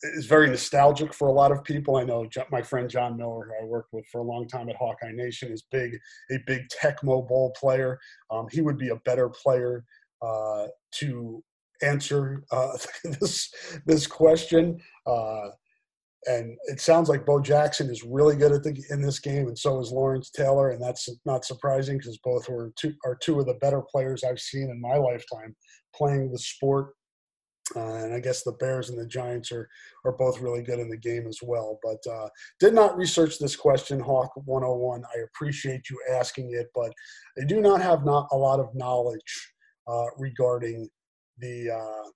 is 0.02 0.26
very 0.26 0.48
nostalgic 0.48 1.12
for 1.12 1.28
a 1.28 1.32
lot 1.32 1.52
of 1.52 1.64
people. 1.64 1.96
I 1.96 2.04
know 2.04 2.28
my 2.50 2.62
friend 2.62 2.88
John 2.88 3.16
Miller, 3.16 3.46
who 3.46 3.64
I 3.64 3.66
worked 3.66 3.92
with 3.92 4.06
for 4.10 4.20
a 4.20 4.24
long 4.24 4.46
time 4.46 4.68
at 4.68 4.76
Hawkeye 4.76 5.12
Nation, 5.12 5.52
is 5.52 5.64
big 5.70 5.98
a 6.30 6.38
big 6.46 6.62
Tecmo 6.68 7.26
Bowl 7.26 7.52
player. 7.58 7.98
Um, 8.30 8.46
he 8.50 8.60
would 8.60 8.78
be 8.78 8.90
a 8.90 8.96
better 9.04 9.28
player 9.28 9.84
uh, 10.22 10.66
to 10.92 11.42
answer 11.82 12.44
uh, 12.52 12.76
this 13.20 13.52
this 13.86 14.06
question. 14.06 14.78
Uh, 15.06 15.48
and 16.26 16.56
it 16.66 16.80
sounds 16.80 17.08
like 17.08 17.24
Bo 17.24 17.40
Jackson 17.40 17.88
is 17.90 18.02
really 18.02 18.36
good 18.36 18.52
at 18.52 18.62
the 18.62 18.76
in 18.90 19.00
this 19.00 19.18
game, 19.18 19.46
and 19.46 19.58
so 19.58 19.80
is 19.80 19.92
Lawrence 19.92 20.30
Taylor, 20.30 20.70
and 20.70 20.82
that's 20.82 21.08
not 21.24 21.44
surprising 21.44 21.98
because 21.98 22.18
both 22.18 22.48
were 22.48 22.72
two 22.76 22.94
are 23.04 23.16
two 23.16 23.38
of 23.38 23.46
the 23.46 23.54
better 23.54 23.82
players 23.82 24.24
I've 24.24 24.40
seen 24.40 24.68
in 24.70 24.80
my 24.80 24.96
lifetime 24.96 25.54
playing 25.94 26.30
the 26.30 26.38
sport. 26.38 26.94
Uh, 27.76 27.94
and 27.94 28.14
I 28.14 28.20
guess 28.20 28.42
the 28.42 28.52
Bears 28.52 28.88
and 28.88 28.98
the 28.98 29.06
Giants 29.06 29.52
are 29.52 29.68
are 30.04 30.12
both 30.12 30.40
really 30.40 30.62
good 30.62 30.78
in 30.78 30.88
the 30.88 30.96
game 30.96 31.26
as 31.26 31.40
well. 31.42 31.78
But 31.82 31.98
uh, 32.10 32.28
did 32.60 32.74
not 32.74 32.96
research 32.96 33.38
this 33.38 33.56
question, 33.56 34.00
Hawk 34.00 34.32
101. 34.46 35.02
I 35.04 35.20
appreciate 35.20 35.90
you 35.90 35.98
asking 36.10 36.52
it, 36.52 36.68
but 36.74 36.92
I 37.40 37.44
do 37.44 37.60
not 37.60 37.82
have 37.82 38.04
not 38.04 38.28
a 38.32 38.36
lot 38.36 38.60
of 38.60 38.74
knowledge 38.74 39.52
uh, 39.86 40.06
regarding 40.16 40.88
the 41.38 41.70
uh, 41.70 42.10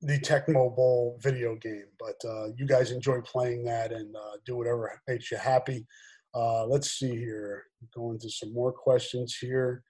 the 0.00 0.18
Tecmo 0.20 0.74
Bowl 0.74 1.18
video 1.22 1.54
game. 1.56 1.86
But 1.98 2.16
uh, 2.28 2.48
you 2.56 2.66
guys 2.66 2.92
enjoy 2.92 3.20
playing 3.20 3.64
that 3.64 3.92
and 3.92 4.14
uh, 4.16 4.36
do 4.46 4.56
whatever 4.56 5.00
makes 5.06 5.30
you 5.30 5.36
happy. 5.36 5.86
Let's 6.34 6.92
see 6.92 7.16
here. 7.16 7.64
Go 7.94 8.12
into 8.12 8.30
some 8.30 8.52
more 8.52 8.72
questions 8.72 9.36
here. 9.40 9.82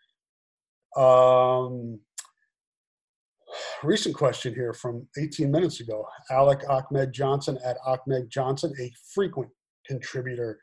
Um, 0.96 2.00
recent 3.82 4.14
question 4.14 4.54
here 4.54 4.72
from 4.72 5.06
18 5.18 5.50
minutes 5.50 5.80
ago. 5.80 6.06
Alec 6.30 6.60
Ahmed 6.68 7.12
Johnson 7.12 7.58
at 7.64 7.76
Ahmed 7.86 8.30
Johnson, 8.30 8.72
a 8.80 8.92
frequent 9.14 9.50
contributor 9.86 10.58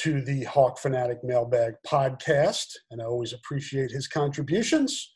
to 0.00 0.22
the 0.22 0.44
Hawk 0.44 0.78
Fanatic 0.78 1.18
Mailbag 1.22 1.74
podcast, 1.86 2.66
and 2.90 3.02
I 3.02 3.04
always 3.04 3.32
appreciate 3.32 3.90
his 3.90 4.06
contributions 4.08 5.12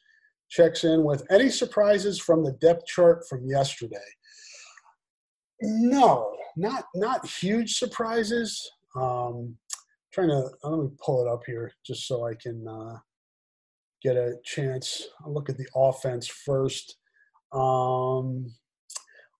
checks 0.51 0.85
in 0.85 1.03
with 1.05 1.25
any 1.31 1.51
surprises 1.51 2.21
from 2.21 2.45
the 2.45 2.53
depth 2.61 2.87
chart 2.87 3.25
from 3.29 3.47
yesterday. 3.47 3.97
No, 5.61 6.31
not 6.57 6.85
not 6.95 7.27
huge 7.27 7.77
surprises. 7.77 8.71
Um, 8.97 9.57
trying 10.13 10.29
to 10.29 10.49
let 10.63 10.79
me 10.79 10.89
pull 11.05 11.27
it 11.27 11.29
up 11.29 11.43
here 11.47 11.73
just 11.85 12.07
so 12.07 12.27
I 12.27 12.35
can 12.35 12.65
uh, 12.69 12.99
get 14.03 14.17
a 14.17 14.37
chance. 14.45 15.03
I'll 15.25 15.33
look 15.33 15.49
at 15.49 15.57
the 15.57 15.67
offense 15.75 16.29
first. 16.29 16.99
Um, 17.55 18.53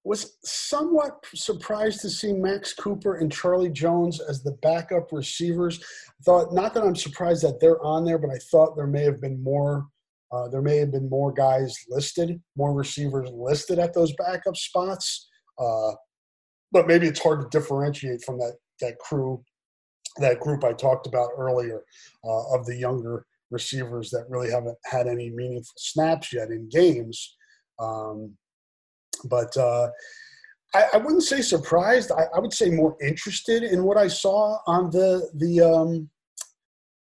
was 0.05 0.37
somewhat 0.45 1.25
surprised 1.35 2.01
to 2.03 2.11
see 2.11 2.33
Max 2.33 2.75
Cooper 2.75 3.17
and 3.17 3.33
Charlie 3.33 3.71
Jones 3.71 4.21
as 4.21 4.43
the 4.43 4.53
backup 4.63 5.11
receivers. 5.13 5.83
Thought 6.25 6.53
not 6.53 6.75
that 6.75 6.85
I'm 6.85 6.95
surprised 6.95 7.43
that 7.43 7.59
they're 7.59 7.83
on 7.83 8.05
there, 8.05 8.19
but 8.19 8.31
I 8.31 8.39
thought 8.51 8.77
there 8.77 8.87
may 8.87 9.03
have 9.03 9.21
been 9.21 9.43
more 9.43 9.87
uh, 10.35 10.49
there 10.49 10.63
may 10.63 10.79
have 10.79 10.91
been 10.91 11.09
more 11.09 11.33
guys 11.33 11.77
listed, 11.89 12.41
more 12.57 12.73
receivers 12.75 13.31
listed 13.33 13.79
at 13.79 13.95
those 13.95 14.13
backup 14.17 14.57
spots, 14.57 15.29
uh, 15.61 15.93
but 16.73 16.89
maybe 16.89 17.07
it's 17.07 17.23
hard 17.23 17.41
to 17.41 17.59
differentiate 17.59 18.23
from 18.25 18.39
that 18.39 18.55
that 18.81 18.99
crew, 18.99 19.43
that 20.19 20.41
group 20.41 20.65
I 20.65 20.73
talked 20.73 21.07
about 21.07 21.31
earlier 21.39 21.83
uh, 22.25 22.55
of 22.55 22.67
the 22.67 22.77
younger 22.77 23.25
receivers 23.51 24.11
that 24.11 24.25
really 24.29 24.51
haven't 24.51 24.77
had 24.85 25.07
any 25.07 25.31
meaningful 25.31 25.75
snaps 25.77 26.33
yet 26.33 26.49
in 26.49 26.69
games. 26.69 27.37
Um, 27.79 28.37
but 29.25 29.57
uh, 29.57 29.89
I, 30.75 30.85
I, 30.95 30.97
wouldn't 30.99 31.23
say 31.23 31.41
surprised. 31.41 32.11
I, 32.13 32.25
I, 32.35 32.41
would 32.41 32.53
say 32.53 32.71
more 32.71 32.97
interested 33.03 33.63
in 33.63 33.85
what 33.85 33.97
I 33.97 34.09
saw 34.09 34.59
on 34.67 34.91
the 34.91 35.29
the 35.35 35.61
um, 35.61 36.11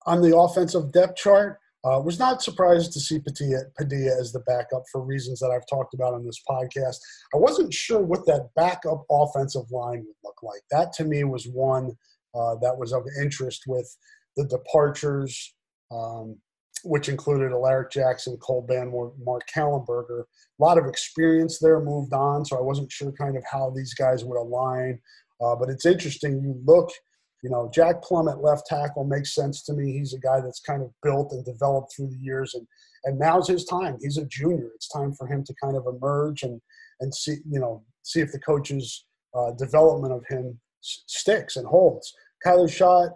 on 0.05 0.21
the 0.21 0.35
offensive 0.35 0.91
depth 0.91 1.15
chart. 1.15 1.57
Uh, 1.83 1.99
was 1.99 2.19
not 2.19 2.43
surprised 2.43 2.93
to 2.93 2.99
see 2.99 3.17
Padilla, 3.17 3.63
Padilla 3.75 4.11
as 4.19 4.31
the 4.31 4.41
backup 4.41 4.83
for 4.91 5.01
reasons 5.01 5.39
that 5.39 5.49
I've 5.49 5.65
talked 5.67 5.95
about 5.95 6.13
on 6.13 6.23
this 6.23 6.39
podcast. 6.47 6.97
I 7.33 7.37
wasn't 7.37 7.73
sure 7.73 7.99
what 7.99 8.23
that 8.27 8.49
backup 8.55 9.03
offensive 9.09 9.63
line 9.71 10.05
would 10.05 10.15
look 10.23 10.43
like. 10.43 10.61
That 10.69 10.93
to 10.97 11.05
me 11.05 11.23
was 11.23 11.47
one 11.47 11.97
uh, 12.35 12.55
that 12.61 12.77
was 12.77 12.93
of 12.93 13.03
interest 13.19 13.63
with 13.65 13.97
the 14.37 14.45
departures, 14.45 15.55
um, 15.91 16.37
which 16.83 17.09
included 17.09 17.51
Alaric 17.51 17.91
Jackson, 17.91 18.37
Cole 18.37 18.65
Banwart, 18.69 19.13
Mark 19.23 19.43
Kallenberger. 19.53 20.21
A 20.21 20.63
lot 20.63 20.77
of 20.77 20.85
experience 20.85 21.59
there 21.59 21.79
moved 21.79 22.13
on, 22.13 22.45
so 22.45 22.57
I 22.57 22.61
wasn't 22.61 22.91
sure 22.91 23.11
kind 23.11 23.37
of 23.37 23.43
how 23.51 23.71
these 23.75 23.93
guys 23.93 24.23
would 24.23 24.37
align. 24.37 24.99
Uh, 25.41 25.55
but 25.55 25.69
it's 25.69 25.85
interesting. 25.85 26.41
You 26.41 26.61
look– 26.65 26.91
you 27.43 27.49
know, 27.49 27.69
Jack 27.73 28.03
Plumb 28.03 28.27
at 28.27 28.41
left 28.41 28.67
tackle 28.67 29.03
makes 29.03 29.33
sense 29.33 29.63
to 29.63 29.73
me. 29.73 29.93
He's 29.93 30.13
a 30.13 30.19
guy 30.19 30.41
that's 30.41 30.59
kind 30.59 30.83
of 30.83 30.91
built 31.01 31.31
and 31.31 31.43
developed 31.43 31.93
through 31.95 32.09
the 32.09 32.19
years, 32.19 32.53
and 32.53 32.67
and 33.03 33.17
now's 33.17 33.47
his 33.47 33.65
time. 33.65 33.97
He's 33.99 34.17
a 34.17 34.25
junior. 34.25 34.69
It's 34.75 34.87
time 34.87 35.13
for 35.13 35.27
him 35.27 35.43
to 35.45 35.53
kind 35.61 35.75
of 35.75 35.87
emerge 35.87 36.43
and 36.43 36.61
and 36.99 37.13
see 37.13 37.37
you 37.49 37.59
know 37.59 37.83
see 38.03 38.19
if 38.19 38.31
the 38.31 38.39
coach's 38.39 39.05
uh, 39.35 39.51
development 39.57 40.13
of 40.13 40.23
him 40.29 40.59
s- 40.83 41.03
sticks 41.07 41.55
and 41.55 41.65
holds. 41.65 42.13
Kyler 42.45 42.71
Schott 42.71 43.11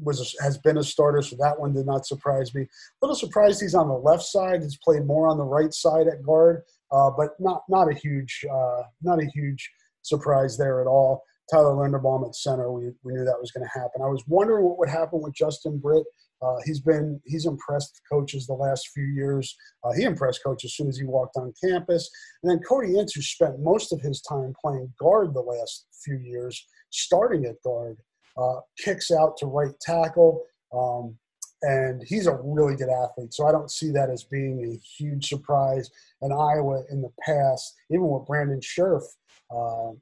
was 0.00 0.34
has 0.40 0.58
been 0.58 0.78
a 0.78 0.82
starter, 0.82 1.22
so 1.22 1.36
that 1.38 1.58
one 1.58 1.72
did 1.72 1.86
not 1.86 2.06
surprise 2.06 2.54
me. 2.54 2.62
A 2.62 2.66
little 3.02 3.16
surprised 3.16 3.60
he's 3.60 3.74
on 3.74 3.88
the 3.88 3.94
left 3.94 4.24
side. 4.24 4.62
He's 4.62 4.78
played 4.78 5.06
more 5.06 5.28
on 5.28 5.38
the 5.38 5.44
right 5.44 5.72
side 5.72 6.08
at 6.08 6.22
guard, 6.22 6.62
uh, 6.90 7.10
but 7.16 7.30
not 7.38 7.62
not 7.68 7.90
a 7.90 7.94
huge 7.94 8.44
uh, 8.52 8.82
not 9.02 9.22
a 9.22 9.26
huge 9.34 9.70
surprise 10.02 10.56
there 10.56 10.80
at 10.80 10.86
all. 10.86 11.22
Tyler 11.50 11.74
Linderbaum 11.74 12.26
at 12.26 12.34
center. 12.34 12.72
We, 12.72 12.90
we 13.02 13.12
knew 13.12 13.24
that 13.24 13.40
was 13.40 13.50
going 13.50 13.66
to 13.66 13.78
happen. 13.78 14.00
I 14.02 14.08
was 14.08 14.24
wondering 14.26 14.64
what 14.64 14.78
would 14.78 14.88
happen 14.88 15.20
with 15.20 15.34
Justin 15.34 15.78
Britt. 15.78 16.04
Uh, 16.42 16.56
he's 16.64 16.80
been 16.80 17.20
he's 17.24 17.46
impressed 17.46 18.00
coaches 18.10 18.46
the 18.46 18.54
last 18.54 18.88
few 18.88 19.04
years. 19.04 19.56
Uh, 19.82 19.92
he 19.92 20.02
impressed 20.02 20.42
coaches 20.44 20.70
as 20.70 20.76
soon 20.76 20.88
as 20.88 20.98
he 20.98 21.04
walked 21.04 21.36
on 21.36 21.52
campus. 21.62 22.10
And 22.42 22.50
then 22.50 22.60
Cody 22.68 22.98
Ince, 22.98 23.14
who 23.14 23.22
spent 23.22 23.60
most 23.60 23.92
of 23.92 24.00
his 24.00 24.20
time 24.20 24.52
playing 24.60 24.92
guard 25.00 25.32
the 25.32 25.40
last 25.40 25.86
few 26.04 26.16
years, 26.18 26.66
starting 26.90 27.44
at 27.44 27.62
guard, 27.62 27.96
uh, 28.36 28.60
kicks 28.78 29.10
out 29.10 29.36
to 29.38 29.46
right 29.46 29.78
tackle. 29.80 30.42
Um, 30.72 31.16
and 31.62 32.02
he's 32.06 32.26
a 32.26 32.38
really 32.42 32.76
good 32.76 32.90
athlete. 32.90 33.32
So 33.32 33.46
I 33.46 33.52
don't 33.52 33.70
see 33.70 33.90
that 33.92 34.10
as 34.10 34.24
being 34.24 34.64
a 34.64 35.02
huge 35.02 35.28
surprise. 35.28 35.90
And 36.20 36.32
Iowa 36.32 36.82
in 36.90 37.00
the 37.00 37.12
past, 37.24 37.74
even 37.90 38.08
with 38.08 38.26
Brandon 38.26 38.60
Scherff, 38.60 39.04
uh, 39.50 39.92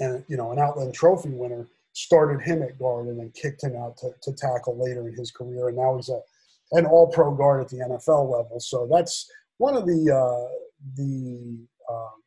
and 0.00 0.24
you 0.28 0.36
know 0.36 0.52
an 0.52 0.58
Outland 0.58 0.94
Trophy 0.94 1.30
winner 1.30 1.66
started 1.92 2.40
him 2.40 2.62
at 2.62 2.78
guard 2.78 3.08
and 3.08 3.20
then 3.20 3.30
kicked 3.34 3.62
him 3.62 3.76
out 3.76 3.98
to, 3.98 4.10
to 4.22 4.32
tackle 4.32 4.82
later 4.82 5.08
in 5.08 5.14
his 5.14 5.30
career, 5.30 5.68
and 5.68 5.76
now 5.76 5.96
he's 5.96 6.08
a 6.08 6.20
an 6.72 6.86
All 6.86 7.08
Pro 7.08 7.34
guard 7.34 7.60
at 7.60 7.68
the 7.68 7.76
NFL 7.76 8.30
level. 8.30 8.58
So 8.58 8.88
that's 8.90 9.30
one 9.58 9.76
of 9.76 9.86
the 9.86 10.10
uh, 10.10 10.48
the 10.96 11.66
um, 11.90 12.21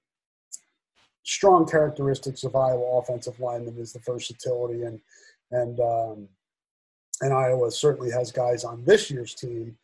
strong 1.26 1.68
characteristics 1.68 2.44
of 2.46 2.56
Iowa 2.56 3.00
offensive 3.00 3.40
linemen 3.40 3.78
is 3.78 3.92
the 3.94 4.00
versatility, 4.00 4.84
and 4.84 5.02
and 5.52 5.80
um, 5.80 6.28
and 7.22 7.34
Iowa 7.34 7.70
certainly 7.72 8.12
has 8.12 8.32
guys 8.32 8.64
on 8.64 8.86
this 8.86 9.12
year's 9.12 9.36
team 9.36 9.78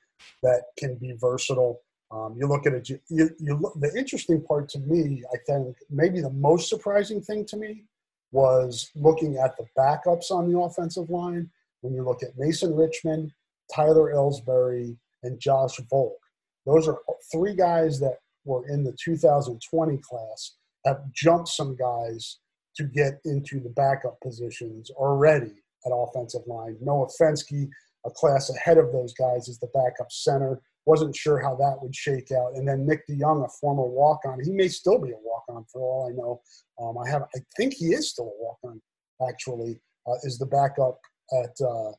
that 0.44 0.64
can 0.78 0.96
be 0.96 1.14
versatile 1.20 1.82
um, 2.12 2.36
you 2.38 2.48
look 2.48 2.68
at 2.68 2.74
it. 2.74 2.90
You, 2.90 3.00
you, 3.10 3.56
look, 3.56 3.80
the 3.80 3.92
interesting 3.98 4.42
part 4.42 4.68
to 4.70 4.80
me, 4.80 5.24
I 5.34 5.38
think, 5.48 5.78
maybe 5.90 6.20
the 6.20 6.30
most 6.30 6.70
surprising 6.70 7.22
thing 7.22 7.46
to 7.46 7.58
me 7.58 7.86
was 8.32 8.92
looking 8.96 9.38
at 9.38 9.56
the 9.58 9.66
backups 9.78 10.30
on 10.30 10.52
the 10.52 10.60
offensive 10.60 11.10
line. 11.10 11.50
When 11.82 11.94
you 11.94 12.04
look 12.04 12.22
at 12.22 12.38
Mason 12.38 12.76
Richmond, 12.76 13.32
Tyler 13.74 14.12
Elsbury, 14.12 14.98
and 15.24 15.40
Josh 15.40 15.78
Volk, 15.90 16.18
those 16.66 16.88
are 16.88 17.00
three 17.32 17.56
guys 17.56 18.00
that 18.02 18.18
were 18.44 18.68
in 18.68 18.84
the 18.84 18.96
2020 19.04 19.98
class 19.98 20.56
have 20.86 21.02
jumped 21.14 21.50
some 21.50 21.76
guys 21.76 22.40
to 22.76 22.84
get 22.86 23.14
into 23.26 23.60
the 23.60 23.70
backup 23.70 24.20
positions 24.22 24.90
already 24.92 25.54
at 25.86 25.92
offensive 25.94 26.42
line. 26.48 26.78
Noah 26.82 27.08
Fenske, 27.20 27.68
a 28.06 28.10
class 28.12 28.50
ahead 28.50 28.78
of 28.78 28.92
those 28.92 29.14
guys, 29.14 29.48
is 29.48 29.60
the 29.60 29.70
backup 29.74 30.12
center 30.12 30.62
wasn't 30.86 31.16
sure 31.16 31.40
how 31.40 31.56
that 31.56 31.78
would 31.82 31.96
shake 31.96 32.32
out. 32.32 32.54
And 32.56 32.68
then 32.68 32.86
Nick 32.86 33.08
DeJong, 33.08 33.46
a 33.46 33.50
former 33.60 33.86
walk-on, 33.86 34.40
he 34.44 34.52
may 34.52 34.68
still 34.68 35.00
be 35.00 35.12
a 35.12 35.18
walk-on 35.24 35.66
for 35.72 35.82
all 35.82 36.10
I 36.10 36.14
know. 36.16 36.42
Um, 36.82 36.98
I 36.98 37.10
have, 37.10 37.24
I 37.36 37.40
think 37.56 37.74
he 37.74 37.88
is 37.88 38.10
still 38.10 38.26
a 38.26 38.44
walk-on. 38.44 38.82
Actually, 39.30 39.80
uh, 40.08 40.16
is 40.24 40.40
the 40.40 40.48
backup 40.48 41.00
at 41.44 41.56
uh, 41.64 41.92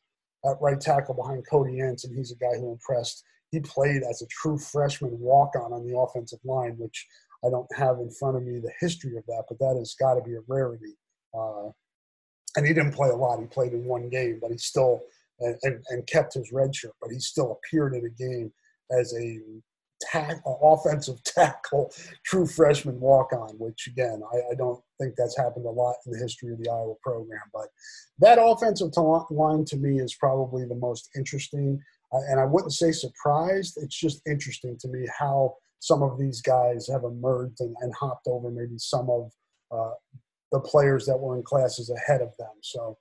at 0.45 0.57
right 0.59 0.79
tackle 0.79 1.15
behind 1.15 1.45
Cody 1.49 1.79
Ince, 1.79 2.03
and 2.03 2.13
he's 2.13 2.33
a 2.33 2.35
guy 2.35 2.59
who 2.59 2.73
impressed. 2.73 3.23
He 3.51 3.61
played 3.61 4.01
as 4.03 4.21
a 4.21 4.27
true 4.27 4.57
freshman 4.57 5.17
walk-on 5.17 5.71
on 5.71 5.87
the 5.87 5.97
offensive 5.97 6.39
line, 6.43 6.75
which 6.77 7.07
I 7.45 7.49
don't 7.49 7.67
have 7.75 7.99
in 7.99 8.09
front 8.11 8.37
of 8.37 8.43
me 8.43 8.59
the 8.59 8.71
history 8.79 9.17
of 9.17 9.25
that, 9.27 9.43
but 9.49 9.59
that 9.59 9.75
has 9.77 9.95
got 9.99 10.15
to 10.15 10.21
be 10.21 10.35
a 10.35 10.41
rarity. 10.47 10.95
Uh, 11.37 11.69
and 12.55 12.67
he 12.67 12.73
didn't 12.73 12.93
play 12.93 13.09
a 13.09 13.15
lot. 13.15 13.39
He 13.39 13.45
played 13.47 13.73
in 13.73 13.85
one 13.85 14.09
game, 14.09 14.39
but 14.41 14.51
he 14.51 14.57
still 14.57 15.01
and, 15.39 15.57
and, 15.63 15.83
and 15.89 16.07
kept 16.07 16.35
his 16.35 16.51
red 16.51 16.75
shirt, 16.75 16.93
but 17.01 17.11
he 17.11 17.19
still 17.19 17.59
appeared 17.59 17.93
in 17.93 18.05
a 18.05 18.09
game 18.09 18.51
as 18.97 19.13
a 19.15 19.39
tack, 20.01 20.37
offensive 20.45 21.21
tackle, 21.23 21.91
true 22.25 22.45
freshman 22.45 22.99
walk 22.99 23.33
on, 23.33 23.55
which 23.57 23.87
again, 23.87 24.21
I, 24.33 24.51
I, 24.51 24.55
don't 24.55 24.81
think 24.99 25.15
that's 25.15 25.37
happened 25.37 25.65
a 25.65 25.69
lot 25.69 25.95
in 26.05 26.13
the 26.13 26.19
history 26.19 26.51
of 26.51 26.59
the 26.59 26.69
Iowa 26.69 26.93
program. 27.01 27.41
But 27.53 27.67
that 28.19 28.37
offensive 28.41 28.91
line 29.31 29.65
to 29.65 29.77
me 29.77 29.99
is 29.99 30.15
probably 30.15 30.65
the 30.65 30.75
most 30.75 31.09
interesting. 31.15 31.81
Uh, 32.13 32.19
and 32.29 32.39
I 32.39 32.45
wouldn't 32.45 32.73
say 32.73 32.91
surprised, 32.91 33.77
it's 33.81 33.97
just 33.97 34.21
interesting 34.27 34.77
to 34.81 34.87
me 34.87 35.07
how 35.17 35.55
some 35.83 36.01
of 36.01 36.17
these 36.17 36.41
guys 36.41 36.87
have 36.87 37.03
emerged 37.03 37.59
and, 37.59 37.75
and 37.81 37.93
hopped 37.93 38.25
over 38.27 38.49
maybe 38.49 38.77
some 38.77 39.09
of 39.09 39.33
uh, 39.69 39.91
the 40.53 40.59
players 40.61 41.05
that 41.05 41.17
were 41.17 41.35
in 41.35 41.43
classes 41.43 41.89
ahead 41.89 42.21
of 42.21 42.31
them. 42.37 42.53
So 42.61 42.97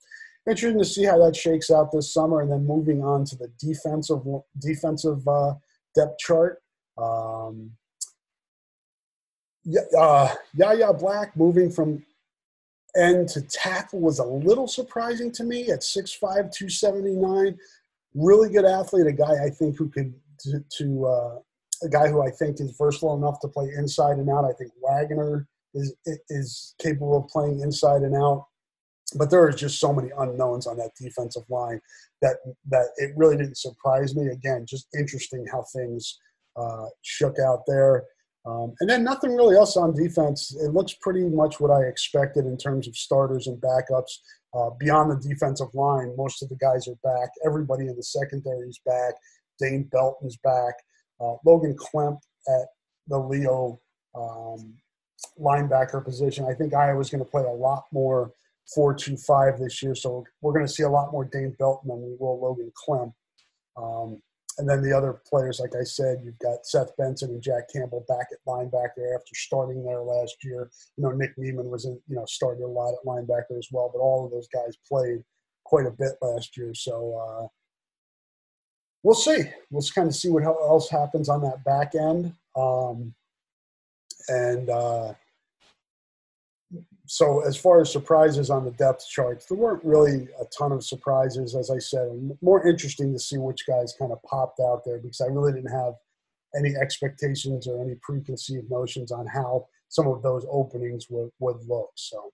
interesting 0.51 0.81
to 0.81 0.85
see 0.85 1.05
how 1.05 1.17
that 1.25 1.37
shakes 1.37 1.71
out 1.71 1.93
this 1.93 2.13
summer. 2.13 2.41
And 2.41 2.51
then 2.51 2.67
moving 2.67 3.05
on 3.05 3.25
to 3.27 3.37
the 3.37 3.53
defensive 3.61 4.23
defensive 4.59 5.29
uh, 5.29 5.55
depth 5.95 6.19
chart. 6.19 6.61
Um, 6.99 7.71
uh, 9.97 10.35
Yahya 10.57 10.95
Black 10.95 11.37
moving 11.37 11.71
from 11.71 12.05
end 12.97 13.29
to 13.29 13.43
tackle 13.43 14.01
was 14.01 14.19
a 14.19 14.25
little 14.25 14.67
surprising 14.67 15.31
to 15.31 15.45
me 15.45 15.71
at 15.71 15.83
6'5", 15.83 16.19
279. 16.19 17.57
Really 18.17 18.51
good 18.51 18.65
athlete, 18.65 19.07
a 19.07 19.13
guy 19.13 19.45
I 19.45 19.51
think 19.51 19.77
who 19.77 19.89
could 19.89 20.13
to, 20.41 20.65
to 20.79 21.07
uh, 21.07 21.39
a 21.85 21.89
guy 21.89 22.09
who 22.09 22.23
I 22.23 22.31
think 22.31 22.61
is 22.61 22.75
versatile 22.79 23.17
enough 23.17 23.41
to 23.41 23.49
play 23.49 23.71
inside 23.77 24.19
and 24.19 24.31
out. 24.31 24.45
I 24.45 24.53
think 24.53 24.73
Wagner 24.83 25.47
is 25.75 25.95
is 26.29 26.75
capable 26.81 27.17
of 27.17 27.29
playing 27.29 27.61
inside 27.61 28.03
and 28.03 28.15
out. 28.17 28.47
But 29.15 29.31
there 29.31 29.43
are 29.45 29.53
just 29.53 29.79
so 29.79 29.93
many 29.93 30.11
unknowns 30.19 30.67
on 30.67 30.79
that 30.79 30.93
defensive 31.01 31.45
line 31.49 31.81
that 32.23 32.37
that 32.71 32.87
it 32.97 33.13
really 33.17 33.37
didn't 33.37 33.59
surprise 33.59 34.15
me. 34.17 34.29
Again, 34.29 34.65
just 34.67 34.89
interesting 34.99 35.45
how 35.51 35.65
things 35.75 36.19
uh, 36.57 36.87
shook 37.03 37.39
out 37.39 37.63
there. 37.67 38.05
Um, 38.45 38.75
and 38.81 38.91
then 38.91 39.05
nothing 39.05 39.37
really 39.37 39.57
else 39.57 39.77
on 39.77 39.95
defense. 39.95 40.57
It 40.57 40.73
looks 40.73 40.95
pretty 40.95 41.29
much 41.29 41.61
what 41.61 41.71
I 41.71 41.83
expected 41.83 42.45
in 42.45 42.57
terms 42.57 42.89
of 42.89 42.97
starters 42.97 43.47
and 43.47 43.61
backups. 43.61 44.19
Uh, 44.55 44.71
beyond 44.79 45.11
the 45.11 45.29
defensive 45.29 45.73
line, 45.75 46.13
most 46.17 46.43
of 46.43 46.49
the 46.49 46.57
guys 46.57 46.89
are 46.89 46.97
back. 47.05 47.31
Everybody 47.47 47.87
in 47.87 47.97
the 47.97 48.03
secondary 48.03 48.69
is 48.69 48.81
back. 48.85 49.15
Dane 49.61 49.89
Belton's 49.93 50.37
back. 50.39 50.75
Uh, 51.23 51.37
Logan 51.45 51.77
Klemp 51.77 52.19
at 52.49 52.67
the 53.07 53.19
Leo 53.19 53.81
um, 54.15 54.75
linebacker 55.41 56.05
position. 56.05 56.47
I 56.49 56.55
think 56.55 56.75
Iowa's 56.75 57.11
going 57.11 57.25
to 57.25 57.31
play 57.31 57.43
a 57.43 57.53
lot 57.53 57.85
more 57.93 58.33
4-2-5 58.77 59.59
this 59.59 59.83
year, 59.83 59.95
so 59.95 60.25
we're 60.41 60.53
going 60.53 60.67
to 60.67 60.73
see 60.73 60.83
a 60.83 60.89
lot 60.89 61.13
more 61.13 61.25
Dane 61.25 61.55
Belton 61.59 61.89
than 61.89 62.03
we 62.03 62.17
will 62.19 62.41
Logan 62.41 62.73
Klemp. 62.87 63.13
Um, 63.77 64.21
and 64.59 64.69
then 64.69 64.83
the 64.83 64.97
other 64.97 65.21
players, 65.29 65.61
like 65.61 65.75
I 65.75 65.85
said, 65.85 66.21
you've 66.23 66.39
got 66.39 66.67
Seth 66.67 66.95
Benson 66.99 67.31
and 67.31 67.43
Jack 67.43 67.73
Campbell 67.73 68.05
back 68.07 68.27
at 68.31 68.39
linebacker 68.47 69.15
after 69.15 69.35
starting 69.35 69.83
there 69.83 70.03
last 70.03 70.37
year. 70.45 70.71
You 70.97 71.05
know, 71.05 71.11
Nick 71.11 71.33
Niemann 71.39 71.71
was 71.71 71.87
in, 71.87 71.99
you 72.07 72.17
know, 72.17 72.27
started 72.27 72.63
a 72.63 72.67
lot 72.67 72.93
at 72.93 73.07
linebacker 73.07 73.57
as 73.57 73.69
well, 73.73 73.91
but 73.93 74.01
all 74.01 74.27
of 74.27 74.31
those 74.31 74.49
guys 74.49 74.77
played 74.87 75.23
quite 75.65 75.87
a 75.87 75.91
bit 75.91 76.13
last 76.21 76.57
year. 76.57 76.75
So 76.75 77.17
uh, 77.17 77.47
we'll 79.03 79.15
see. 79.15 79.45
We'll 79.71 79.83
kind 79.95 80.09
of 80.09 80.15
see 80.15 80.29
what 80.29 80.45
else 80.45 80.89
happens 80.89 81.29
on 81.29 81.43
that 81.43 81.65
back 81.65 81.95
end. 81.95 82.35
Um, 82.57 83.15
and 84.29 84.71
uh, 84.71 85.15
so 87.07 87.41
as 87.41 87.57
far 87.57 87.81
as 87.81 87.93
surprises 87.93 88.51
on 88.51 88.65
the 88.65 88.71
depth 88.73 89.07
charts, 89.09 89.47
there 89.47 89.59
weren't 89.59 89.85
really 89.85 90.29
a 90.41 90.45
ton 90.57 90.73
of 90.73 90.85
surprises. 90.85 91.55
As 91.55 91.71
I 91.71 91.79
said, 91.79 92.09
more 92.41 92.67
interesting 92.67 93.13
to 93.13 93.19
see 93.19 93.39
which 93.39 93.67
guys 93.67 93.95
kind 93.99 94.13
of 94.13 94.23
popped 94.23 94.61
out 94.61 94.83
there 94.85 94.99
because 94.99 95.21
I 95.21 95.27
really 95.27 95.53
didn't 95.53 95.73
have 95.73 95.95
any 96.57 96.75
expectations 96.77 97.67
or 97.67 97.83
any 97.83 97.97
preconceived 98.03 98.71
notions 98.71 99.11
on 99.11 99.27
how 99.27 99.67
some 99.89 100.07
of 100.07 100.23
those 100.23 100.47
openings 100.51 101.07
would, 101.11 101.31
would 101.39 101.59
look. 101.69 101.91
So 101.97 102.33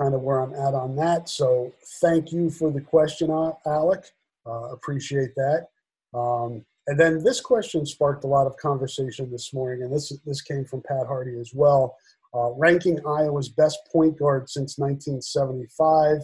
kind 0.00 0.14
of 0.14 0.22
where 0.22 0.40
I'm 0.40 0.54
at 0.54 0.74
on 0.74 0.96
that. 0.96 1.28
So 1.28 1.72
thank 2.00 2.32
you 2.32 2.50
for 2.50 2.70
the 2.70 2.80
question, 2.80 3.30
Alec. 3.30 4.04
Uh, 4.46 4.72
appreciate 4.72 5.34
that. 5.36 5.66
Um, 6.14 6.64
and 6.88 6.98
then 7.00 7.22
this 7.24 7.40
question 7.40 7.84
sparked 7.84 8.24
a 8.24 8.28
lot 8.28 8.46
of 8.46 8.56
conversation 8.58 9.30
this 9.30 9.52
morning, 9.52 9.82
and 9.82 9.92
this 9.92 10.12
this 10.24 10.40
came 10.40 10.64
from 10.64 10.82
Pat 10.88 11.06
Hardy 11.06 11.38
as 11.40 11.52
well 11.52 11.96
uh, 12.36 12.50
ranking 12.52 12.98
Iowa's 13.06 13.48
best 13.48 13.78
point 13.90 14.18
guard 14.18 14.48
since 14.48 14.78
1975. 14.78 16.18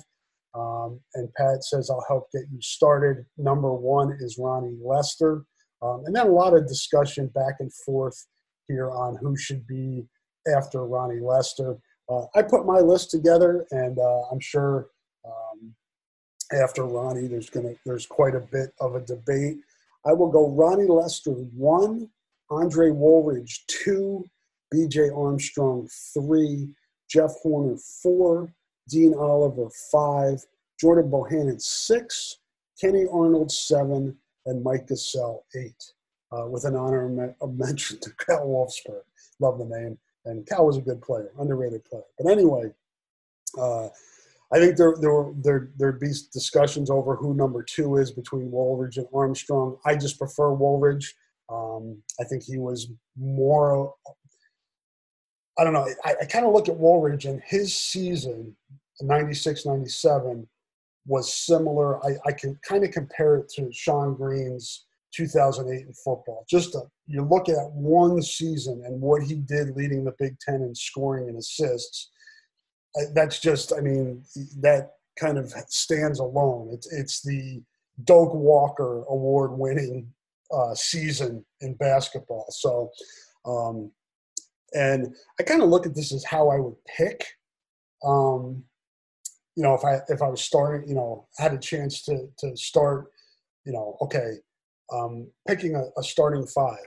Um, 0.54 1.00
and 1.14 1.32
Pat 1.34 1.64
says, 1.64 1.88
I'll 1.88 2.04
help 2.08 2.30
get 2.32 2.42
you 2.52 2.60
started. 2.60 3.24
Number 3.38 3.72
one 3.72 4.16
is 4.20 4.38
Ronnie 4.38 4.78
Lester. 4.84 5.44
Um, 5.80 6.02
and 6.04 6.14
then 6.14 6.26
a 6.26 6.30
lot 6.30 6.54
of 6.54 6.68
discussion 6.68 7.28
back 7.28 7.54
and 7.60 7.72
forth 7.72 8.26
here 8.68 8.90
on 8.90 9.16
who 9.20 9.36
should 9.36 9.66
be 9.66 10.06
after 10.54 10.86
Ronnie 10.86 11.20
Lester. 11.20 11.76
Uh, 12.08 12.24
I 12.34 12.42
put 12.42 12.66
my 12.66 12.80
list 12.80 13.10
together, 13.10 13.66
and 13.70 13.98
uh, 13.98 14.22
I'm 14.30 14.40
sure 14.40 14.88
after 16.52 16.84
Ronnie, 16.84 17.28
there's 17.28 17.50
gonna 17.50 17.74
there's 17.84 18.06
quite 18.06 18.34
a 18.34 18.40
bit 18.40 18.72
of 18.80 18.94
a 18.94 19.00
debate. 19.00 19.58
I 20.04 20.12
will 20.12 20.30
go 20.30 20.50
Ronnie 20.50 20.88
Lester 20.88 21.30
one, 21.30 22.08
Andre 22.50 22.90
Woolridge 22.90 23.64
two, 23.66 24.28
BJ 24.72 25.16
Armstrong, 25.16 25.88
three. 26.14 26.68
Jeff 27.12 27.34
Horner, 27.42 27.76
four. 27.76 28.52
Dean 28.88 29.14
Oliver, 29.14 29.68
five. 29.90 30.42
Jordan 30.80 31.10
Bohannon, 31.10 31.60
six. 31.60 32.38
Kenny 32.80 33.06
Arnold, 33.12 33.52
seven. 33.52 34.16
And 34.46 34.64
Mike 34.64 34.86
Gesell, 34.86 35.42
eight. 35.54 35.92
Uh, 36.32 36.46
with 36.46 36.64
an 36.64 36.74
honor 36.74 37.34
of 37.42 37.58
mention 37.58 37.98
to 38.00 38.10
Cal 38.26 38.46
Wulfsberg. 38.46 39.02
Love 39.40 39.58
the 39.58 39.66
name. 39.66 39.98
And 40.24 40.46
Cal 40.46 40.66
was 40.66 40.78
a 40.78 40.80
good 40.80 41.02
player, 41.02 41.30
underrated 41.38 41.84
player. 41.84 42.02
But 42.18 42.30
anyway, 42.30 42.72
uh, 43.60 43.88
I 44.52 44.58
think 44.58 44.76
there 44.76 44.94
there 45.00 45.32
there 45.42 45.70
there'd 45.76 46.00
be 46.00 46.12
discussions 46.32 46.90
over 46.90 47.16
who 47.16 47.34
number 47.34 47.62
two 47.62 47.96
is 47.96 48.10
between 48.10 48.50
Woolridge 48.50 48.98
and 48.98 49.06
Armstrong. 49.14 49.78
I 49.86 49.96
just 49.96 50.18
prefer 50.18 50.52
Woolridge. 50.52 51.14
Um, 51.48 52.02
I 52.20 52.24
think 52.24 52.42
he 52.42 52.58
was 52.58 52.88
more 53.16 53.94
I 55.58 55.64
don't 55.64 55.72
know. 55.72 55.86
I, 56.04 56.14
I 56.22 56.24
kind 56.24 56.46
of 56.46 56.52
look 56.52 56.68
at 56.68 56.76
Woolridge 56.76 57.26
and 57.26 57.42
his 57.46 57.76
season, 57.76 58.56
96 59.00 59.66
97, 59.66 60.48
was 61.06 61.34
similar. 61.34 62.04
I, 62.04 62.16
I 62.26 62.32
can 62.32 62.58
kind 62.66 62.84
of 62.84 62.90
compare 62.90 63.36
it 63.36 63.48
to 63.56 63.70
Shonn 63.70 64.16
Greene's 64.16 64.86
2008 65.14 65.86
in 65.86 65.92
football. 65.92 66.44
Just 66.48 66.74
a, 66.74 66.82
you 67.06 67.22
look 67.22 67.48
at 67.48 67.70
one 67.72 68.22
season 68.22 68.82
and 68.86 69.00
what 69.00 69.22
he 69.22 69.34
did 69.34 69.76
leading 69.76 70.04
the 70.04 70.14
Big 70.18 70.38
Ten 70.40 70.62
in 70.62 70.74
scoring 70.74 71.28
and 71.28 71.38
assists. 71.38 72.10
That's 73.14 73.40
just, 73.40 73.72
I 73.72 73.80
mean, 73.80 74.22
that 74.60 74.92
kind 75.18 75.38
of 75.38 75.50
stands 75.68 76.18
alone. 76.18 76.70
It's, 76.72 76.92
it's 76.92 77.22
the 77.22 77.62
Doak 78.04 78.34
Walker 78.34 79.04
award 79.08 79.52
winning 79.52 80.12
uh, 80.52 80.74
season 80.74 81.44
in 81.60 81.74
basketball. 81.74 82.46
So, 82.50 82.90
um, 83.44 83.90
and 84.74 85.14
I 85.38 85.42
kind 85.42 85.62
of 85.62 85.68
look 85.68 85.86
at 85.86 85.94
this 85.94 86.12
as 86.12 86.24
how 86.24 86.48
I 86.48 86.58
would 86.58 86.76
pick. 86.96 87.26
Um, 88.04 88.64
you 89.54 89.62
know, 89.62 89.74
if 89.74 89.84
I 89.84 90.00
if 90.08 90.22
I 90.22 90.28
was 90.28 90.42
starting, 90.42 90.88
you 90.88 90.94
know, 90.94 91.26
had 91.36 91.52
a 91.52 91.58
chance 91.58 92.02
to 92.02 92.28
to 92.38 92.56
start, 92.56 93.10
you 93.64 93.72
know, 93.72 93.98
okay, 94.00 94.36
um, 94.92 95.28
picking 95.46 95.74
a, 95.76 95.84
a 95.98 96.02
starting 96.02 96.46
five. 96.46 96.86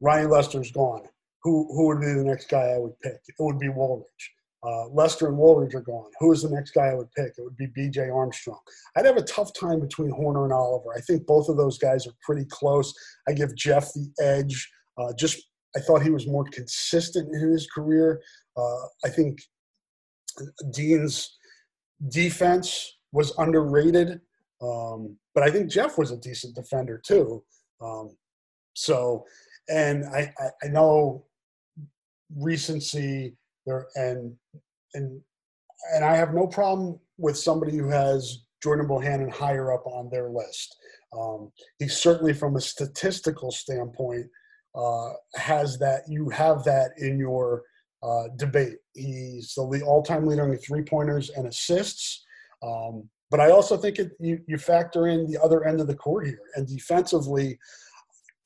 Ryan 0.00 0.30
Lester's 0.30 0.72
gone. 0.72 1.02
Who 1.42 1.68
who 1.72 1.86
would 1.88 2.00
be 2.00 2.12
the 2.12 2.24
next 2.24 2.48
guy 2.48 2.72
I 2.74 2.78
would 2.78 2.98
pick? 3.00 3.20
It 3.28 3.34
would 3.38 3.58
be 3.58 3.68
Woolridge. 3.68 4.32
Uh, 4.62 4.88
Lester 4.88 5.26
and 5.28 5.38
Woolridge 5.38 5.74
are 5.74 5.80
gone. 5.80 6.10
Who 6.20 6.32
is 6.32 6.42
the 6.42 6.50
next 6.50 6.72
guy 6.72 6.88
I 6.88 6.94
would 6.94 7.10
pick? 7.12 7.32
It 7.38 7.42
would 7.42 7.56
be 7.56 7.68
B.J. 7.74 8.10
Armstrong. 8.10 8.60
I'd 8.94 9.06
have 9.06 9.16
a 9.16 9.22
tough 9.22 9.52
time 9.58 9.80
between 9.80 10.10
Horner 10.10 10.44
and 10.44 10.52
Oliver. 10.52 10.92
I 10.94 11.00
think 11.00 11.26
both 11.26 11.48
of 11.48 11.56
those 11.56 11.78
guys 11.78 12.06
are 12.06 12.12
pretty 12.22 12.44
close. 12.50 12.92
I 13.26 13.32
give 13.32 13.56
Jeff 13.56 13.92
the 13.94 14.12
edge 14.20 14.70
uh, 15.00 15.12
just 15.18 15.42
I 15.76 15.80
thought 15.80 16.02
he 16.02 16.10
was 16.10 16.26
more 16.26 16.44
consistent 16.52 17.32
in 17.32 17.50
his 17.50 17.66
career. 17.66 18.20
Uh, 18.56 18.86
I 19.04 19.08
think 19.08 19.40
Dean's 20.72 21.36
defense 22.08 22.98
was 23.12 23.32
underrated, 23.38 24.20
um, 24.60 25.16
but 25.34 25.44
I 25.44 25.50
think 25.50 25.70
Jeff 25.70 25.96
was 25.96 26.10
a 26.10 26.16
decent 26.16 26.54
defender 26.54 27.00
too. 27.04 27.44
Um, 27.80 28.16
so, 28.74 29.24
and 29.68 30.04
I, 30.06 30.32
I, 30.38 30.48
I 30.64 30.68
know 30.68 31.24
recency 32.36 33.36
there 33.66 33.86
and 33.94 34.34
and 34.94 35.20
and 35.92 36.04
I 36.04 36.16
have 36.16 36.34
no 36.34 36.46
problem 36.46 36.98
with 37.16 37.38
somebody 37.38 37.76
who 37.76 37.88
has 37.88 38.44
Jordan 38.62 38.86
Bohannon 38.86 39.32
higher 39.32 39.72
up 39.72 39.86
on 39.86 40.10
their 40.10 40.28
list. 40.30 40.76
Um, 41.18 41.50
he's 41.78 41.96
certainly, 41.96 42.34
from 42.34 42.56
a 42.56 42.60
statistical 42.60 43.50
standpoint, 43.50 44.26
uh, 44.74 45.10
has 45.34 45.78
that 45.78 46.02
you 46.08 46.28
have 46.28 46.64
that 46.64 46.92
in 46.98 47.18
your 47.18 47.62
uh, 48.02 48.24
debate. 48.36 48.76
He's 48.94 49.54
the 49.54 49.82
all-time 49.86 50.26
leader 50.26 50.52
in 50.52 50.58
three 50.58 50.82
pointers 50.82 51.30
and 51.30 51.46
assists. 51.46 52.24
Um, 52.62 53.08
but 53.30 53.40
I 53.40 53.50
also 53.50 53.76
think 53.76 53.98
it, 53.98 54.12
you, 54.20 54.40
you 54.46 54.58
factor 54.58 55.08
in 55.08 55.30
the 55.30 55.42
other 55.42 55.64
end 55.64 55.80
of 55.80 55.86
the 55.86 55.94
court 55.94 56.26
here. 56.26 56.42
And 56.54 56.66
defensively, 56.66 57.58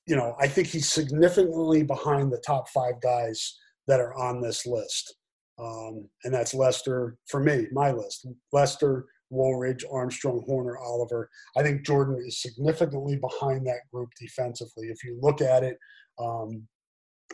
you 0.07 0.17
know, 0.17 0.37
I 0.41 0.47
think 0.47 0.69
he's 0.69 0.89
significantly 0.89 1.83
behind 1.83 2.33
the 2.33 2.43
top 2.47 2.69
five 2.69 3.01
guys 3.01 3.59
that 3.87 4.01
are 4.01 4.15
on 4.15 4.41
this 4.41 4.67
list. 4.67 5.17
Um, 5.59 6.09
and 6.25 6.35
that's 6.35 6.55
Lester, 6.55 7.17
for 7.29 7.41
me, 7.41 7.67
my 7.73 7.93
list. 7.93 8.27
Lester, 8.53 9.07
Woolridge, 9.31 9.85
Armstrong, 9.91 10.43
Horner, 10.47 10.79
Oliver. 10.79 11.29
I 11.57 11.63
think 11.63 11.85
Jordan 11.85 12.23
is 12.27 12.41
significantly 12.41 13.17
behind 13.17 13.67
that 13.67 13.89
group 13.93 14.09
defensively. 14.21 14.89
If 14.89 15.05
you 15.05 15.19
look 15.21 15.41
at 15.41 15.63
it, 15.63 15.79
um, 16.19 16.67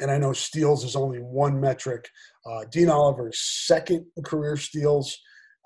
and 0.01 0.11
I 0.11 0.19
know 0.19 0.33
steals 0.33 0.85
is 0.85 0.97
only 0.97 1.19
one 1.19 1.61
metric. 1.61 2.09
Uh, 2.47 2.65
Dean 2.71 2.89
Oliver 2.89 3.29
is 3.29 3.41
second 3.41 4.07
in 4.17 4.23
career 4.23 4.57
steals. 4.57 5.19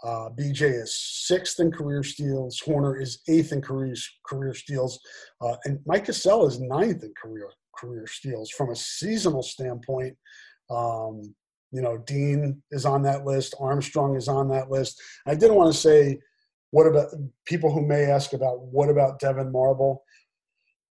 Uh, 0.03 0.29
BJ 0.39 0.83
is 0.83 0.99
sixth 1.27 1.61
in 1.61 1.71
career 1.71 2.03
steals. 2.03 2.61
Horner 2.61 3.01
is 3.01 3.21
eighth 3.29 3.53
in 3.53 3.63
career 3.63 3.95
career 4.27 4.53
steals, 4.55 4.99
uh, 5.41 5.57
and 5.65 5.79
Mike 5.87 6.07
Gesell 6.07 6.47
is 6.47 6.61
ninth 6.61 7.03
in 7.05 7.13
career 7.21 7.49
career 7.79 8.07
steals. 8.07 8.51
From 8.51 8.71
a 8.71 8.77
seasonal 8.77 9.43
standpoint, 9.43 10.17
um, 10.71 11.35
you 11.73 11.83
know 11.83 11.99
Dean 12.07 12.63
is 12.71 12.85
on 12.85 13.03
that 13.03 13.25
list. 13.25 13.55
Armstrong 13.61 14.17
is 14.17 14.29
on 14.29 14.49
that 14.49 14.71
list. 14.71 15.01
I 15.27 15.35
didn't 15.35 15.57
want 15.57 15.73
to 15.73 15.79
say 15.79 16.19
what 16.71 16.87
about 16.87 17.09
people 17.47 17.73
who 17.73 17.87
may 17.87 18.05
ask 18.07 18.33
about 18.33 18.61
what 18.63 18.89
about 18.89 19.21
Devyn 19.21 19.53
Marble. 19.53 20.03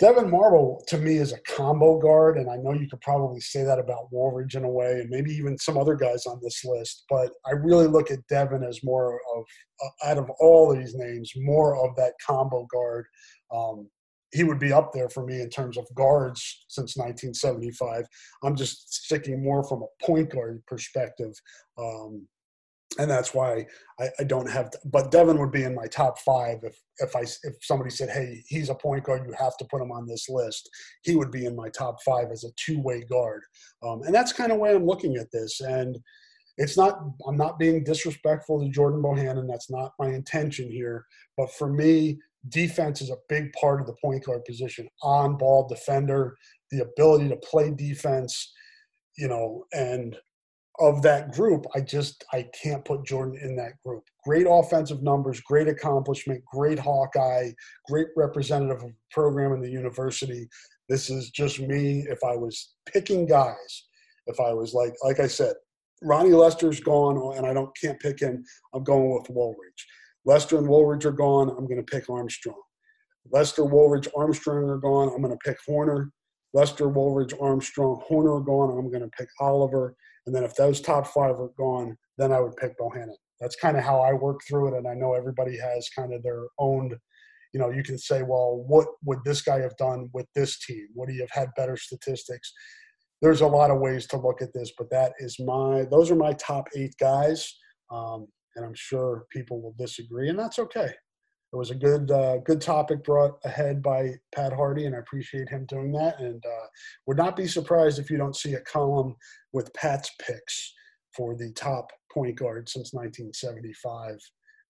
Devyn 0.02 0.30
Marble 0.30 0.84
to 0.88 0.98
me 0.98 1.18
is 1.18 1.34
a 1.34 1.40
combo 1.42 2.00
guard, 2.00 2.38
and 2.38 2.50
I 2.50 2.56
know 2.56 2.74
you 2.74 2.90
could 2.90 3.02
probably 3.02 3.40
say 3.40 3.64
that 3.64 3.80
about 3.80 4.12
Woolridge 4.12 4.56
in 4.56 4.64
a 4.64 4.70
way, 4.70 5.02
and 5.02 5.10
maybe 5.10 5.32
even 5.32 5.58
some 5.58 5.78
other 5.78 5.96
guys 5.96 6.26
on 6.26 6.40
this 6.42 6.64
list. 6.66 7.04
But 7.10 7.32
I 7.46 7.52
really 7.52 7.88
look 7.88 8.12
at 8.12 8.26
Devyn 8.32 8.68
as 8.68 8.84
more 8.84 9.20
of, 9.36 9.44
uh, 9.84 10.10
out 10.10 10.18
of 10.18 10.30
all 10.40 10.74
these 10.74 10.96
names, 10.96 11.32
more 11.36 11.78
of 11.78 11.96
that 11.98 12.14
combo 12.26 12.66
guard. 12.72 13.06
Um, 13.54 13.90
he 14.34 14.44
would 14.44 14.60
be 14.60 14.74
up 14.74 14.92
there 14.94 15.10
for 15.10 15.26
me 15.26 15.42
in 15.42 15.50
terms 15.50 15.78
of 15.78 15.86
guards 15.96 16.66
since 16.68 16.98
1975. 16.98 18.06
I'm 18.44 18.56
just 18.56 18.94
sticking 18.94 19.44
more 19.44 19.64
from 19.64 19.84
a 19.84 20.06
point 20.06 20.32
guard 20.32 20.64
perspective. 20.68 21.34
Um, 21.78 22.28
and 23.00 23.10
that's 23.10 23.34
why 23.34 23.66
I, 24.00 24.10
I, 24.20 24.24
don't 24.24 24.50
have. 24.50 24.70
To, 24.72 24.80
but 24.86 25.12
Devyn 25.12 25.40
would 25.40 25.52
be 25.52 25.64
in 25.64 25.74
my 25.74 25.88
top 25.88 26.20
five 26.20 26.60
if 26.64 26.78
if 27.00 27.16
I 27.16 27.22
if 27.22 27.56
somebody 27.62 27.90
said, 27.90 28.10
"Hey, 28.10 28.44
he's 28.48 28.70
a 28.70 28.76
point 28.76 29.04
guard, 29.04 29.26
you 29.26 29.34
have 29.38 29.58
to 29.58 29.66
put 29.66 29.82
him 29.82 29.92
on 29.92 30.06
this 30.06 30.30
list." 30.30 30.70
He 31.04 31.16
would 31.16 31.32
be 31.32 31.46
in 31.46 31.56
my 31.56 31.70
top 31.70 32.02
five 32.04 32.28
as 32.32 32.44
a 32.44 32.52
two 32.56 32.80
way 32.82 33.02
guard, 33.02 33.42
um, 33.82 34.04
and 34.04 34.14
that's 34.14 34.34
kind 34.34 34.52
of 34.52 34.60
way 34.60 34.76
I'm 34.76 34.86
looking 34.86 35.16
at 35.16 35.32
this. 35.32 35.60
And 35.62 35.98
it's 36.58 36.78
not 36.78 37.00
I'm 37.28 37.38
not 37.38 37.60
being 37.60 37.84
disrespectful 37.84 38.62
to 38.62 38.70
Jordan 38.70 39.02
Bohannon. 39.02 39.48
That's 39.48 39.72
not 39.72 39.94
my 40.00 40.10
intention 40.10 40.70
here. 40.70 41.06
But 41.38 41.52
for 41.52 41.72
me, 41.72 42.20
defense 42.50 43.02
is 43.02 43.10
a 43.10 43.18
big 43.30 43.52
part 43.54 43.82
of 43.82 43.88
the 43.88 43.96
point 44.02 44.26
guard 44.26 44.46
position. 44.46 44.88
On 45.02 45.38
ball 45.38 45.68
defender, 45.68 46.36
the 46.72 46.82
ability 46.82 47.30
to 47.30 47.38
play 47.38 47.72
defense, 47.72 48.54
you 49.18 49.28
know, 49.28 49.66
and 49.74 50.18
of 50.80 51.02
that 51.04 51.32
group, 51.32 51.66
I 51.76 51.82
just 51.82 52.24
I 52.34 52.48
can't 52.62 52.84
put 52.84 53.06
Jordan 53.06 53.40
in 53.42 53.56
that 53.58 53.74
group. 53.86 54.04
Great 54.26 54.48
offensive 54.50 55.04
numbers, 55.04 55.40
great 55.42 55.68
accomplishment, 55.68 56.44
great 56.52 56.80
Hawkeye, 56.80 57.52
great 57.88 58.08
representative 58.16 58.84
of 58.84 58.92
program 59.12 59.54
in 59.54 59.62
the 59.62 59.70
university. 59.70 60.48
This 60.90 61.10
is 61.10 61.30
just 61.30 61.60
me. 61.60 62.06
If 62.10 62.20
I 62.24 62.36
was 62.36 62.74
picking 62.92 63.26
guys, 63.28 63.88
if 64.28 64.40
I 64.40 64.54
was 64.54 64.74
like 64.74 64.94
like 65.04 65.20
I 65.20 65.28
said, 65.28 65.54
Ronnie 66.04 66.34
Lester's 66.34 66.80
gone, 66.80 67.38
and 67.38 67.46
I 67.46 67.54
don't 67.54 67.76
can't 67.82 68.00
pick 68.00 68.20
him. 68.20 68.44
I'm 68.74 68.84
going 68.84 69.14
with 69.14 69.30
Woolridge. 69.30 69.88
Lester 70.26 70.58
and 70.58 70.68
Woolridge 70.68 71.06
are 71.06 71.12
gone. 71.12 71.50
I'm 71.50 71.68
going 71.68 71.84
to 71.84 71.84
pick 71.84 72.10
Armstrong. 72.10 72.62
Lester, 73.32 73.66
Woolridge, 73.66 74.08
Armstrong 74.16 74.70
are 74.70 74.78
gone. 74.78 75.12
I'm 75.14 75.22
going 75.22 75.38
to 75.38 75.50
pick 75.50 75.58
Horner. 75.66 76.12
Lester, 76.54 76.88
Woolridge, 76.88 77.34
Armstrong, 77.40 78.02
Horner 78.06 78.36
are 78.36 78.42
gone. 78.42 78.78
I'm 78.78 78.92
going 78.92 79.02
to 79.02 79.18
pick 79.18 79.28
Oliver. 79.40 79.96
And 80.26 80.36
then 80.36 80.44
if 80.44 80.56
those 80.56 80.82
top 80.82 81.08
five 81.08 81.40
are 81.40 81.52
gone, 81.58 81.98
then 82.18 82.32
I 82.32 82.40
would 82.40 82.56
pick 82.58 82.78
Bohannon. 82.78 83.16
That's 83.40 83.56
kind 83.56 83.76
of 83.76 83.84
how 83.84 84.00
I 84.00 84.14
work 84.14 84.42
through 84.48 84.74
it. 84.74 84.78
And 84.78 84.88
I 84.88 84.94
know 84.94 85.14
everybody 85.14 85.58
has 85.58 85.90
kind 85.98 86.14
of 86.14 86.22
their 86.24 86.44
own, 86.60 86.92
you 87.54 87.60
know, 87.60 87.72
you 87.72 87.84
can 87.84 87.98
say, 87.98 88.24
well, 88.24 88.64
what 88.68 88.88
would 89.04 89.20
this 89.26 89.42
guy 89.42 89.60
have 89.60 89.76
done 89.78 90.10
with 90.14 90.28
this 90.36 90.60
team? 90.60 90.88
Would 90.96 91.10
he 91.10 91.20
have 91.20 91.32
had 91.32 91.50
better 91.58 91.76
statistics? 91.76 92.54
There's 93.24 93.40
a 93.40 93.48
lot 93.48 93.72
of 93.72 93.80
ways 93.80 94.06
to 94.08 94.18
look 94.18 94.42
at 94.42 94.54
this, 94.54 94.74
but 94.78 94.90
that 94.90 95.14
is 95.18 95.40
my, 95.40 95.86
those 95.90 96.12
are 96.12 96.16
my 96.16 96.34
top 96.34 96.68
eight 96.76 96.94
guys. 97.00 97.56
Um, 97.90 98.28
and 98.58 98.66
I'm 98.66 98.74
sure 98.76 99.26
people 99.32 99.62
will 99.62 99.74
disagree, 99.78 100.28
and 100.28 100.38
that's 100.38 100.60
okay. 100.60 100.92
It 101.54 101.56
was 101.56 101.72
a 101.72 101.76
good 101.76 102.12
uh, 102.12 102.40
good 102.40 102.60
topic 102.60 103.04
brought 103.04 103.40
ahead 103.46 103.82
by 103.82 104.16
Pat 104.36 104.52
Hardy, 104.52 104.88
and 104.88 104.96
I 104.96 105.00
appreciate 105.00 105.48
him 105.48 105.66
doing 105.68 105.94
that. 105.94 106.20
And 106.20 106.44
uh, 106.46 106.66
would 107.08 107.16
not 107.16 107.38
be 107.38 107.48
surprised 107.48 107.98
if 107.98 108.10
you 108.10 108.18
don't 108.18 108.36
see 108.36 108.56
a 108.56 108.62
column 108.62 109.16
with 109.54 109.74
Pat's 109.74 110.12
picks 110.20 110.74
for 111.16 111.36
the 111.36 111.54
top 111.54 111.92
point 112.12 112.38
guard 112.38 112.68
since 112.68 112.94
1975. 112.94 114.18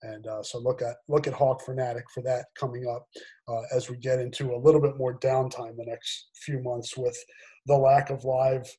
And 0.04 0.28
uh, 0.28 0.44
so 0.44 0.60
look 0.60 0.82
at 0.82 0.98
look 1.08 1.26
at 1.26 1.34
Hawk 1.34 1.64
Fanatic 1.66 2.04
for 2.14 2.22
that 2.24 2.46
coming 2.60 2.86
up 2.88 3.08
uh, 3.48 3.62
as 3.74 3.90
we 3.90 3.98
get 3.98 4.20
into 4.20 4.54
a 4.54 4.62
little 4.62 4.82
bit 4.82 4.98
more 4.98 5.18
downtime 5.20 5.76
the 5.78 5.86
next 5.88 6.30
few 6.36 6.62
months 6.62 6.98
with 6.98 7.18
the 7.66 7.78
lack 7.78 8.10
of 8.10 8.24
live 8.24 8.70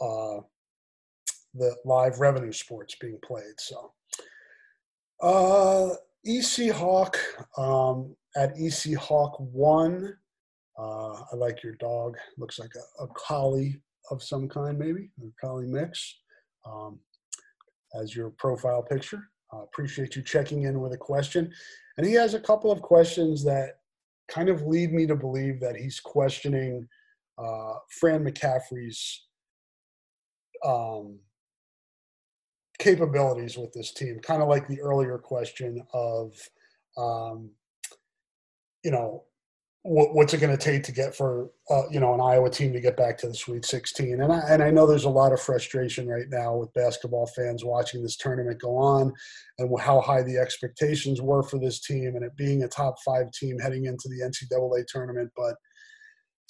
uh, 0.00 0.40
the 1.54 1.74
live 1.84 2.20
revenue 2.20 2.52
sports 2.52 2.94
being 3.00 3.18
played. 3.24 3.58
So 3.58 3.92
uh, 5.22 5.90
EC 6.24 6.70
Hawk 6.70 7.18
um, 7.58 8.14
at 8.36 8.52
EC 8.58 8.96
Hawk 8.96 9.36
one. 9.38 10.16
Uh, 10.78 11.12
I 11.32 11.36
like 11.36 11.62
your 11.62 11.74
dog. 11.74 12.16
Looks 12.38 12.58
like 12.58 12.70
a, 12.74 13.04
a 13.04 13.08
collie 13.08 13.82
of 14.10 14.22
some 14.22 14.48
kind, 14.48 14.78
maybe 14.78 15.10
a 15.20 15.46
collie 15.46 15.66
mix. 15.66 16.20
Um, 16.64 17.00
as 17.94 18.14
your 18.14 18.30
profile 18.30 18.82
picture. 18.82 19.28
Uh, 19.52 19.62
appreciate 19.62 20.14
you 20.14 20.22
checking 20.22 20.62
in 20.62 20.80
with 20.80 20.92
a 20.92 20.98
question. 20.98 21.52
And 21.96 22.06
he 22.06 22.12
has 22.14 22.34
a 22.34 22.40
couple 22.40 22.70
of 22.70 22.82
questions 22.82 23.44
that 23.44 23.80
kind 24.28 24.48
of 24.48 24.62
lead 24.62 24.92
me 24.92 25.06
to 25.06 25.16
believe 25.16 25.60
that 25.60 25.76
he's 25.76 25.98
questioning 25.98 26.86
uh, 27.40 27.74
Fran 27.98 28.24
McCaffery's 28.24 29.26
um, 30.64 31.18
capabilities 32.78 33.56
with 33.56 33.72
this 33.72 33.92
team, 33.92 34.18
kind 34.20 34.42
of 34.42 34.48
like 34.48 34.66
the 34.68 34.80
earlier 34.80 35.18
question 35.18 35.82
of, 35.92 36.32
um, 36.96 37.50
you 38.84 38.90
know, 38.90 39.24
what, 39.82 40.14
what's 40.14 40.34
it 40.34 40.40
going 40.40 40.56
to 40.56 40.62
take 40.62 40.82
to 40.84 40.92
get 40.92 41.14
for 41.14 41.50
uh, 41.70 41.84
you 41.90 42.00
know 42.00 42.12
an 42.12 42.20
Iowa 42.20 42.50
team 42.50 42.72
to 42.74 42.80
get 42.80 42.98
back 42.98 43.16
to 43.18 43.28
the 43.28 43.34
Sweet 43.34 43.64
16? 43.64 44.20
And 44.20 44.30
I, 44.30 44.40
and 44.40 44.62
I 44.62 44.70
know 44.70 44.86
there's 44.86 45.04
a 45.04 45.10
lot 45.10 45.32
of 45.32 45.40
frustration 45.40 46.06
right 46.06 46.26
now 46.28 46.54
with 46.54 46.72
basketball 46.74 47.26
fans 47.26 47.64
watching 47.64 48.02
this 48.02 48.16
tournament 48.16 48.60
go 48.60 48.76
on, 48.76 49.12
and 49.58 49.80
how 49.80 50.00
high 50.00 50.22
the 50.22 50.36
expectations 50.36 51.22
were 51.22 51.42
for 51.42 51.58
this 51.58 51.80
team, 51.80 52.14
and 52.14 52.24
it 52.24 52.36
being 52.36 52.62
a 52.62 52.68
top 52.68 52.96
five 53.02 53.30
team 53.32 53.58
heading 53.58 53.86
into 53.86 54.08
the 54.08 54.20
NCAA 54.20 54.84
tournament. 54.86 55.30
But 55.34 55.54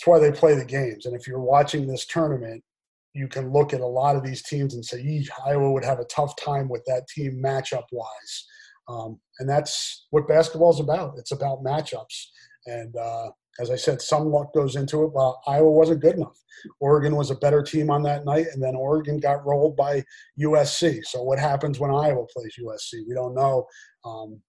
it's 0.01 0.07
why 0.07 0.19
they 0.19 0.33
play 0.33 0.55
the 0.55 0.65
games. 0.65 1.05
And 1.05 1.15
if 1.15 1.29
you're 1.29 1.43
watching 1.43 1.87
this 1.87 2.07
tournament, 2.07 2.65
you 3.13 3.29
can 3.29 3.53
look 3.53 3.75
at 3.75 3.83
a 3.83 3.87
lot 3.87 4.17
of 4.17 4.25
these 4.25 4.43
teams 4.43 4.73
and 4.73 4.83
say, 4.83 5.27
Iowa 5.47 5.71
would 5.71 5.85
have 5.85 5.99
a 5.99 6.07
tough 6.07 6.35
time 6.37 6.71
with 6.71 6.83
that 6.87 7.07
team 7.15 7.39
matchup 7.45 7.83
wise. 7.93 8.47
Um, 8.89 9.21
and 9.39 9.47
that's 9.49 10.07
what 10.09 10.27
basketball 10.27 10.73
is 10.73 10.81
about. 10.81 11.19
It's 11.19 11.33
about 11.33 11.63
matchups. 11.63 12.29
And 12.65 12.97
uh, 12.97 13.29
as 13.61 13.71
I 13.71 13.77
said, 13.77 14.01
some 14.01 14.31
luck 14.31 14.55
goes 14.55 14.75
into 14.75 15.03
it. 15.03 15.13
Well, 15.13 15.39
Iowa 15.47 15.71
wasn't 15.71 16.01
good 16.01 16.15
enough. 16.15 16.39
Oregon 16.81 17.15
was 17.15 17.31
a 17.31 17.35
better 17.37 17.63
team 17.63 17.91
on 17.91 18.03
that 18.05 18.25
night, 18.25 18.47
and 18.55 18.63
then 18.63 18.77
Oregon 18.77 19.21
got 19.21 19.45
rolled 19.45 19.77
by 19.77 20.03
USC. 20.41 21.05
So 21.05 21.23
what 21.23 21.39
happens 21.39 21.79
when 21.79 21.91
Iowa 21.91 22.25
plays 22.35 22.55
USC? 22.59 23.03
We 23.07 23.15
don't 23.15 23.35
know. 23.35 23.67
Um, 24.07 24.41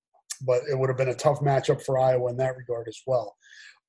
but 0.46 0.62
it 0.72 0.80
would 0.80 0.90
have 0.90 0.98
been 0.98 1.10
a 1.10 1.14
tough 1.14 1.42
matchup 1.42 1.84
for 1.84 2.00
Iowa 2.00 2.30
in 2.30 2.38
that 2.38 2.56
regard 2.56 2.88
as 2.88 3.02
well. 3.06 3.36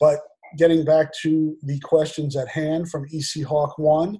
But 0.00 0.18
getting 0.56 0.84
back 0.84 1.12
to 1.22 1.56
the 1.62 1.78
questions 1.80 2.36
at 2.36 2.48
hand 2.48 2.90
from 2.90 3.06
EC 3.12 3.44
Hawk 3.44 3.78
One, 3.78 4.18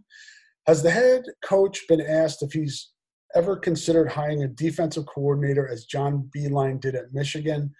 has 0.66 0.82
the 0.82 0.90
head 0.90 1.22
coach 1.44 1.80
been 1.88 2.00
asked 2.00 2.42
if 2.42 2.52
he's 2.52 2.92
ever 3.34 3.56
considered 3.56 4.10
hiring 4.10 4.42
a 4.42 4.48
defensive 4.48 5.06
coordinator 5.06 5.68
as 5.68 5.84
John 5.84 6.30
Beilein 6.36 6.80
did 6.80 6.94
at 6.94 7.12
Michigan? 7.12 7.74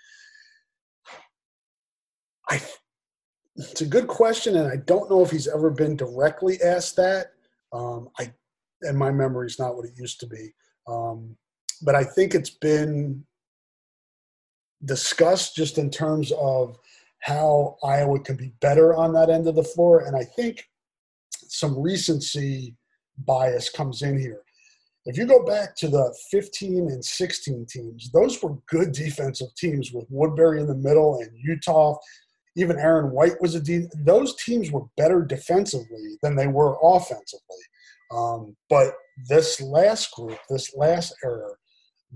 I, 2.49 2.61
it's 3.57 3.83
a 3.83 3.87
good 3.87 4.09
question, 4.09 4.57
and 4.57 4.67
I 4.67 4.77
don't 4.77 5.11
know 5.11 5.23
if 5.23 5.31
he's 5.31 5.49
ever 5.49 5.71
been 5.71 5.97
directly 5.97 6.61
asked 6.63 6.97
that. 6.97 7.29
Um, 7.73 8.09
I, 8.19 8.33
and 8.83 8.99
my 8.99 9.11
memory 9.11 9.47
is 9.47 9.59
not 9.59 9.77
what 9.77 9.87
it 9.87 9.93
used 9.97 10.21
to 10.21 10.27
be. 10.27 10.53
Um, 10.89 11.37
but 11.83 11.95
I 11.95 12.05
think 12.05 12.35
it's 12.35 12.51
been 12.51 13.25
discussed 14.85 15.55
just 15.55 15.79
in 15.79 15.91
terms 15.91 16.33
of 16.33 16.77
how 17.23 17.77
Iowa 17.85 18.19
can 18.21 18.37
be 18.37 18.53
better 18.61 18.95
on 18.95 19.13
that 19.15 19.31
end 19.31 19.47
of 19.47 19.55
the 19.55 19.65
floor. 19.65 20.01
And 20.01 20.17
I 20.17 20.25
think 20.25 20.65
some 21.47 21.79
recency 21.79 22.77
bias 23.19 23.71
comes 23.71 24.03
in 24.03 24.19
here. 24.19 24.43
If 25.05 25.17
you 25.17 25.27
go 25.27 25.45
back 25.45 25.77
to 25.77 25.89
the 25.89 26.15
15 26.31 26.91
and 26.91 27.05
16 27.05 27.67
teams, 27.69 28.11
those 28.13 28.43
were 28.43 28.57
good 28.69 28.93
defensive 28.93 29.55
teams 29.57 29.93
with 29.93 30.07
Woodbury 30.11 30.61
in 30.61 30.67
the 30.67 30.77
middle 30.77 31.21
and 31.21 31.31
Uthoff. 31.49 31.97
Even 32.57 32.79
Aaron 32.79 33.13
White 33.13 33.41
was 33.41 33.55
a 33.55 33.61
de- 33.61 33.89
those 34.05 34.37
teams 34.37 34.71
were 34.71 34.85
better 34.97 35.23
defensively 35.23 36.19
than 36.23 36.37
they 36.37 36.47
were 36.47 36.77
offensively. 36.83 37.41
Um, 38.13 38.57
but 38.69 38.95
this 39.29 39.61
last 39.61 40.13
group, 40.13 40.39
this 40.51 40.75
last 40.77 41.15
era, 41.25 41.51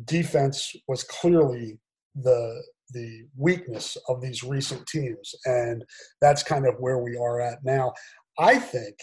defense 0.04 0.74
was 0.88 1.04
clearly 1.04 1.78
the 2.14 2.62
the 2.92 3.24
weakness 3.36 3.96
of 4.08 4.20
these 4.20 4.42
recent 4.42 4.86
teams, 4.86 5.34
and 5.44 5.84
that's 6.20 6.42
kind 6.42 6.66
of 6.66 6.76
where 6.78 6.98
we 6.98 7.16
are 7.16 7.40
at 7.40 7.58
now. 7.64 7.92
I 8.38 8.58
think 8.58 8.96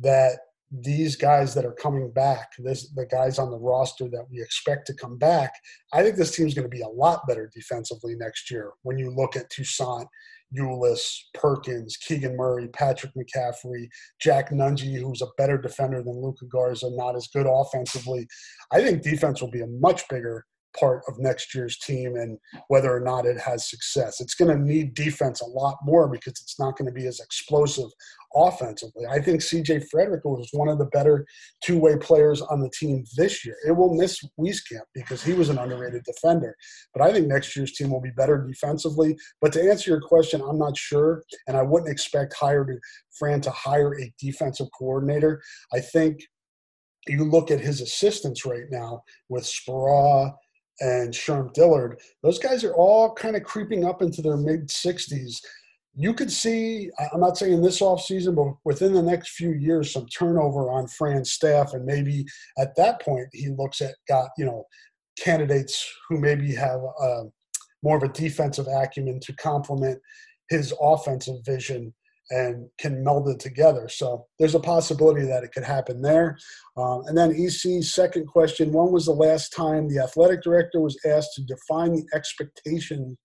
that 0.00 0.38
these 0.70 1.16
guys 1.16 1.54
that 1.54 1.64
are 1.64 1.74
coming 1.74 2.10
back, 2.10 2.50
this 2.58 2.90
the 2.94 3.06
guys 3.06 3.38
on 3.38 3.50
the 3.50 3.58
roster 3.58 4.08
that 4.08 4.26
we 4.30 4.40
expect 4.40 4.86
to 4.88 4.94
come 4.94 5.16
back, 5.16 5.52
I 5.92 6.02
think 6.02 6.16
this 6.16 6.34
team's 6.34 6.54
going 6.54 6.68
to 6.68 6.76
be 6.76 6.82
a 6.82 6.88
lot 6.88 7.26
better 7.28 7.50
defensively 7.54 8.16
next 8.16 8.50
year. 8.50 8.72
When 8.82 8.98
you 8.98 9.10
look 9.10 9.36
at 9.36 9.48
Toussaint, 9.50 10.08
Ulis, 10.56 11.02
Perkins, 11.34 11.96
Keegan 11.96 12.36
Murray, 12.36 12.68
Patrick 12.68 13.12
McCaffery, 13.16 13.88
Jack 14.20 14.50
Nunge, 14.50 15.00
who's 15.00 15.22
a 15.22 15.26
better 15.38 15.58
defender 15.58 16.02
than 16.02 16.20
Luka 16.20 16.46
Garza, 16.46 16.88
not 16.90 17.16
as 17.16 17.28
good 17.28 17.46
offensively. 17.48 18.26
I 18.72 18.82
think 18.82 19.02
defense 19.02 19.40
will 19.40 19.50
be 19.50 19.62
a 19.62 19.66
much 19.66 20.08
bigger 20.08 20.44
part 20.78 21.02
of 21.08 21.18
next 21.18 21.54
year's 21.54 21.78
team 21.78 22.16
and 22.16 22.38
whether 22.68 22.94
or 22.94 23.00
not 23.00 23.26
it 23.26 23.38
has 23.38 23.68
success. 23.68 24.20
It's 24.20 24.34
going 24.34 24.56
to 24.56 24.62
need 24.62 24.94
defense 24.94 25.40
a 25.40 25.46
lot 25.46 25.76
more 25.84 26.08
because 26.08 26.34
it's 26.40 26.58
not 26.58 26.76
going 26.76 26.86
to 26.86 26.92
be 26.92 27.06
as 27.06 27.20
explosive 27.20 27.90
offensively. 28.34 29.06
I 29.06 29.20
think 29.20 29.40
CJ 29.40 29.86
Fredrick 29.92 30.24
was 30.24 30.48
one 30.52 30.68
of 30.68 30.78
the 30.78 30.86
better 30.86 31.26
two 31.64 31.78
way 31.78 31.96
players 31.96 32.42
on 32.42 32.60
the 32.60 32.70
team 32.70 33.04
this 33.16 33.44
year. 33.44 33.56
It 33.66 33.72
will 33.72 33.94
miss 33.94 34.22
Wieskamp 34.38 34.84
because 34.94 35.22
he 35.22 35.32
was 35.32 35.48
an 35.48 35.58
underrated 35.58 36.04
defender. 36.04 36.54
But 36.92 37.02
I 37.02 37.12
think 37.12 37.26
next 37.26 37.56
year's 37.56 37.72
team 37.72 37.90
will 37.90 38.00
be 38.00 38.10
better 38.10 38.46
defensively. 38.46 39.16
But 39.40 39.52
to 39.54 39.70
answer 39.70 39.90
your 39.90 40.00
question, 40.00 40.42
I'm 40.42 40.58
not 40.58 40.76
sure. 40.76 41.22
And 41.46 41.56
I 41.56 41.62
wouldn't 41.62 41.90
expect 41.90 42.34
hire 42.34 42.64
to, 42.64 42.78
Fran 43.18 43.40
to 43.42 43.50
hire 43.50 43.98
a 43.98 44.12
defensive 44.18 44.68
coordinator. 44.78 45.42
I 45.72 45.80
think 45.80 46.20
you 47.08 47.24
look 47.24 47.50
at 47.50 47.60
his 47.60 47.80
assistants 47.80 48.44
right 48.44 48.66
now 48.70 49.02
with 49.28 49.44
Speraw 49.44 50.34
and 50.80 51.12
Sherm 51.12 51.52
Dillard, 51.52 52.00
those 52.22 52.38
guys 52.38 52.64
are 52.64 52.74
all 52.74 53.14
kind 53.14 53.36
of 53.36 53.44
creeping 53.44 53.84
up 53.84 54.02
into 54.02 54.22
their 54.22 54.36
mid 54.36 54.68
60s. 54.68 55.40
You 55.94 56.12
could 56.12 56.30
see, 56.30 56.90
I'm 57.12 57.20
not 57.20 57.38
saying 57.38 57.62
this 57.62 57.80
offseason, 57.80 58.34
but 58.36 58.54
within 58.64 58.92
the 58.92 59.02
next 59.02 59.30
few 59.30 59.52
years, 59.52 59.92
some 59.92 60.06
turnover 60.06 60.70
on 60.70 60.88
Fran's 60.88 61.32
staff. 61.32 61.72
And 61.72 61.86
maybe 61.86 62.26
at 62.58 62.76
that 62.76 63.00
point, 63.00 63.28
he 63.32 63.48
looks 63.48 63.80
at, 63.80 63.94
got, 64.06 64.28
you 64.36 64.44
know, 64.44 64.64
candidates 65.18 65.90
who 66.08 66.18
maybe 66.18 66.54
have 66.54 66.80
uh, 67.00 67.22
more 67.82 67.96
of 67.96 68.02
a 68.02 68.08
defensive 68.08 68.66
acumen 68.68 69.20
to 69.20 69.32
complement 69.36 69.98
his 70.50 70.74
offensive 70.80 71.36
vision 71.46 71.94
and 72.30 72.68
can 72.78 73.04
meld 73.04 73.28
it 73.28 73.38
together. 73.38 73.88
So 73.88 74.26
there's 74.38 74.54
a 74.54 74.60
possibility 74.60 75.24
that 75.26 75.44
it 75.44 75.52
could 75.52 75.64
happen 75.64 76.02
there. 76.02 76.38
Um, 76.76 77.02
and 77.06 77.16
then 77.16 77.30
EC's 77.30 77.94
second 77.94 78.26
question 78.26 78.72
when 78.72 78.92
was 78.92 79.06
the 79.06 79.12
last 79.12 79.50
time 79.50 79.88
the 79.88 80.02
athletic 80.02 80.42
director 80.42 80.80
was 80.80 80.98
asked 81.06 81.34
to 81.34 81.42
define 81.42 81.92
the 81.92 82.04
expectation 82.14 83.16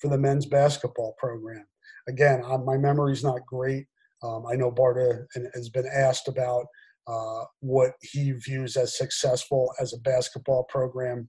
for 0.00 0.08
the 0.08 0.18
men's 0.18 0.46
basketball 0.46 1.14
program? 1.18 1.64
Again, 2.08 2.42
uh, 2.44 2.58
my 2.58 2.76
memory 2.76 3.12
is 3.12 3.22
not 3.22 3.46
great. 3.46 3.86
Um, 4.22 4.44
I 4.50 4.56
know 4.56 4.72
Barta 4.72 5.26
has 5.54 5.68
been 5.68 5.86
asked 5.86 6.26
about 6.26 6.66
uh, 7.06 7.44
what 7.60 7.92
he 8.02 8.32
views 8.32 8.76
as 8.76 8.96
successful 8.96 9.72
as 9.80 9.92
a 9.92 9.98
basketball 9.98 10.64
program. 10.64 11.28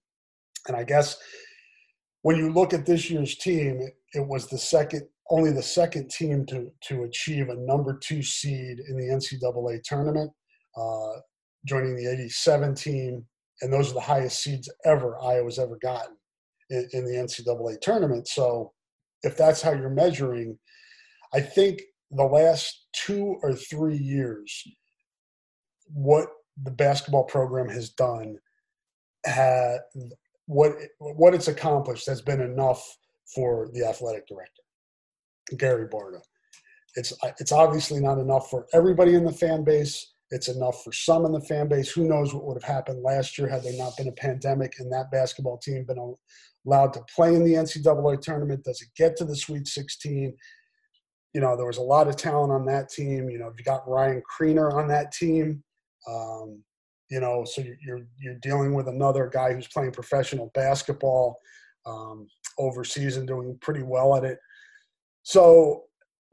And 0.68 0.76
I 0.76 0.84
guess 0.84 1.18
when 2.22 2.36
you 2.36 2.52
look 2.52 2.74
at 2.74 2.86
this 2.86 3.10
year's 3.10 3.36
team, 3.38 3.88
it 4.14 4.28
was 4.28 4.48
the 4.48 4.58
second 4.58 5.08
only 5.30 5.52
the 5.52 5.62
second 5.62 6.10
team 6.10 6.46
to 6.48 6.72
to 6.88 7.04
achieve 7.04 7.50
a 7.50 7.56
number 7.56 7.98
two 7.98 8.24
seed 8.24 8.80
in 8.88 8.98
the 8.98 9.14
NCAA 9.14 9.84
tournament, 9.84 10.32
uh, 10.76 11.20
joining 11.66 11.96
the 11.96 12.12
87 12.12 12.76
team, 12.76 13.26
and 13.62 13.72
those 13.72 13.92
are 13.92 13.96
the 13.96 14.02
highest 14.02 14.42
seeds 14.42 14.70
ever 14.86 15.18
Iowa's 15.22 15.60
ever 15.60 15.78
gotten 15.82 16.16
in, 16.70 16.88
in 16.94 17.06
the 17.06 17.18
NCAA 17.18 17.80
tournament. 17.82 18.28
So, 18.28 18.74
if 19.24 19.38
that's 19.38 19.62
how 19.62 19.72
you're 19.72 19.90
measuring, 19.90 20.58
I 21.34 21.42
think 21.42 21.82
the 22.12 22.24
last 22.24 22.88
two 22.94 23.38
or 23.44 23.54
three 23.54 23.98
years, 23.98 24.64
what 25.86 26.28
the 26.64 26.72
basketball 26.72 27.26
program 27.26 27.70
has 27.70 27.90
done, 27.90 28.38
had 29.26 29.80
what 30.48 30.74
what 30.98 31.36
it's 31.36 31.48
accomplished 31.48 32.08
has 32.08 32.22
been 32.22 32.42
enough 32.42 32.84
for 33.36 33.70
the 33.74 33.86
athletic 33.86 34.28
director. 34.28 34.64
Gary 35.56 35.88
Barta. 35.88 36.22
It's 36.95 37.14
it's 37.39 37.52
obviously 37.52 38.00
not 38.00 38.18
enough 38.18 38.50
for 38.50 38.66
everybody 38.74 39.16
in 39.16 39.24
the 39.24 39.32
fan 39.32 39.64
base. 39.64 40.14
It's 40.32 40.47
enough 40.47 40.84
for 40.84 40.91
some 40.91 41.26
in 41.26 41.32
the 41.32 41.41
fan 41.41 41.68
base. 41.68 41.91
Who 41.91 42.08
knows 42.08 42.34
what 42.34 42.45
would 42.45 42.62
have 42.62 42.76
happened 42.76 43.04
last 43.04 43.38
year 43.38 43.47
had 43.47 43.64
there 43.64 43.78
not 43.78 43.97
been 43.97 44.08
a 44.08 44.14
pandemic 44.14 44.76
and 44.80 44.91
that 44.91 45.12
basketball 45.12 45.58
team 45.58 45.86
been 45.86 46.16
allowed 46.66 46.93
to 46.93 47.04
play 47.16 47.34
in 47.36 47.43
the 47.43 47.54
NCAA 47.54 48.22
tournament? 48.22 48.64
Does 48.64 48.82
it 48.82 48.89
get 48.95 49.18
to 49.18 49.26
the 49.26 49.36
Sweet 49.36 49.68
16? 49.68 50.36
You 51.34 51.41
know, 51.41 51.56
there 51.56 51.66
was 51.66 51.78
a 51.78 51.82
lot 51.82 52.08
of 52.08 52.16
talent 52.16 52.52
on 52.52 52.66
that 52.66 52.89
team. 52.89 53.30
You 53.30 53.39
know, 53.39 53.52
you 53.58 53.64
got 53.64 53.88
Ryan 53.88 54.22
Kriener 54.39 54.74
on 54.74 54.88
that 54.89 55.12
team. 55.12 55.64
Um, 56.08 56.64
you 57.10 57.20
know, 57.20 57.43
so 57.43 57.64
you're 57.82 58.02
you're 58.20 58.39
dealing 58.41 58.74
with 58.74 58.88
another 58.88 59.30
guy 59.32 59.54
who's 59.54 59.68
playing 59.68 59.91
professional 59.91 60.52
basketball 60.54 61.39
um, 61.86 62.28
overseas 62.58 63.18
and 63.18 63.28
doing 63.28 63.58
pretty 63.62 63.82
well 63.82 64.16
at 64.16 64.24
it. 64.24 64.39
So 65.30 65.84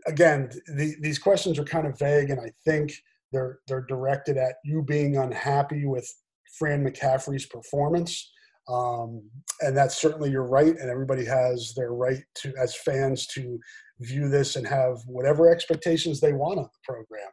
again, 0.06 0.48
the, 0.74 0.96
these 1.02 1.18
questions 1.18 1.58
are 1.58 1.64
kind 1.64 1.86
of 1.86 1.98
vague, 1.98 2.30
and 2.30 2.40
I 2.40 2.50
think 2.64 2.94
they're 3.30 3.58
they're 3.68 3.84
directed 3.84 4.38
at 4.38 4.54
you 4.64 4.82
being 4.82 5.18
unhappy 5.18 5.84
with 5.84 6.10
Fran 6.58 6.82
McCaffery's 6.82 7.44
performance. 7.44 8.32
Um, 8.68 9.22
and 9.60 9.76
that's 9.76 10.00
certainly 10.00 10.30
your 10.30 10.48
right, 10.48 10.74
and 10.74 10.88
everybody 10.88 11.26
has 11.26 11.74
their 11.76 11.92
right 11.92 12.22
to, 12.36 12.54
as 12.58 12.74
fans, 12.74 13.26
to 13.34 13.58
view 14.00 14.30
this 14.30 14.56
and 14.56 14.66
have 14.66 14.96
whatever 15.04 15.50
expectations 15.50 16.18
they 16.18 16.32
want 16.32 16.58
on 16.58 16.64
the 16.64 16.82
program. 16.82 17.28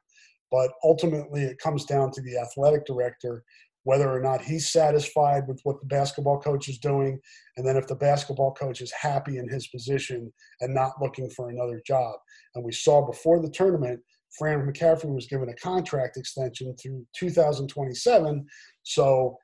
But 0.52 0.70
ultimately, 0.84 1.44
it 1.44 1.60
comes 1.60 1.86
down 1.86 2.12
to 2.12 2.22
the 2.22 2.38
athletic 2.40 2.86
director 2.86 3.42
whether 3.84 4.10
or 4.10 4.22
not 4.22 4.42
he's 4.42 4.72
satisfied 4.72 5.48
with 5.48 5.60
what 5.64 5.80
the 5.80 5.86
basketball 5.88 6.40
coach 6.40 6.70
is 6.70 6.78
doing, 6.78 7.20
and 7.58 7.68
then 7.68 7.78
if 7.78 7.88
the 7.88 7.96
basketball 7.96 8.54
coach 8.54 8.82
is 8.82 8.92
happy 8.92 9.38
in 9.38 9.48
his 9.48 9.68
position 9.68 10.32
and 10.62 10.74
not 10.74 11.02
looking 11.02 11.30
for 11.30 11.50
another 11.50 11.82
job. 11.86 12.16
And 12.56 12.64
we 12.64 12.72
saw 12.72 13.06
before 13.06 13.42
the 13.42 13.50
tournament, 13.50 14.00
Fran 14.38 14.66
McCaffery 14.66 15.14
was 15.14 15.28
given 15.28 15.50
a 15.50 15.56
contract 15.56 16.18
extension 16.18 16.76
through 16.76 17.06
2027. 17.16 18.46
So 18.84 19.38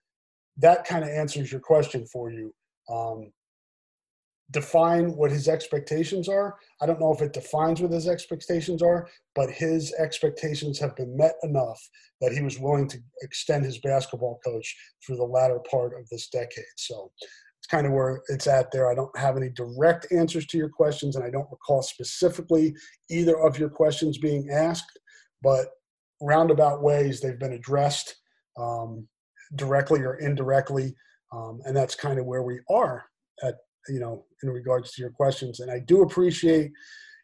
that 0.58 0.86
kind 0.86 1.04
of 1.04 1.10
answers 1.10 1.52
your 1.52 1.62
question 1.62 2.06
for 2.08 2.32
you. 2.32 2.54
Um, 2.90 3.32
define 4.52 5.16
what 5.16 5.32
his 5.32 5.48
expectations 5.48 6.28
are. 6.28 6.56
I 6.82 6.86
don't 6.86 7.00
know 7.00 7.14
if 7.14 7.22
it 7.22 7.34
defines 7.34 7.82
what 7.82 7.92
his 7.92 8.08
expectations 8.08 8.82
are, 8.82 9.08
but 9.36 9.52
his 9.52 9.94
expectations 9.94 10.80
have 10.80 10.96
been 10.96 11.16
met 11.16 11.36
enough 11.44 11.80
that 12.22 12.32
he 12.32 12.42
was 12.42 12.60
willing 12.60 12.88
to 12.90 12.98
extend 13.22 13.66
his 13.66 13.78
basketball 13.80 14.40
coach 14.44 14.76
through 15.06 15.18
the 15.18 15.24
latter 15.24 15.60
part 15.70 16.00
of 16.00 16.08
this 16.10 16.30
decade. 16.30 16.64
So 16.78 17.12
it's 17.60 17.68
kind 17.70 17.86
of 17.86 17.94
where 17.94 18.22
it's 18.30 18.48
at 18.48 18.72
there. 18.72 18.90
I 18.90 18.96
don't 18.96 19.16
have 19.18 19.38
any 19.38 19.50
direct 19.50 20.08
answers 20.12 20.48
to 20.48 20.58
your 20.58 20.70
questions, 20.70 21.16
and 21.16 21.24
I 21.24 21.30
don't 21.30 21.52
recall 21.52 21.84
specifically 21.84 22.76
either 23.10 23.40
of 23.40 23.60
your 23.60 23.70
questions 23.70 24.18
being 24.18 24.50
asked, 24.50 24.98
but 25.44 25.68
roundabout 26.22 26.82
ways 26.82 27.22
they've 27.22 27.40
been 27.40 27.54
addressed 27.54 28.16
um, 28.60 29.08
directly 29.56 30.02
or 30.02 30.16
indirectly. 30.16 30.96
Um, 31.32 31.60
and 31.66 31.78
that's 31.78 31.94
kind 31.94 32.18
of 32.18 32.26
where 32.26 32.42
we 32.42 32.60
are 32.72 33.06
you 33.88 34.00
know, 34.00 34.26
in 34.44 34.50
regards 34.50 34.92
to 34.94 35.02
your 35.02 35.12
questions. 35.12 35.60
And 35.60 35.72
I 35.72 35.80
do 35.80 36.02
appreciate 36.02 36.72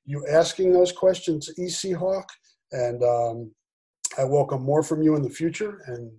you 0.06 0.26
asking 0.28 0.72
those 0.72 0.91
questions, 0.91 1.49
EC 1.58 1.95
Hawk, 1.95 2.30
and 2.72 3.03
um, 3.03 3.51
I 4.18 4.24
welcome 4.24 4.62
more 4.64 4.84
from 4.84 5.01
you 5.01 5.16
in 5.16 5.24
the 5.24 5.30
future. 5.30 5.82
And 5.88 6.12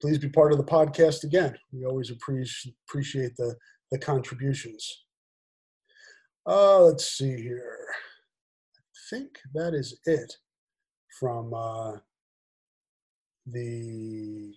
please 0.00 0.18
be 0.18 0.28
part 0.28 0.52
of 0.52 0.58
the 0.58 0.64
podcast 0.64 1.24
again. 1.24 1.56
We 1.72 1.84
always 1.84 2.10
appreciate 2.10 2.74
appreciate 2.88 3.36
the 3.36 3.54
the 3.90 3.98
contributions. 3.98 5.04
Uh, 6.46 6.80
let's 6.80 7.16
see 7.16 7.36
here. 7.42 7.86
I 7.92 9.16
think 9.16 9.38
that 9.54 9.74
is 9.74 9.98
it 10.04 10.32
from 11.18 11.52
uh, 11.54 11.92
the 13.46 14.54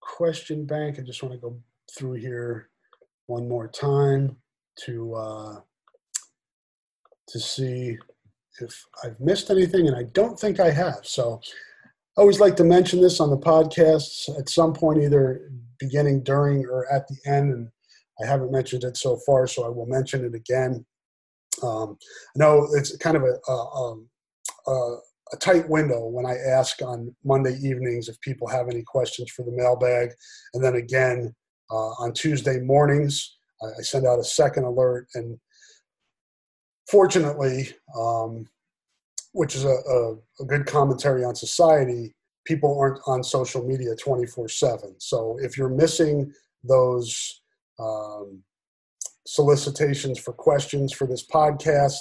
question 0.00 0.66
bank. 0.66 0.98
I 0.98 1.02
just 1.02 1.22
want 1.22 1.34
to 1.34 1.40
go 1.40 1.58
through 1.96 2.14
here 2.14 2.70
one 3.26 3.48
more 3.48 3.68
time 3.68 4.36
to 4.84 5.14
uh, 5.14 5.56
to 7.28 7.40
see 7.40 7.98
if 8.60 8.84
I've 9.04 9.18
missed 9.20 9.50
anything, 9.50 9.86
and 9.86 9.96
I 9.96 10.04
don't 10.12 10.38
think 10.38 10.60
I 10.60 10.70
have. 10.70 11.00
So 11.02 11.40
I 12.16 12.20
always 12.20 12.40
like 12.40 12.56
to 12.56 12.64
mention 12.64 13.00
this 13.00 13.20
on 13.20 13.30
the 13.30 13.36
podcasts 13.36 14.28
at 14.38 14.48
some 14.48 14.72
point, 14.72 15.02
either 15.02 15.50
beginning, 15.78 16.22
during, 16.22 16.64
or 16.64 16.90
at 16.90 17.06
the 17.08 17.16
end, 17.26 17.52
and 17.52 17.68
I 18.22 18.26
haven't 18.26 18.52
mentioned 18.52 18.84
it 18.84 18.96
so 18.96 19.18
far, 19.26 19.46
so 19.46 19.64
I 19.64 19.68
will 19.68 19.86
mention 19.86 20.24
it 20.24 20.34
again. 20.34 20.86
Um, 21.62 21.98
I 22.34 22.38
know 22.38 22.68
it's 22.72 22.96
kind 22.96 23.16
of 23.16 23.24
a, 23.24 23.52
a, 23.52 23.96
a, 24.68 24.96
a 25.32 25.36
tight 25.38 25.68
window 25.68 26.06
when 26.06 26.24
I 26.24 26.36
ask 26.36 26.80
on 26.80 27.14
Monday 27.24 27.58
evenings 27.62 28.08
if 28.08 28.20
people 28.20 28.48
have 28.48 28.68
any 28.68 28.82
questions 28.82 29.30
for 29.30 29.44
the 29.44 29.52
mailbag, 29.52 30.10
and 30.54 30.64
then 30.64 30.76
again 30.76 31.34
on 31.74 32.12
Tuesday 32.12 32.58
mornings, 32.60 33.36
I, 33.62 33.66
I, 33.66 33.82
send 33.82 34.06
out 34.06 34.18
a 34.18 34.24
second 34.24 34.64
alert, 34.64 35.08
and 35.14 35.38
fortunately, 36.88 37.68
um, 37.98 38.46
which 39.32 39.54
is 39.54 39.64
a, 39.64 39.68
a, 39.68 40.14
a, 40.40 40.44
good 40.46 40.66
commentary 40.66 41.24
on 41.24 41.34
society, 41.34 42.14
people 42.46 42.78
aren't 42.78 43.00
on 43.06 43.22
social 43.22 43.66
media 43.66 43.94
24 43.96 44.48
7. 44.48 44.94
So 44.98 45.36
if 45.42 45.58
you're 45.58 45.68
missing 45.68 46.32
those 46.64 47.42
um, 47.78 48.42
solicitations 49.26 50.18
for 50.18 50.32
questions 50.32 50.92
for 50.92 51.06
this 51.06 51.26
podcast, 51.26 51.98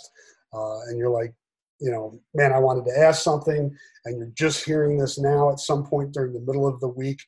uh, 0.54 0.80
and 0.88 0.98
you're 0.98 1.10
like, 1.10 1.34
you 1.82 1.92
know, 1.92 2.20
man, 2.34 2.54
I 2.54 2.60
wanted 2.60 2.86
to 2.86 2.98
ask 2.98 3.22
something, 3.22 3.76
and 4.06 4.18
you're 4.18 4.32
just 4.34 4.64
hearing 4.64 4.98
this 4.98 5.20
now 5.20 5.52
at 5.52 5.60
some 5.60 5.86
point 5.86 6.14
during 6.14 6.34
the 6.34 6.40
middle 6.40 6.68
of 6.68 6.80
the 6.80 6.88
week, 6.88 7.20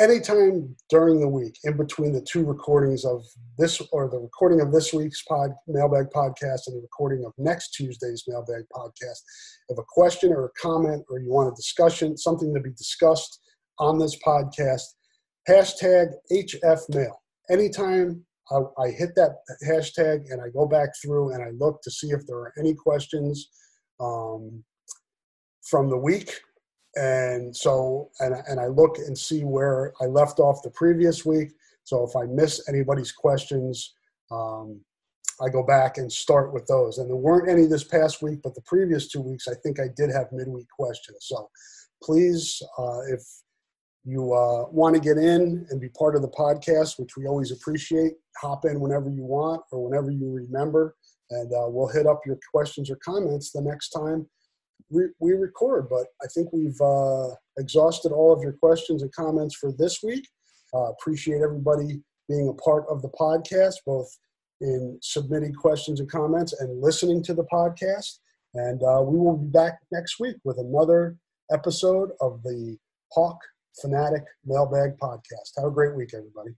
anytime 0.00 0.74
during 0.88 1.20
the 1.20 1.28
week 1.28 1.58
in 1.64 1.76
between 1.76 2.12
the 2.12 2.22
two 2.22 2.44
recordings 2.44 3.04
of 3.04 3.22
this 3.58 3.82
or 3.92 4.08
the 4.08 4.18
recording 4.18 4.60
of 4.60 4.72
this 4.72 4.94
week's 4.94 5.22
pod 5.22 5.50
mailbag 5.68 6.06
podcast 6.06 6.66
and 6.66 6.76
the 6.76 6.80
recording 6.80 7.22
of 7.24 7.32
next 7.36 7.74
tuesday's 7.74 8.24
mailbag 8.26 8.64
podcast 8.74 9.20
if 9.68 9.78
a 9.78 9.82
question 9.86 10.32
or 10.32 10.46
a 10.46 10.60
comment 10.60 11.04
or 11.10 11.20
you 11.20 11.28
want 11.28 11.52
a 11.52 11.54
discussion 11.54 12.16
something 12.16 12.54
to 12.54 12.60
be 12.60 12.70
discussed 12.70 13.40
on 13.78 13.98
this 13.98 14.16
podcast 14.26 14.84
hashtag 15.48 16.08
hfmail 16.32 17.12
anytime 17.50 18.24
I, 18.50 18.60
I 18.78 18.90
hit 18.90 19.10
that 19.16 19.36
hashtag 19.68 20.32
and 20.32 20.40
i 20.40 20.48
go 20.48 20.66
back 20.66 20.88
through 21.02 21.34
and 21.34 21.42
i 21.42 21.50
look 21.50 21.82
to 21.82 21.90
see 21.90 22.08
if 22.08 22.26
there 22.26 22.38
are 22.38 22.54
any 22.58 22.74
questions 22.74 23.50
um, 24.00 24.64
from 25.62 25.90
the 25.90 25.98
week 25.98 26.40
and 26.96 27.54
so 27.56 28.10
and, 28.20 28.34
and 28.48 28.58
i 28.58 28.66
look 28.66 28.98
and 28.98 29.16
see 29.16 29.44
where 29.44 29.92
i 30.00 30.06
left 30.06 30.40
off 30.40 30.62
the 30.62 30.70
previous 30.70 31.24
week. 31.24 31.50
So 31.84 32.04
if 32.04 32.16
i 32.16 32.24
miss 32.24 32.68
anybody's 32.68 33.12
questions 33.12 33.94
um, 34.30 34.80
i 35.40 35.48
go 35.48 35.62
back 35.62 35.98
and 35.98 36.12
start 36.12 36.52
with 36.52 36.66
those. 36.66 36.98
And 36.98 37.08
there 37.08 37.16
weren't 37.16 37.48
any 37.48 37.66
this 37.66 37.84
past 37.84 38.22
week 38.22 38.40
but 38.42 38.54
the 38.54 38.62
previous 38.62 39.08
two 39.08 39.20
weeks 39.20 39.46
i 39.48 39.54
think 39.62 39.78
i 39.78 39.88
did 39.96 40.10
have 40.10 40.32
midweek 40.32 40.68
questions. 40.68 41.18
So 41.20 41.48
please 42.02 42.62
uh, 42.78 43.00
if 43.08 43.22
you 44.04 44.32
uh, 44.32 44.64
want 44.70 44.94
to 44.94 45.00
get 45.00 45.18
in 45.18 45.66
and 45.68 45.80
be 45.80 45.90
part 45.90 46.16
of 46.16 46.22
the 46.22 46.28
podcast 46.28 46.98
which 46.98 47.16
we 47.16 47.26
always 47.26 47.52
appreciate 47.52 48.14
hop 48.40 48.64
in 48.64 48.80
whenever 48.80 49.10
you 49.10 49.22
want 49.22 49.62
or 49.70 49.88
whenever 49.88 50.10
you 50.10 50.30
remember. 50.30 50.96
And 51.30 51.52
uh, 51.52 51.68
we'll 51.68 51.88
hit 51.88 52.06
up 52.06 52.20
your 52.26 52.38
questions 52.50 52.90
or 52.90 52.96
comments 52.96 53.52
the 53.52 53.60
next 53.60 53.90
time 53.90 54.26
we, 54.90 55.32
record. 55.32 55.88
But 55.88 56.06
I 56.22 56.26
think 56.34 56.52
we've 56.52 56.80
uh, 56.80 57.28
exhausted 57.58 58.12
all 58.12 58.32
of 58.32 58.42
your 58.42 58.52
questions 58.52 59.02
and 59.02 59.12
comments 59.12 59.56
for 59.56 59.72
this 59.72 60.00
week. 60.02 60.26
Uh, 60.74 60.90
appreciate 60.90 61.42
everybody 61.42 62.02
being 62.28 62.48
a 62.48 62.62
part 62.62 62.84
of 62.88 63.02
the 63.02 63.10
podcast, 63.10 63.74
both 63.86 64.08
in 64.60 64.98
submitting 65.02 65.54
questions 65.54 66.00
and 66.00 66.10
comments 66.10 66.52
and 66.60 66.80
listening 66.80 67.22
to 67.24 67.34
the 67.34 67.46
podcast. 67.52 68.18
And 68.54 68.82
uh, 68.82 69.02
we 69.02 69.18
will 69.18 69.36
be 69.36 69.50
back 69.50 69.78
next 69.92 70.18
week 70.18 70.36
with 70.44 70.58
another 70.58 71.16
episode 71.52 72.10
of 72.20 72.42
the 72.42 72.76
Hawk 73.12 73.38
Fanatic 73.80 74.22
Mailbag 74.44 74.96
Podcast. 74.98 75.56
Have 75.56 75.66
a 75.66 75.70
great 75.70 75.94
week, 75.94 76.10
everybody. 76.14 76.48